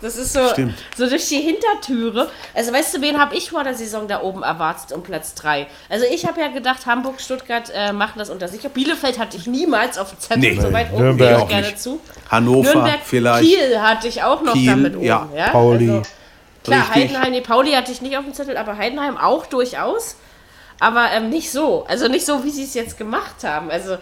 [0.01, 0.74] das ist so, Stimmt.
[0.97, 2.30] so durch die Hintertüre.
[2.55, 5.66] Also, weißt du, wen habe ich vor der Saison da oben erwartet um Platz 3?
[5.88, 8.61] Also, ich habe ja gedacht, Hamburg, Stuttgart äh, machen das unter sich.
[8.68, 10.38] Bielefeld hatte ich niemals auf dem Zettel.
[10.40, 10.61] Nee.
[10.61, 11.80] so weit oben Nürnberg gehe ich auch gerne nicht.
[11.80, 12.01] zu.
[12.30, 13.44] Hannover Nürnberg, vielleicht.
[13.49, 15.05] Kiel hatte ich auch noch Kiel, damit oben.
[15.05, 15.28] ja.
[15.34, 15.90] Ja, Pauli.
[15.90, 16.03] Also,
[16.64, 16.94] Klar, Richtig.
[17.14, 20.16] Heidenheim, nee, Pauli hatte ich nicht auf dem Zettel, aber Heidenheim auch durchaus.
[20.79, 21.87] Aber ähm, nicht so.
[21.89, 23.70] Also nicht so, wie sie es jetzt gemacht haben.
[23.70, 23.97] Also,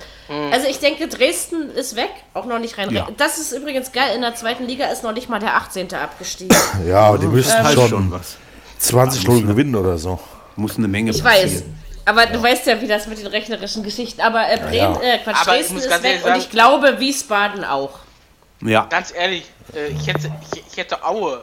[0.50, 2.90] also ich denke, Dresden ist weg, auch noch nicht rein.
[2.90, 3.06] Ja.
[3.16, 5.92] Das ist übrigens geil, in der zweiten Liga ist noch nicht mal der 18.
[5.94, 6.56] abgestiegen.
[6.86, 8.36] Ja, aber die müssen halt schon, schon was.
[8.78, 10.18] 20 0 gewinnen oder so.
[10.56, 11.50] Muss eine Menge Ich passieren.
[11.52, 11.62] weiß.
[12.06, 14.20] Aber du weißt ja, wie das mit den rechnerischen Geschichten.
[14.20, 17.00] Aber äh, Bremen, äh, Quatsch, Aber ich Dresden ist weg ehrlich und sagen- ich glaube
[17.00, 17.90] Wiesbaden auch.
[18.60, 19.44] Ja, Ganz ehrlich,
[19.74, 21.42] äh, ich, hätte, ich, ich hätte Aue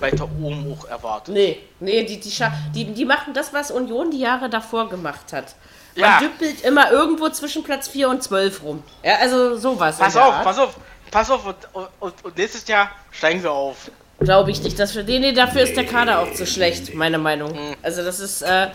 [0.00, 1.34] weiter oben hoch erwartet.
[1.34, 2.32] Nee, nee, die, die,
[2.74, 5.54] die, die machen das, was Union die Jahre davor gemacht hat.
[5.96, 6.18] Man Ja.
[6.20, 8.82] düppelt immer irgendwo zwischen Platz 4 und 12 rum.
[9.02, 9.98] Ja, also sowas.
[9.98, 10.44] Pass auf, Art.
[10.44, 10.76] pass auf,
[11.10, 11.56] pass auf und,
[12.00, 13.90] und, und nächstes Jahr steigen wir auf.
[14.20, 14.78] Glaube ich nicht.
[14.78, 17.52] Dass wir, nee, nee, dafür ist der Kader auch zu schlecht, meine Meinung.
[17.52, 17.74] Mhm.
[17.82, 18.68] Also das ist äh,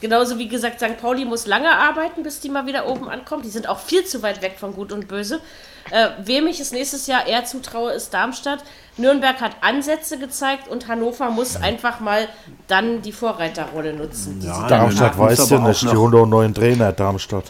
[0.00, 1.00] genauso wie gesagt, St.
[1.00, 3.44] Pauli muss lange arbeiten, bis die mal wieder oben ankommt.
[3.44, 5.40] Die sind auch viel zu weit weg von Gut und Böse.
[5.90, 8.64] Äh, wem ich es nächstes Jahr eher zutraue, ist Darmstadt.
[8.96, 12.28] Nürnberg hat Ansätze gezeigt und Hannover muss einfach mal
[12.66, 14.40] dann die Vorreiterrolle nutzen.
[14.42, 17.44] Ja, Darmstadt weiß ja nicht, die holen doch einen neuen Trainer, Darmstadt.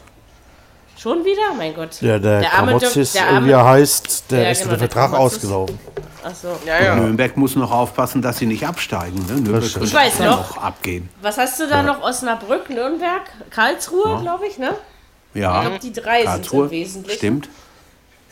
[0.97, 1.55] Schon wieder?
[1.57, 2.01] Mein Gott.
[2.03, 5.37] Ja, der, arme- wie er heißt, der Ja, ist genau, mit der Vertrag Kramozis.
[5.39, 5.79] ausgelaufen.
[6.25, 6.49] Achso.
[6.67, 6.95] Ja, ja.
[6.97, 9.25] Nürnberg muss noch aufpassen, dass sie nicht absteigen.
[9.29, 9.35] Ne?
[9.41, 10.27] Nürnberg Ich weiß noch.
[10.57, 11.09] noch abgehen.
[11.23, 12.03] Was hast du da noch?
[12.03, 14.75] Osnabrück, Nürnberg, Karlsruhe, glaube ich, ne?
[15.35, 15.55] Ja.
[15.63, 16.65] Ich glaube, die drei sind Karlsruhe.
[16.65, 17.17] im Wesentlichen.
[17.19, 17.49] Stimmt.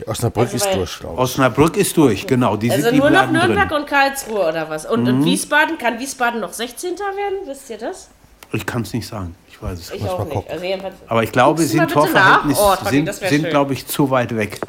[0.07, 1.21] Osnabrück Also ist durch, glaube ich.
[1.21, 2.57] Osnabrück ist durch, genau.
[2.57, 3.79] Die Also sind die nur noch Nürnberg drin.
[3.81, 4.85] und Karlsruhe oder was?
[4.85, 5.09] Und, Mhm.
[5.09, 6.99] und Wiesbaden, kann Wiesbaden noch 16.
[7.17, 7.39] werden?
[7.47, 8.09] Wisst ihr das?
[8.53, 9.35] Ich kann es nicht sagen.
[9.49, 10.11] Ich weiß es Ich nicht.
[10.11, 10.51] auch mal nicht.
[10.51, 10.65] Also
[11.09, 12.59] Aber ich glaube, du mal sind Torverhältnis?
[12.61, 14.61] Oh, sind, sind glaube ich, zu weit weg.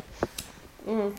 [0.85, 1.13] und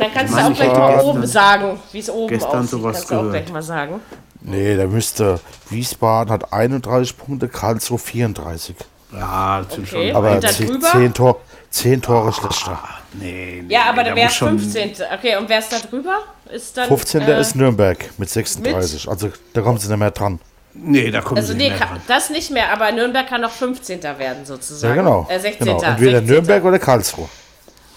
[0.00, 2.50] dann kannst du Mann, auch ich gleich mal gestern- oben sagen, wie es oben gestern
[2.58, 2.70] aussieht.
[2.70, 3.34] sowas kannst du auch gehört.
[3.44, 4.00] gleich mal sagen.
[4.42, 8.76] Nee, da müsste Wiesbaden hat 31 Punkte, Karlsruhe 34.
[9.18, 10.08] Ja, das sind Okay.
[10.08, 10.16] schon.
[10.16, 10.88] Aber Und da 10, drüber?
[10.90, 11.40] 10, Tor,
[11.70, 12.78] 10 Tore schlechter.
[13.14, 14.92] Nee, nee, Ja, aber da dann wäre muss es schon- 15.
[15.16, 16.18] Okay, und wer ist da drüber?
[16.50, 16.88] Ist dann.
[16.88, 17.22] 15.
[17.22, 19.08] äh, ist Nürnberg mit 36.
[19.08, 20.40] Also da kommen sie nicht mehr dran.
[20.76, 22.04] Nee, da kommen Also sie nee, nicht mehr kann, dran.
[22.08, 24.02] das nicht mehr, aber Nürnberg kann noch 15.
[24.02, 24.94] werden Ja, sozusagen.
[24.96, 25.26] genau.
[25.30, 25.66] Äh, 16.
[25.66, 25.80] genau.
[25.82, 26.26] Entweder 16..
[26.26, 27.28] Nürnberg oder Karlsruhe.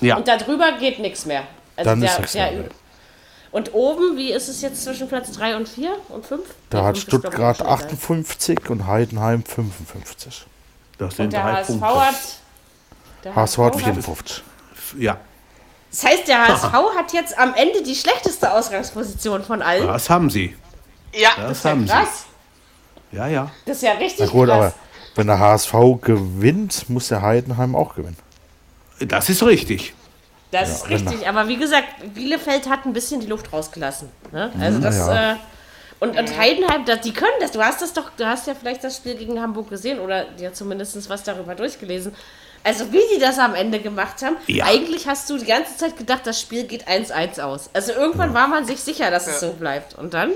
[0.02, 1.42] Ja, Und da drüber geht nichts mehr.
[1.76, 2.64] Also Dann der, ist nichts der, mehr.
[3.52, 6.44] Und oben, wie ist es jetzt zwischen Platz 3 und 4 und 5?
[6.70, 10.46] Da hat Stuttgart 58 und Heidenheim 55.
[10.98, 12.00] das sind Und der drei HSV Punkte.
[12.06, 12.16] hat.
[13.24, 14.44] Der HSV hat 54.
[14.98, 15.18] Ja,
[15.92, 19.88] Das heißt, der HSV hat jetzt am Ende die schlechteste Ausgangsposition von allen.
[19.88, 20.56] das haben sie.
[21.14, 21.94] Ja, Das haben sie.
[21.94, 22.26] Krass.
[23.12, 23.50] Ja, ja.
[23.66, 24.58] Das ist ja richtig Na gut, krass.
[24.58, 24.74] aber
[25.16, 28.18] wenn der HSV gewinnt, muss der Heidenheim auch gewinnen.
[29.00, 29.94] Das ist richtig.
[30.52, 34.10] Das ist wenn richtig, aber wie gesagt, Bielefeld hat ein bisschen die Luft rausgelassen.
[34.32, 34.52] Ne?
[34.60, 35.32] Also das, ja.
[35.34, 35.36] äh,
[36.00, 37.52] und, und Heidenheim, das, die können das.
[37.52, 40.54] Du hast das doch, du hast ja vielleicht das Spiel gegen Hamburg gesehen oder dir
[40.54, 42.14] zumindest was darüber durchgelesen.
[42.64, 44.66] Also wie die das am Ende gemacht haben, Ja.
[44.66, 47.70] eigentlich hast du die ganze Zeit gedacht, das Spiel geht 1-1 aus.
[47.74, 49.96] Also irgendwann war man sich sicher, dass es so bleibt.
[49.96, 50.32] Und dann?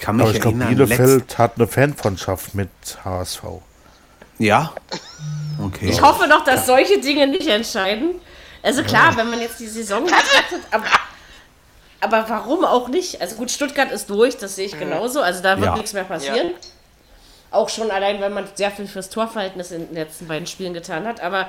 [0.00, 0.56] Kann mich Aber ich glaube.
[0.64, 2.70] Bielefeld hat eine Fanfreundschaft mit
[3.04, 3.42] HSV.
[4.38, 4.72] Ja.
[5.62, 5.88] Okay.
[5.88, 8.16] Ich hoffe doch, dass solche Dinge nicht entscheiden.
[8.60, 10.62] Also klar, wenn man jetzt die Saison betrachtet,
[12.04, 13.20] aber, warum auch nicht?
[13.20, 15.20] Also gut, Stuttgart ist durch, das sehe ich genauso.
[15.20, 15.74] Also da wird Ja.
[15.74, 16.50] nichts mehr passieren.
[17.50, 21.06] Auch schon allein, weil man sehr viel fürs Torverhältnis in den letzten beiden Spielen getan
[21.06, 21.20] hat.
[21.20, 21.46] Aber,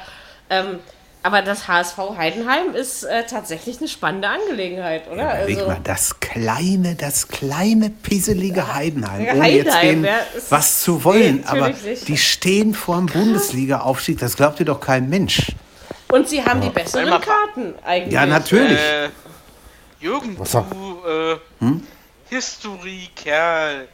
[0.51, 0.80] ähm,
[1.24, 5.34] aber das HSV Heidenheim ist äh, tatsächlich eine spannende Angelegenheit, oder?
[5.39, 10.20] Überleg also, mal, das kleine, das kleine, pisselige Heidenheim, Ja, ohne jetzt Heidenheim, denen ja,
[10.49, 11.38] was zu wollen.
[11.38, 12.08] nee, aber nicht.
[12.08, 15.51] die stehen vor dem Bundesliga-Aufstieg, das glaubt dir doch kein Mensch.
[16.12, 18.14] und sie haben die besseren Karten eigentlich.
[18.14, 18.78] Ja, natürlich.
[18.80, 19.10] Äh,
[20.06, 20.60] Jürgen, Was du
[21.08, 21.84] äh, Hm?
[22.30, 23.88] Historie-Kerl.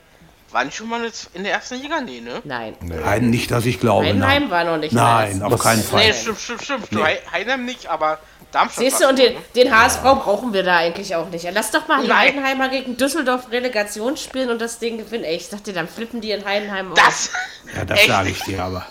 [0.52, 2.02] Waren schon mal jetzt in der ersten Liga?
[2.02, 2.42] Nee, ne?
[2.44, 2.76] Nein.
[2.82, 4.06] Nein, nicht, dass ich glaube.
[4.06, 4.52] Heidenheim nein.
[4.52, 4.92] war noch nicht.
[4.92, 5.46] Nein, da.
[5.48, 6.14] auf keinen Nee, Fall.
[6.14, 6.88] stimmt, stimmt, stimmt.
[6.92, 8.20] Du, Hei- Heidenheim nicht, aber
[8.52, 8.84] Darmstadt.
[8.84, 11.48] Siehst du, und den, den HSV brauchen wir da eigentlich auch nicht.
[11.54, 12.18] Lass doch mal Nein.
[12.18, 15.24] Heidenheimer gegen Düsseldorf Relegation spielen und das Ding gewinnen.
[15.24, 16.98] Ey, ich dachte, dann flippen die in Heidenheim aus.
[16.98, 17.30] Das!
[17.74, 18.86] Ja, das sage ich dir aber.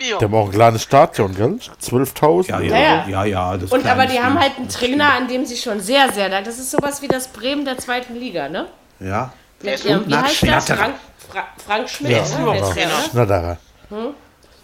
[0.00, 0.18] Ja.
[0.18, 1.58] Die haben auch ein kleines Stadion, gell?
[1.82, 2.48] 12.000.
[2.48, 3.06] Ja, Ja, ja, ja.
[3.08, 3.56] ja, ja.
[3.56, 4.40] das Und aber die haben Spiel.
[4.48, 6.44] halt einen Trainer, an dem sie schon sehr, sehr lang.
[6.44, 8.66] Das ist sowas wie das Bremen der zweiten Liga, ne?
[9.00, 9.32] Ja.
[9.62, 10.48] Mit ist ihrem, wie heißt der?
[10.60, 10.76] Schnatterer.
[10.76, 10.94] Frank,
[11.30, 12.24] Fra Frank Schmidt, Ja, ne?
[12.24, 12.86] ist der, Trainer.
[12.98, 13.04] ne?
[13.10, 13.56] Schnatterer.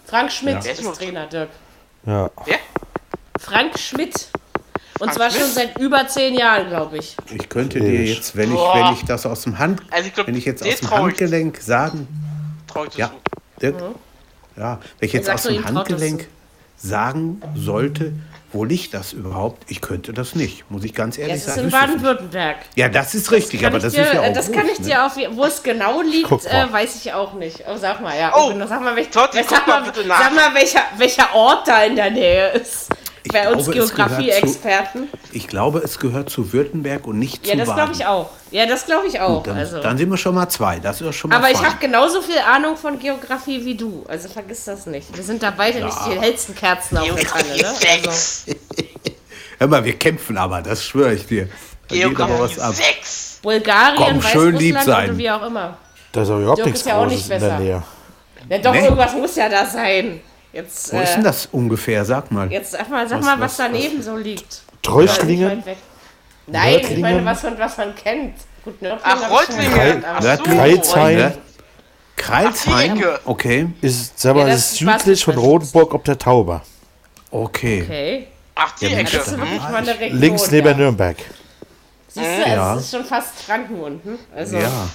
[0.07, 1.49] Frank Schmidt Wer ist Trainer, Dirk.
[2.05, 2.31] Ja.
[2.45, 2.59] Wer?
[3.41, 4.29] Frank Schmidt.
[5.01, 5.43] Und Frank zwar Schmidt?
[5.43, 7.17] schon seit über zehn Jahren, glaube ich.
[7.35, 10.27] Ich könnte dir jetzt, wenn ich, wenn ich das aus dem Hand, Also ich glaub,
[10.27, 12.07] wenn ich jetzt aus dem Handgelenk sagen,
[12.69, 13.15] Trau ich das ja, zu.
[13.61, 13.77] Dirk,
[14.57, 16.29] ja, wenn ich jetzt aus dem das Handgelenk
[16.77, 18.13] sagen sollte,
[18.53, 19.65] wo liegt das überhaupt?
[19.71, 21.69] Ich könnte das nicht, muss ich ganz ehrlich Es ist sagen.
[21.69, 21.71] in.
[21.71, 22.57] Baden-Württemberg.
[22.75, 24.87] Ja, das ist richtig, Kann aber das dir, ist ja auch das kann ich ne?
[24.87, 27.65] dir auf, wo es genau liegt, äh, weiß ich auch nicht.
[27.67, 28.33] Oh, sag mal, ja.
[28.37, 30.19] Oh, sag mal, welch, Totti, sag mal mal, bitte nach.
[30.19, 32.89] sag mal welcher, welcher Ort da in der Nähe ist.
[33.25, 35.09] Ich Bei uns glaube, es gehört zu- Geografie-Experten.
[35.31, 37.77] Ich glaube, es gehört zu Württemberg und nicht Ja, zu das Baden.
[37.79, 38.31] glaube ich auch.
[38.51, 39.43] Ja, das glaube ich auch.
[39.45, 39.81] Dann, also.
[39.81, 40.81] dann sind wir schon mal zwei.
[40.81, 41.67] Das ist schon mal Aber ich fein.
[41.67, 44.05] habe genauso viel Ahnung von Geografie wie du.
[44.09, 45.17] Also vergiss das nicht.
[45.17, 47.57] Wir sind da beide nicht die hellsten Kerzen auf der Pfanne.
[47.57, 47.65] Ne?
[48.05, 48.53] Also.
[49.59, 51.49] Hör mal, wir kämpfen aber, das schwöre ich dir.
[51.89, 52.75] Da geht aber Geografie was ab.
[52.75, 53.39] 6.
[53.43, 55.11] Bulgarien, Komm, schön lieb sein.
[55.11, 55.77] oder wie auch immer.
[56.11, 57.59] Da ist aber überhaupt Dirk nichts ist ja auch nicht in der besser.
[57.61, 57.83] Nähe.
[58.49, 58.83] Ja, doch, Nee.
[58.85, 60.21] irgendwas muss ja da sein.
[60.53, 62.05] Jetzt, Wo ist denn äh, das ungefähr?
[62.05, 62.51] Sag mal.
[62.53, 64.63] jetzt sag mal, sag Was- mal, was- was daneben so liegt.
[64.85, 65.77] Weg.
[66.47, 67.25] Nein, ich meine, Nördlingen?
[67.25, 68.35] was man, was man kennt.
[68.65, 70.05] Gut, Nördlingen Ach, Reutlingen.
[70.45, 71.33] Kreilsheim?
[72.17, 73.03] Kreilsheim?
[73.25, 76.63] Okay, ist, sag mal, Ja, das ist südlich von Rodenburg ob der Tauber.
[77.31, 77.83] okay.
[77.85, 78.27] Okay.
[78.55, 79.17] Ach, die Ja, Ecke.
[79.17, 80.21] Das ist wirklich mal eine Region.
[80.21, 80.75] Links neben ja.
[80.75, 81.17] Nürnberg.
[82.09, 82.75] Siehst du, Ja.
[82.77, 84.19] es ist schon fast Franken unten.
[84.37, 84.89] Also, Ja.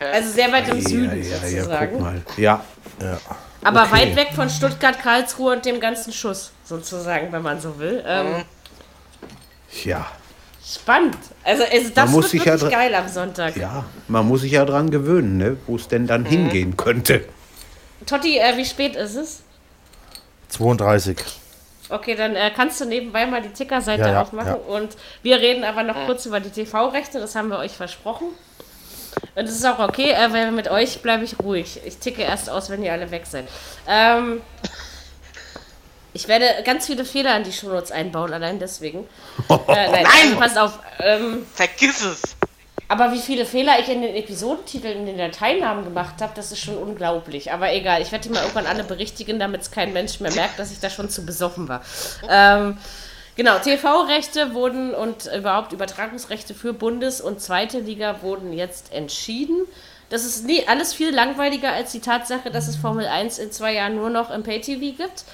[0.00, 2.00] Also sehr weit im Ja, Süden ja, ja, guck sozusagen.
[2.00, 2.22] mal.
[2.36, 2.64] Ja,
[3.62, 3.92] Aber Okay.
[3.92, 8.02] weit weg von Stuttgart, Karlsruhe und dem ganzen Schuss, sozusagen, wenn man so will.
[8.06, 8.44] Ähm,
[9.84, 10.06] ja,
[10.66, 11.16] Spannend.
[11.42, 13.54] Also, also das muss wird sich ja wirklich dra- geil am Sonntag.
[13.56, 13.84] ja.
[14.08, 15.56] Man muss sich ja dran gewöhnen, ne?
[15.66, 16.26] wo es denn dann Mhm.
[16.26, 17.24] hingehen könnte.
[18.06, 19.42] Totti, äh, wie spät ist es?
[20.48, 21.16] 32.
[21.90, 24.48] Okay, dann äh, kannst du nebenbei mal die Tickerseite Ja, ja, aufmachen.
[24.48, 24.54] ja.
[24.54, 28.28] Und wir reden aber noch kurz über die TV-Rechte, das haben wir euch versprochen.
[29.34, 31.80] Und es ist auch okay, äh, weil mit euch bleibe ich ruhig.
[31.84, 33.46] Ich ticke erst aus, wenn ihr alle weg seid.
[33.88, 34.40] Ähm,
[36.16, 39.08] Ich werde ganz viele Fehler in die Shownotes einbauen, allein deswegen.
[39.48, 40.78] äh, nein, also pass auf.
[41.00, 42.36] Ähm, Vergiss es!
[42.88, 46.60] aber wie viele Fehler ich in den Episodentiteln, in den Dateinamen gemacht habe, das ist
[46.60, 47.52] schon unglaublich.
[47.52, 50.58] Aber egal, ich werde die mal irgendwann alle berichtigen, damit es kein Mensch mehr merkt,
[50.58, 51.82] dass ich da schon zu besoffen war.
[52.28, 52.76] Ähm,
[53.36, 59.66] genau, TV-Rechte wurden und überhaupt Übertragungsrechte für Bundes- und zweite Liga wurden jetzt entschieden.
[60.10, 63.74] Das ist nie, alles viel langweiliger als die Tatsache, dass es Formel 1 in zwei
[63.74, 65.24] Jahren nur noch im Pay-TV gibt,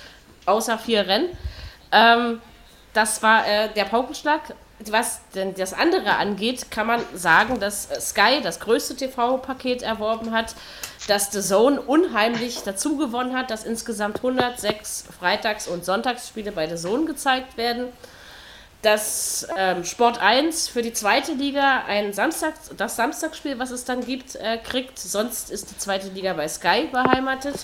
[0.47, 1.29] außer vier Rennen.
[1.93, 2.41] Ähm,
[2.93, 4.55] das war äh, der Paukenschlag.
[4.89, 10.33] Was denn das andere angeht, kann man sagen, dass äh, Sky das größte TV-Paket erworben
[10.33, 10.55] hat,
[11.11, 16.77] dass The Zone unheimlich dazu gewonnen hat, dass insgesamt 106 Freitags- und Sonntagsspiele bei The
[16.77, 17.89] Zone gezeigt werden
[18.83, 24.05] dass ähm, Sport 1 für die zweite Liga ein Samstag, das Samstagsspiel, was es dann
[24.05, 24.99] gibt, äh, kriegt.
[24.99, 27.57] Sonst ist die zweite Liga bei Sky beheimatet.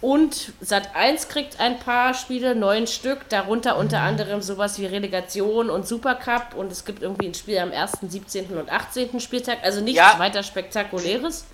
[0.00, 5.68] Und Sat 1 kriegt ein paar Spiele, neun Stück, darunter unter anderem sowas wie Relegation
[5.68, 6.54] und Supercup.
[6.56, 8.56] Und es gibt irgendwie ein Spiel am 1., 17.
[8.56, 9.20] und 18.
[9.20, 9.58] Spieltag.
[9.62, 10.18] Also nichts Ja.
[10.18, 11.44] weiter Spektakuläres.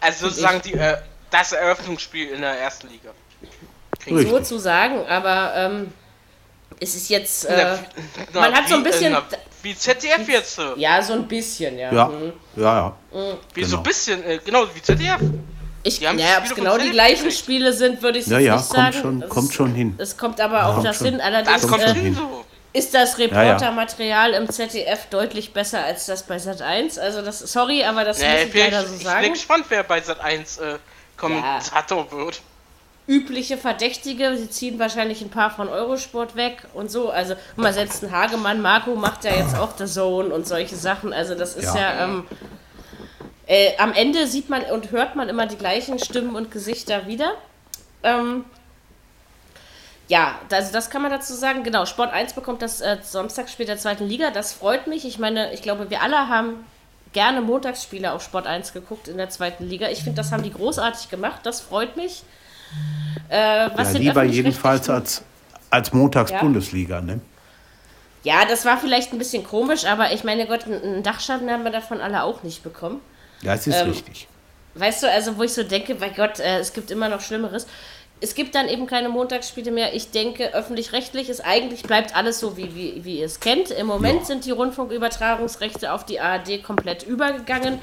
[0.00, 0.96] Also sozusagen die, äh,
[1.30, 3.10] das Eröffnungsspiel in der ersten Liga.
[4.06, 4.28] Richtig.
[4.30, 5.92] So zu sagen, aber ähm,
[6.80, 7.44] es ist jetzt.
[7.46, 7.78] Äh, Na,
[8.32, 9.22] na, man hat so ein wie, bisschen- na,
[9.62, 10.58] Wie ZDF jetzt.
[10.58, 11.92] Äh, ja, so ein bisschen, ja.
[11.92, 12.32] Ja, Mhm.
[12.56, 12.96] ja, ja.
[13.54, 13.76] wie so genau.
[13.78, 15.18] ein bisschen, äh, genau wie ZDF.
[15.82, 17.38] Ich, naja, ob es genau die gleichen gekriegt.
[17.38, 18.98] Spiele sind, würde ich Ja, jetzt ja, nicht kommt sagen.
[19.02, 19.94] schon- Es kommt schon hin.
[19.98, 21.06] Es kommt aber auch Kommt das schon.
[21.06, 21.18] hin.
[21.18, 22.14] Das Allerdings kommt schon äh, hin hin.
[22.14, 22.44] so.
[22.72, 23.24] Ist das ja.
[23.26, 26.98] Reportermaterial im ZDF deutlich besser als das bei Sat 1.
[26.98, 29.32] Also das, sorry, aber das Nee, muss ich, ich bin, leider so ich bin sagen.
[29.32, 30.78] gespannt, wer bei Sat 1 äh,
[31.16, 32.40] Kommentator wird.
[33.06, 37.08] Übliche Verdächtige, sie ziehen wahrscheinlich ein paar von Eurosport weg und so.
[37.10, 40.76] Also guck mal, selbst ein Hagemann, Marco macht ja jetzt auch The Zone und solche
[40.76, 41.14] Sachen.
[41.14, 42.04] Also das ist ja, Ja.
[42.04, 42.26] ähm,
[43.46, 47.32] äh, am Ende sieht man und hört man immer die gleichen Stimmen und Gesichter wieder.
[48.02, 48.44] Ähm,
[50.08, 51.62] ja, also das kann man dazu sagen.
[51.62, 54.30] Genau, Sport 1 bekommt das äh, Samstagsspiel der zweiten Liga.
[54.30, 55.04] Das freut mich.
[55.06, 56.64] Ich meine, ich glaube, wir alle haben
[57.12, 59.88] gerne Montagsspiele auf Sport 1 geguckt in der zweiten Liga.
[59.88, 61.40] Ich finde, das haben die großartig gemacht.
[61.44, 62.22] Das freut mich.
[63.28, 65.22] Äh, was ja lieber jedenfalls als,
[65.70, 66.42] als Montags Ja.
[67.00, 67.20] Ne?
[68.24, 71.70] Ja, das war vielleicht ein bisschen komisch, aber ich meine Gott, einen Dachschaden haben wir
[71.70, 73.00] davon alle auch nicht bekommen.
[73.42, 74.28] Ja, es ist Ähm, richtig.
[74.74, 77.66] Weißt du, also wo ich so denke, bei Gott, äh, es gibt immer noch Schlimmeres.
[78.20, 79.94] Es gibt dann eben keine Montagsspiele mehr.
[79.94, 83.70] Ich denke, öffentlich-rechtlich ist eigentlich, bleibt alles so, wie, wie, wie ihr es kennt.
[83.70, 84.24] Im Moment Ja.
[84.26, 87.78] sind die Rundfunkübertragungsrechte auf die ARD komplett übergegangen.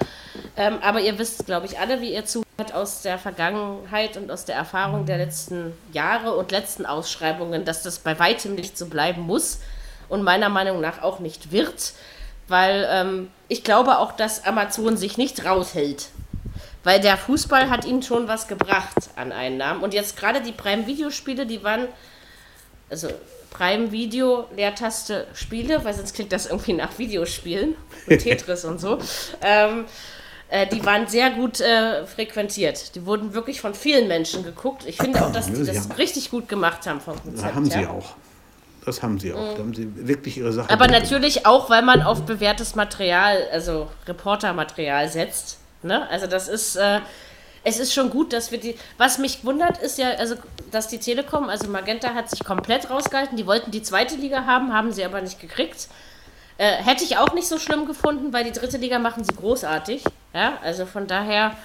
[0.58, 4.46] Ähm, aber ihr wisst, glaube ich, alle, wie ihr zuhört, aus der Vergangenheit und aus
[4.46, 9.22] der Erfahrung der letzten Jahre und letzten Ausschreibungen, dass das bei weitem nicht so bleiben
[9.22, 9.60] muss
[10.10, 11.94] und meiner Meinung nach auch nicht wird.
[12.48, 16.08] Weil ähm, ich glaube auch, dass Amazon sich nicht raushält
[16.86, 19.84] weil der Fußball hat ihnen schon was gebracht an Einnahmen.
[19.84, 21.88] Und jetzt gerade die Prime-Videospiele, die waren,
[22.90, 23.10] also
[23.50, 27.76] Prime-Video, Leertaste Spiele, weil sonst klingt das irgendwie nach Videospielen
[28.08, 29.00] und Tetris und so.
[29.42, 29.86] Ähm,
[30.50, 32.94] äh, die waren sehr gut äh, frequentiert.
[32.96, 34.86] Die wurden wirklich von vielen Menschen geguckt.
[34.86, 37.50] Ich finde auch, dass die das richtig gut gemacht haben vom Konzept.
[37.50, 37.90] Da haben sie ja.
[37.90, 38.14] auch.
[38.86, 39.56] Das haben sie auch.
[39.56, 40.70] Da haben sie wirklich ihre Sache.
[40.70, 45.58] Aber natürlich auch, weil man auf bewährtes Material, also Reportermaterial setzt.
[45.86, 46.08] Ne?
[46.10, 47.00] Also das ist, äh,
[47.64, 48.78] es ist schon gut, dass wir die.
[48.98, 50.36] Was mich wundert, ist ja, also
[50.72, 53.38] dass die Telekom, also Magenta hat sich komplett rausgehalten.
[53.38, 55.88] Die wollten die zweite Liga haben, haben sie aber nicht gekriegt.
[56.58, 60.04] Äh, hätte ich auch nicht so schlimm gefunden, weil die dritte Liga machen sie großartig.
[60.34, 61.58] Ja, also von daher.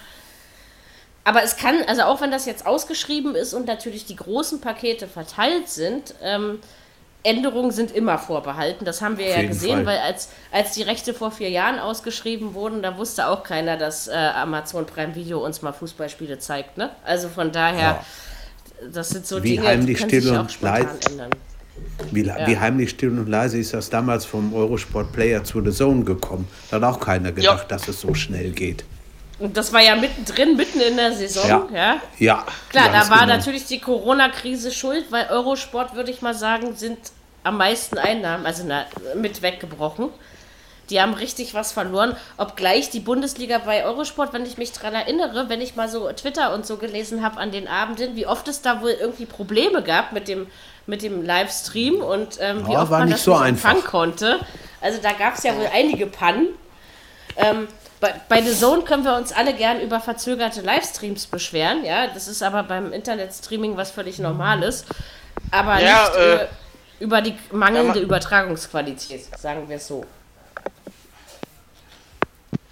[1.23, 5.07] Aber es kann, also auch wenn das jetzt ausgeschrieben ist und natürlich die großen Pakete
[5.07, 6.61] verteilt sind, ähm,
[7.23, 8.85] Änderungen sind immer vorbehalten.
[8.85, 9.87] Das haben wir Auf ja gesehen, Fall.
[9.87, 14.09] weil als, als die Rechte vor vier Jahren ausgeschrieben wurden, da wusste auch keiner, dass
[14.09, 16.79] äh, Amazon Prime Video uns mal Fußballspiele zeigt.
[16.79, 16.91] Ne?
[17.05, 18.03] Also von daher,
[18.93, 21.11] das sind so Wie Dinge, die heimlich können still sich auch und spontan leid.
[21.11, 21.31] ändern.
[22.11, 26.05] Wie, wie heimlich still und leise ist das damals vom Eurosport Player zu The Zone
[26.05, 26.49] gekommen.
[26.71, 28.85] Da hat auch keiner gedacht, dass es so schnell geht.
[29.41, 31.49] Und das war ja mittendrin, mitten in der Saison.
[31.49, 31.69] Ja.
[31.75, 32.01] ja?
[32.19, 32.47] Ja.
[32.69, 33.37] Klar, da war genau.
[33.37, 36.99] natürlich die Corona-Krise schuld, weil Eurosport, würde ich mal sagen, sind
[37.43, 38.85] am meisten Einnahmen, also na,
[39.15, 40.11] mit weggebrochen.
[40.91, 45.49] Die haben richtig was verloren, obgleich die Bundesliga bei Eurosport, wenn ich mich daran erinnere,
[45.49, 48.61] wenn ich mal so Twitter und so gelesen habe an den Abenden, wie oft es
[48.61, 50.49] da wohl irgendwie Probleme gab mit dem,
[50.87, 54.41] mit dem Livestream und ähm, wie Ja, oft man das so nicht empfangen konnte.
[54.81, 56.49] Also da gab es ja wohl einige Pannen.
[57.37, 57.69] Ähm,
[58.01, 62.07] bei, bei The Zone können wir uns alle gern über verzögerte Livestreams beschweren, ja.
[62.09, 64.85] Das ist aber beim Internetstreaming was völlig Normales.
[65.51, 66.49] Aber Ja, nicht äh, äh,
[67.01, 70.05] über die mangelnde Ja, ma- Übertragungsqualität, sagen wir es so.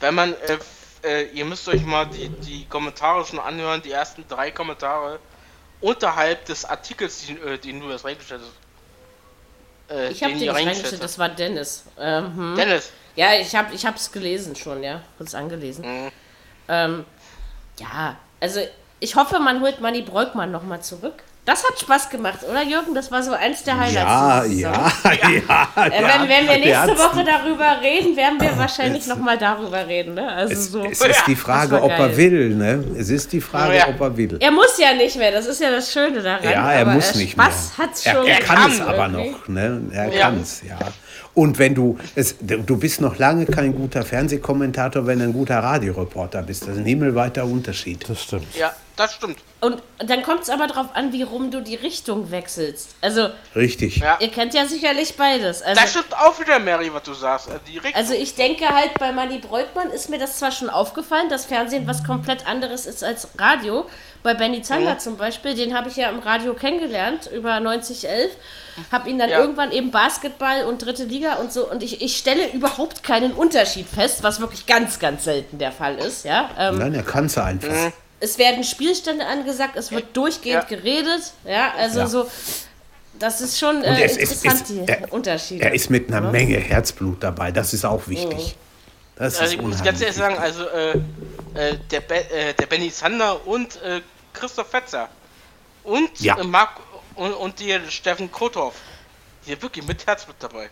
[0.00, 0.58] Wenn man, äh,
[1.04, 5.18] äh, ihr müsst euch mal die, die Kommentare schon anhören, die ersten drei Kommentare
[5.80, 8.67] unterhalb des Artikels, den, äh, den du das reingestellt hast.
[9.90, 11.84] Äh, Ich habe den den reingestellt, das war Dennis.
[11.98, 12.56] Ähm, hm.
[12.56, 15.02] Dennis, Ja, ich habe ich hab's gelesen schon, ja.
[15.16, 15.84] Kurz angelesen.
[15.84, 16.10] Mhm.
[16.68, 17.04] Ähm,
[17.80, 18.60] ja, also
[19.00, 21.22] ich hoffe, man holt Manny Breukmann nochmal zurück.
[21.48, 22.94] Das hat Spaß gemacht, oder Jürgen?
[22.94, 23.94] Das war so eins der Highlights.
[23.96, 24.84] Ja, ja,
[25.30, 25.68] ja.
[25.82, 30.12] Äh, wenn, wenn wir nächste Woche darüber reden, werden wir wahrscheinlich nochmal darüber reden.
[30.12, 30.28] Ne?
[30.30, 30.84] Also Es, so.
[30.84, 32.50] es ist die Frage, ob er will.
[32.54, 32.84] Ne?
[32.98, 33.88] Es ist die Frage, Ja.
[33.88, 34.36] ob er will.
[34.40, 36.44] Er muss ja nicht mehr, das ist ja das Schöne daran.
[36.44, 37.86] Ja, er aber muss nicht Spaß mehr.
[37.86, 39.30] hat's er, schon er kann gemacht es aber irgendwie.
[39.30, 39.48] noch.
[39.48, 39.80] Ne?
[39.92, 40.20] Er Ja.
[40.20, 40.78] kann es, ja.
[41.32, 45.60] Und wenn du, es, du bist noch lange kein guter Fernsehkommentator, wenn du ein guter
[45.60, 46.62] Radioreporter bist.
[46.64, 48.04] Das ist ein himmelweiter Unterschied.
[48.08, 48.54] Das stimmt.
[48.58, 49.38] ja, das stimmt.
[49.60, 52.94] Und dann kommt es aber darauf an, wie rum du die Richtung wechselst.
[53.00, 53.96] Also, Richtig.
[53.98, 54.16] Ja.
[54.20, 55.62] ihr kennt ja sicherlich beides.
[55.62, 57.48] Also, Das stimmt auch wieder, Mary, was du sagst.
[57.48, 57.92] Äh.
[57.94, 61.86] Also ich denke halt, bei Manny Breukmann ist mir das zwar schon aufgefallen, dass Fernsehen
[61.86, 63.86] was komplett anderes ist als Radio.
[64.22, 64.98] Bei Benny Zander Mhm.
[64.98, 68.32] zum Beispiel, den habe ich ja im Radio kennengelernt, über 9011.
[68.92, 69.40] Habe ihn dann Ja.
[69.40, 71.68] irgendwann eben Basketball und dritte Liga und so.
[71.68, 75.96] Und ich, ich stelle überhaupt keinen Unterschied fest, was wirklich ganz, ganz selten der Fall
[75.98, 76.24] ist.
[76.24, 76.50] Ja?
[76.58, 77.68] Ähm, Nein, er kann es einfach.
[77.72, 77.92] Mhm.
[78.20, 80.76] Es werden Spielstände angesagt, es wird durchgehend Ja.
[80.76, 81.32] geredet.
[81.44, 82.06] Ja, also Ja.
[82.06, 82.30] so...
[83.18, 85.64] Das ist schon äh, es ist, interessant, ist, die er, Unterschiede.
[85.64, 86.30] er ist mit einer Ja.
[86.30, 87.50] Menge Herzblut dabei.
[87.50, 88.54] Das ist auch wichtig.
[89.16, 90.90] Das Also ist ich muss ganz ehrlich sagen, also äh,
[91.54, 95.08] äh, der, Be äh, der Benny Sander und äh, Christoph Fetzer
[95.82, 96.38] und Ja.
[96.38, 96.78] äh, Marc
[97.16, 98.74] und, und die Steffen Kotov,
[99.44, 100.68] die sind wirklich mit Herz mit dabei.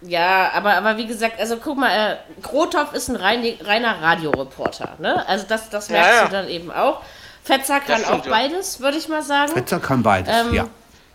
[0.00, 4.94] Ja, aber, aber wie gesagt, also guck mal, äh, Grothoff ist ein rein, reiner Radioreporter,
[4.98, 5.26] ne?
[5.28, 6.24] Also das, das merkst Ja, ja.
[6.26, 7.02] du dann eben auch.
[7.42, 8.30] Fetzer kann auch ja.
[8.30, 9.52] beides, würde ich mal sagen.
[9.52, 10.66] Fetzer kann beides, Ähm, ja.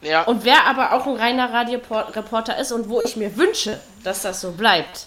[0.02, 4.24] Ja, Und wer aber auch ein reiner Radioreporter ist und wo ich mir wünsche, dass
[4.24, 5.06] das so bleibt,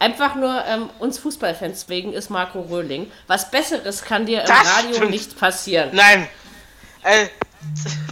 [0.00, 3.12] einfach nur ähm, uns Fußballfans wegen, ist Marco Röhling.
[3.28, 5.10] Was Besseres kann dir im Das Radio stimmt.
[5.12, 5.90] nicht passieren.
[5.92, 6.26] nein.
[7.02, 7.26] Äh,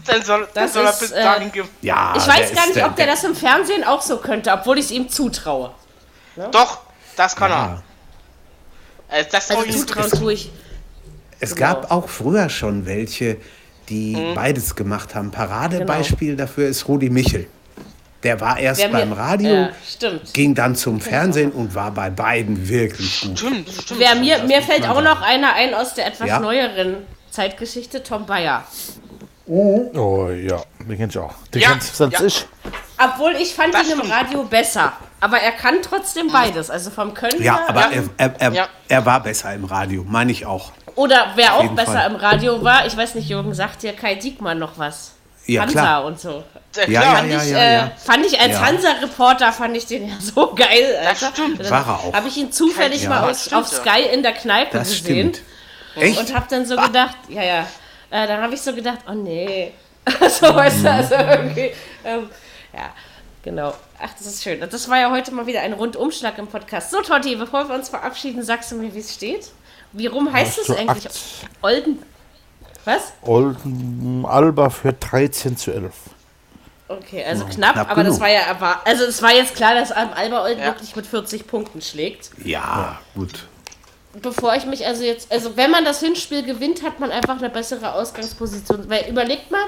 [0.07, 1.69] dann soll, dann Das soll er ist, bis äh, dahin geben.
[1.83, 4.79] ja ich der weiß gar nicht, ob der das im Fernsehen auch so könnte, obwohl
[4.79, 5.73] ich es ihm zutraue.
[6.53, 6.79] Doch,
[7.17, 7.83] das kann Ja.
[9.11, 9.21] er.
[9.21, 10.51] Äh, das Also zutrauen tue ich.
[11.41, 11.67] Es Genau.
[11.75, 13.37] gab auch früher schon welche,
[13.89, 14.35] die Mhm.
[14.35, 15.31] beides gemacht haben.
[15.31, 17.47] Paradebeispiel dafür ist Rudi Michel.
[18.23, 19.71] Der war erst Wer mir- beim Radio, Ja,
[20.33, 23.39] ging dann zum Fernsehen und war bei beiden wirklich gut.
[23.39, 24.01] Stimmt, stimmt.
[24.01, 25.05] Wer mir, mir fällt auch sagen.
[25.05, 26.41] noch einer ein aus der etwas Ja.
[26.41, 26.97] neueren
[27.37, 28.65] Zeitgeschichte, Tom Bayer.
[29.47, 31.35] Oh ja, den kenn ich auch.
[31.55, 32.27] Den Ja, kennst selbst ja.
[32.27, 32.47] ich.
[32.99, 34.11] Obwohl ich fand Das ihn im.
[34.11, 34.93] Radio besser.
[35.21, 36.71] Aber er kann trotzdem beides.
[36.71, 37.93] Also vom Können Ja, aber.
[37.93, 38.69] Er, er, er, Ja.
[38.89, 40.73] er war besser im Radio, meine ich auch.
[40.95, 42.11] Oder wer auch besser Fall.
[42.11, 45.13] im Radio war, ich weiß nicht, Jürgen, sagt dir Kai Diekmann noch was?
[45.45, 46.05] Ja, Hansa klar.
[46.07, 46.43] und so.
[46.75, 46.89] Ja, klar.
[46.89, 48.67] ja, Fand, ja, ich, ja, äh, fand ich als Ja.
[48.67, 51.31] Hansa-Reporter fand ich den ja so geil, Alter.
[51.33, 51.61] stimmt.
[51.61, 52.13] Dann War er auch.
[52.15, 53.81] Habe ich ihn zufällig Ja, mal das aus, auf.
[53.83, 55.35] Sky in der Kneipe Das gesehen.
[55.35, 55.43] stimmt.
[56.03, 56.19] Echt?
[56.19, 57.61] Und habe dann so gedacht, ja, ja.
[58.11, 59.73] Äh, dann habe ich so gedacht, oh nee.
[60.29, 60.83] so, weißt Mhm.
[60.85, 61.73] du, also irgendwie.
[62.05, 62.31] Ähm,
[62.73, 62.91] ja,
[63.43, 63.75] genau.
[64.01, 64.61] Ach, das ist schön.
[64.61, 66.91] Das war ja heute mal wieder ein Rundumschlag im Podcast.
[66.91, 69.51] So, Totti, bevor wir uns verabschieden, sagst du mir, wie es steht?
[69.93, 71.07] Wie rum heißt es eigentlich?
[71.07, 71.21] Akt?
[71.63, 72.03] Olden.
[72.85, 73.13] Was?
[73.23, 75.93] Olden Alba für 13 zu 11.
[76.89, 78.21] Okay, also knapp, knapp aber das genug.
[78.21, 80.67] war ja also es war jetzt klar, dass Alba Olden Ja.
[80.67, 82.31] wirklich mit 40 Punkten schlägt.
[82.45, 83.49] Ja, gut.
[84.23, 87.51] Bevor ich mich also jetzt, also wenn man das Hinspiel gewinnt, hat man einfach eine
[87.51, 88.89] bessere Ausgangsposition.
[88.89, 89.61] Weil überlegt mal,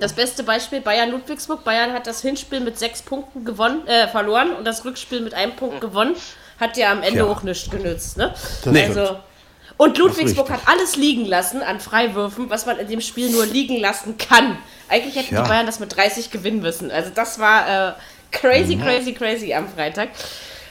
[0.00, 1.64] das beste Beispiel Bayern Ludwigsburg.
[1.64, 5.54] Bayern hat das Hinspiel mit sechs Punkten gewonnen, äh, verloren und das Rückspiel mit einem
[5.56, 6.14] Punkt gewonnen.
[6.58, 7.24] Hat ja am Ende Ja.
[7.26, 8.16] auch nichts genützt.
[8.16, 8.34] Ne?
[8.64, 8.84] Nee.
[8.86, 9.18] Also,
[9.76, 13.78] und Ludwigsburg hat alles liegen lassen an Freiwürfen, was man in dem Spiel nur liegen
[13.80, 14.58] lassen kann.
[14.88, 15.42] Eigentlich hätten Ja.
[15.42, 16.90] die Bayern das mit 30 gewinnen müssen.
[16.90, 17.92] Also das war äh,
[18.32, 18.82] crazy, Mhm.
[18.82, 20.08] crazy, crazy am Freitag.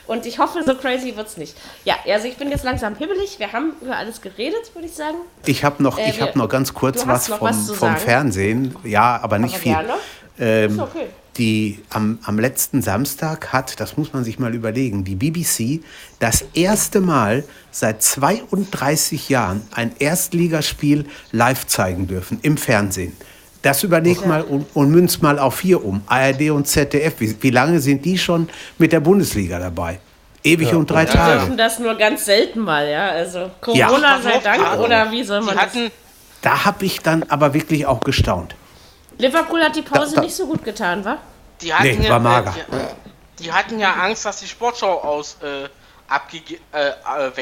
[0.08, 1.56] Und ich hoffe, so crazy wird's nicht.
[1.84, 3.40] Ja, also ich bin jetzt langsam hibbelig.
[3.40, 5.18] Wir haben über alles geredet, würde ich sagen.
[5.46, 7.96] Ich habe noch, Äh, ich noch ganz kurz was vom, was vom?
[7.98, 8.76] Fernsehen.
[8.84, 9.72] Ja, aber nicht Aber viel.
[9.74, 9.94] gerne.
[10.40, 11.08] Ähm, okay.
[11.38, 15.84] die, am, am letzten Samstag hat, das muss man sich mal überlegen, die BBC
[16.20, 23.16] das erste Mal seit 32 Jahren ein Erstligaspiel live zeigen dürfen im Fernsehen.
[23.62, 26.02] Das überleg mal und, und münz mal auf hier um.
[26.08, 27.16] ARD und ZDF.
[27.20, 30.00] Wie, wie lange sind die schon mit der Bundesliga dabei?
[30.44, 31.40] Ewig und drei Die Tage.
[31.40, 33.10] dürfen das nur ganz selten mal, ja.
[33.10, 33.88] Also Ja.
[33.88, 35.64] Corona sei Dank Also, oder wie soll man Die das?
[35.64, 35.92] hatten,
[36.42, 38.56] Da habe ich dann aber wirklich auch gestaunt.
[39.18, 41.18] Liverpool hat die Pause Da- da- nicht so gut getan, wa?
[41.62, 42.54] die hatten Nee, ja, war mager.
[43.40, 45.68] Die, die hatten ja Angst, dass die Sportschau aus äh,
[46.08, 47.36] abgege äh, äh,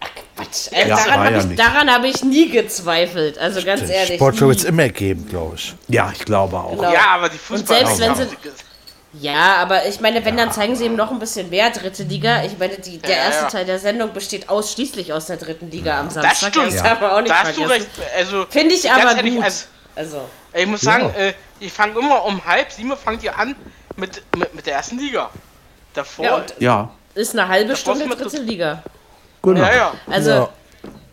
[0.00, 0.24] wegfällt.
[0.36, 0.72] Quatsch.
[0.72, 3.38] Äh, Ja, daran war habe ja ich, daran hab ich nie gezweifelt.
[3.38, 4.16] Also ganz ehrlich.
[4.16, 5.74] Sportshow wird es immer geben, glaube ich.
[5.88, 6.70] Ja, ich glaube auch.
[6.76, 6.92] Genau.
[6.92, 8.36] Ja, aber die Fußball selbst wenn sie-
[9.20, 12.44] Ja, aber ich meine, wenn, dann zeigen sie ihm noch ein bisschen mehr dritte Liga.
[12.44, 13.48] Ich meine, die, der Ja, erste ja.
[13.50, 16.50] Teil der Sendung besteht ausschließlich aus der dritten Liga am Das Samstag.
[16.52, 16.74] stimmt.
[16.74, 17.88] Das man auch nicht da hast du vergessen.
[17.98, 18.12] recht.
[18.16, 19.44] Also, Finde ich aber ehrlich, gut.
[19.44, 19.64] Also,
[19.96, 20.20] Also,
[20.52, 23.56] Ich muss sagen, äh, die fangen immer um halb sieben fangen die an
[23.96, 25.30] mit, mit, mit der ersten Liga.
[25.94, 26.24] Davor.
[26.24, 28.82] ja, und Ja, ist eine halbe Das Stunde dritte Liga.
[29.42, 29.60] Genau.
[29.60, 29.94] ja, ja.
[30.06, 30.48] Also, Ja.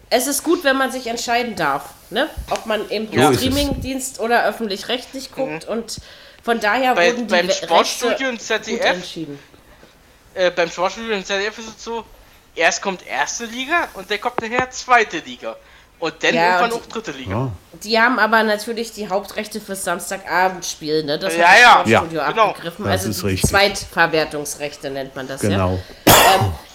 [0.10, 2.30] es ist gut, wenn man sich entscheiden darf, ne?
[2.50, 3.34] Ob man im es.
[3.34, 6.00] Streamingdienst oder öffentlich-rechtlich guckt und
[6.44, 9.40] von daher Bei, wurden die beim Sportstudio im ZDF, entschieden.
[10.36, 12.06] äh, beim Sportstudio im ZDF ist es so,
[12.56, 15.56] erst kommt erste Liga und dann kommt nachher zweite Liga.
[16.00, 17.32] Und dann Ja, irgendwann auch dritte Liga.
[17.32, 17.52] Ja.
[17.84, 21.18] Die haben aber natürlich die Hauptrechte fürs Samstagabendspiel, ne?
[21.18, 21.70] Das Ja, hat das ja.
[22.00, 22.44] Sportstudio Ja, genau.
[22.50, 22.86] abgegriffen.
[22.86, 23.50] Das also ist die richtig.
[23.50, 25.50] Zweitverwertungsrechte nennt man das, ja.
[25.50, 25.80] Genau.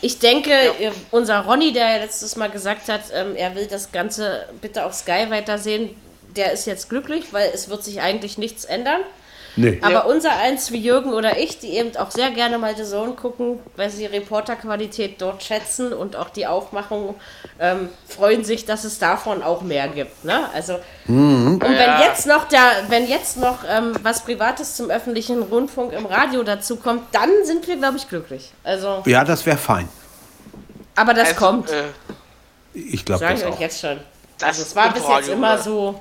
[0.01, 3.93] Ich denke, äh, unser Ronny, der ja letztes Mal gesagt hat, ähm, er will das
[3.93, 5.91] Ganze bitte auf Sky weitersehen,
[6.37, 9.01] der ist jetzt glücklich, weil es wird sich eigentlich nichts ändern.
[9.57, 9.79] Nee.
[9.83, 13.13] Aber unser eins wie Jürgen oder ich, die eben auch sehr gerne mal The Zone
[13.13, 17.17] gucken, weil sie Reporterqualität dort schätzen und auch die Aufmachung,
[17.59, 20.25] ähm, freuen sich, dass es davon auch mehr gibt.
[20.25, 20.49] Ne?
[20.55, 20.75] Also
[21.07, 22.03] und wenn Ja.
[22.05, 26.77] jetzt noch der, wenn jetzt noch ähm, was Privates zum öffentlichen Rundfunk im Radio dazu
[26.77, 28.53] kommt, dann sind wir, glaube ich, glücklich.
[28.63, 29.89] Also, Ja, das wäre fein.
[30.97, 31.71] aber das Also, kommt.
[31.71, 31.83] Äh,
[32.73, 33.61] Ich glaube das ich euch auch.
[33.61, 33.99] jetzt schon.
[34.39, 35.63] das Also es war bis jetzt immer oder?
[35.63, 36.01] so.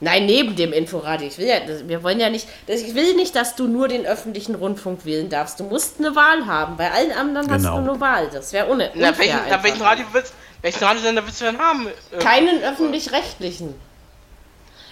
[0.00, 1.26] Nein, neben dem Inforadio.
[1.26, 1.56] Ich will ja,
[1.86, 5.58] wir wollen ja nicht, ich will nicht, dass du nur den öffentlichen Rundfunk wählen darfst.
[5.58, 6.76] Du musst eine Wahl haben.
[6.76, 7.80] Bei allen anderen hast Genau.
[7.80, 8.28] du eine Wahl.
[8.32, 8.90] Das wäre ohne.
[8.94, 11.88] Na, welchen, na, welchen Radio willst, welchen Radiosender willst du denn haben?
[12.12, 13.74] Äh, Keinen öffentlich-rechtlichen.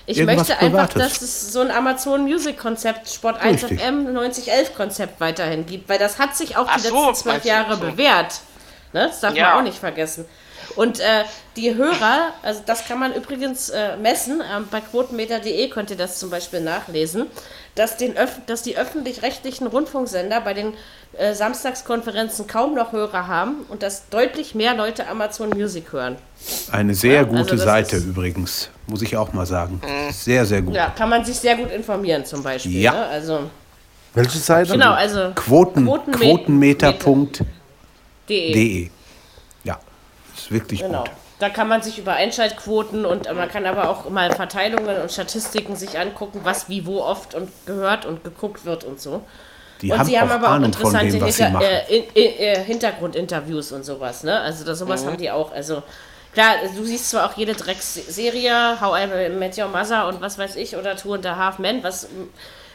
[0.09, 1.13] Ich Irgendwas möchte einfach, Privates.
[1.19, 3.81] dass es so ein Amazon Music Konzept, Sport 1 Richtig.
[3.81, 7.45] FM 9011 Konzept weiterhin gibt, weil das hat sich auch Ach die so, letzten zwölf
[7.45, 7.81] Jahre so.
[7.81, 8.35] bewährt.
[8.93, 9.07] Ne?
[9.09, 9.51] Das darf Ja.
[9.51, 10.25] man auch nicht vergessen.
[10.75, 11.25] Und äh,
[11.57, 16.19] die Hörer, also das kann man übrigens äh, messen, ähm, bei quotenmeter.de könnt ihr das
[16.19, 17.27] zum Beispiel nachlesen,
[17.77, 20.75] dass, den Öff dass die öffentlich-rechtlichen Rundfunksender bei den
[21.17, 26.17] äh, Samstagskonferenzen kaum noch Hörer haben und dass deutlich mehr Leute Amazon Music hören.
[26.73, 29.81] Eine sehr Ja, gute also Seite übrigens, muss ich auch mal sagen.
[29.83, 30.13] Mhm.
[30.13, 30.75] Sehr, sehr gut.
[30.75, 32.81] Ja, kann man sich sehr gut informieren zum Beispiel.
[32.81, 32.93] Ja.
[32.93, 33.07] Ne?
[33.07, 33.51] Also,
[34.15, 34.73] Welche Seite?
[34.73, 37.47] genau, also Quoten, Quotenme- Quotenmeter.de.
[38.29, 38.83] de.
[38.85, 38.91] Ja,
[40.47, 41.03] ist wirklich Genau.
[41.03, 41.11] gut.
[41.39, 45.13] Da kann man sich über Einschaltquoten und äh, man kann aber auch mal Verteilungen und
[45.13, 49.23] Statistiken sich angucken, was wie wo oft und gehört und geguckt wird und so.
[49.83, 52.53] Die und haben sie haben auch aber auch Ahnung interessante dem, was sie Hinter äh,
[52.55, 54.41] äh, Hintergrundinterviews und sowas, ne?
[54.41, 55.07] Also das, sowas Mhm.
[55.09, 55.53] haben die auch.
[55.53, 55.83] Also
[56.33, 60.57] klar, du siehst zwar auch jede Drecksserie, How I Met Your Mother und was weiß
[60.57, 62.09] ich, oder Two and a Half Men, was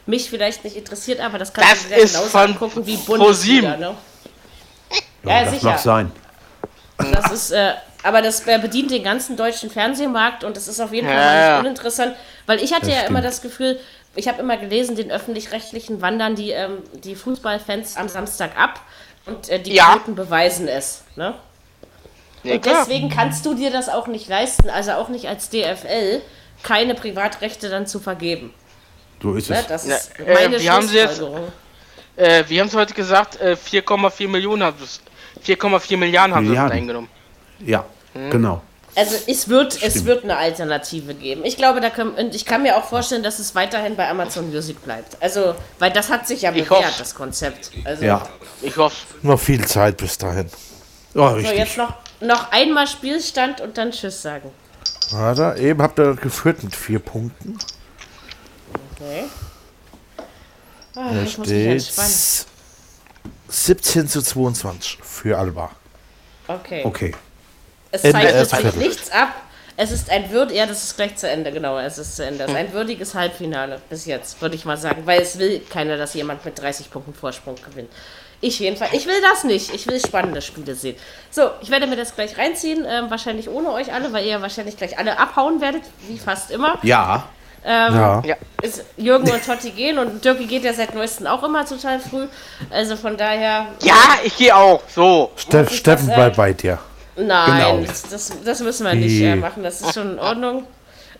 [0.05, 2.97] mich vielleicht nicht interessiert, aber das kannst Das du dir ist genauso angucken wie.
[2.97, 3.95] Bundesliga, ne?
[5.23, 5.65] Ja, das sicher.
[5.65, 6.11] mag sein.
[7.11, 7.73] Das ist, äh,
[8.03, 11.57] aber das äh, bedient den ganzen deutschen Fernsehmarkt und das ist auf jeden Fall Ja,
[11.57, 12.15] nicht uninteressant,
[12.45, 13.25] weil ich hatte Das ja immer stimmt.
[13.25, 13.79] das Gefühl,
[14.15, 18.81] ich habe immer gelesen, den öffentlich-rechtlichen wandern die, ähm, die Fußballfans am Samstag ab
[19.25, 19.93] und äh, die Ja.
[19.93, 21.03] Quoten beweisen es.
[21.15, 21.35] Ne?
[22.43, 22.77] Ja, Und klar.
[22.85, 26.21] deswegen kannst du dir das auch nicht leisten, also auch nicht als DFL,
[26.63, 28.53] keine Privatrechte dann zu vergeben.
[29.21, 29.57] So ist Ne?
[29.59, 29.67] es.
[29.67, 31.21] Das Ja, ist äh, meine wie haben sie jetzt-.
[32.17, 34.99] Äh, wir haben es heute gesagt, äh, 4,4 Millionen haben sie
[35.45, 36.77] 4,4 Milliarden haben sie Milliarden.
[36.77, 37.07] eingenommen.
[37.65, 38.29] Ja, Hm.
[38.29, 38.61] genau.
[38.93, 41.45] Also es wird, es wird eine Alternative geben.
[41.45, 44.49] Ich glaube, da können, und ich kann mir auch vorstellen, dass es weiterhin bei Amazon
[44.51, 45.15] Music bleibt.
[45.21, 46.99] Also, weil das hat sich ja Ich bewährt, hoffe.
[46.99, 47.71] das Konzept.
[47.85, 48.27] Also, Ja,
[48.61, 48.97] Ich hoffe.
[49.21, 50.47] Noch viel Zeit bis dahin.
[51.15, 51.57] oh, So, richtig.
[51.57, 54.51] jetzt noch, noch einmal Spielstand und dann Tschüss sagen.
[55.11, 57.57] Warte, eben habt ihr geführt mit vier Punkten.
[58.97, 59.23] Okay.
[60.95, 62.11] Ah, Da ich muss mich steht entspannen.
[63.51, 65.71] 17 zu 22 für Alba.
[66.47, 66.81] Okay.
[66.85, 67.15] Okay.
[67.91, 68.79] Es zeichnet sich Viertel.
[68.79, 69.29] nichts ab.
[69.77, 72.43] Es ist ein würd, ja, das ist gleich zu Ende, genau, es ist zu Ende.
[72.43, 75.97] Es ist ein würdiges Halbfinale bis jetzt, würde ich mal sagen, weil es will keiner,
[75.97, 77.89] dass jemand mit 30 Punkten Vorsprung gewinnt.
[78.41, 78.93] Ich jedenfalls.
[78.93, 79.73] Ich will das nicht.
[79.73, 80.95] Ich will spannende Spiele sehen.
[81.29, 84.77] So, ich werde mir das gleich reinziehen, ähm, wahrscheinlich ohne euch alle, weil ihr wahrscheinlich
[84.77, 86.79] gleich alle abhauen werdet, wie fast immer.
[86.81, 87.29] Ja,
[87.65, 88.21] ja.
[88.25, 88.35] Ja.
[88.61, 92.27] Ist Jürgen und Totti gehen und Dirki geht ja seit neuestem auch immer total früh.
[92.69, 94.81] Also von daher, Ja, ich gehe auch.
[94.93, 95.31] So.
[95.35, 96.79] Ste ich Steffen das, äh, bleibt bei dir.
[97.15, 97.77] Nein, Genau.
[97.85, 99.63] das, das, das müssen wir nicht äh, machen.
[99.63, 100.65] Das ist schon in Ordnung.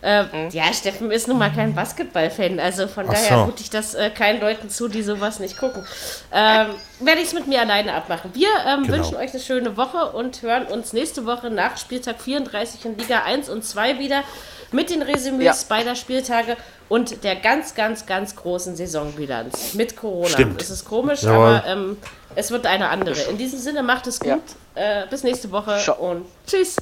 [0.04, 3.46] Äh, ja, Steffen ist nun mal kein Basketball-Fan, also von Ach daher so.
[3.46, 5.86] mute ich das äh, keinen Leuten zu, die sowas nicht gucken.
[6.34, 6.70] Ähm,
[7.02, 8.32] werde ich es mit mir alleine abmachen.
[8.34, 8.96] Wir ähm, Genau.
[8.98, 13.22] wünschen euch eine schöne Woche und hören uns nächste Woche nach Spieltag 34 in Liga
[13.26, 14.24] 1 und 2 wieder
[14.72, 15.76] mit den Resümees Ja.
[15.76, 16.58] beider Spieltage
[16.90, 20.28] und der ganz, ganz, ganz großen Saisonbilanz mit Corona.
[20.30, 20.62] Stimmt.
[20.62, 21.36] Es ist komisch, Jawohl.
[21.58, 21.98] aber ähm,
[22.36, 23.20] es wird eine andere.
[23.30, 24.42] In diesem Sinne, macht es gut.
[24.76, 25.98] Äh, bis nächste Woche Ciao.
[26.12, 26.78] und tschüss.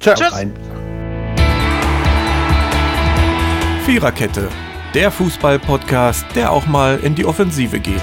[0.00, 0.14] Ciao.
[0.14, 0.32] Tschüss.
[0.32, 0.54] rein.
[3.86, 4.48] Viererkette,
[4.94, 8.02] der Fußball-Podcast, der auch mal in die Offensive geht.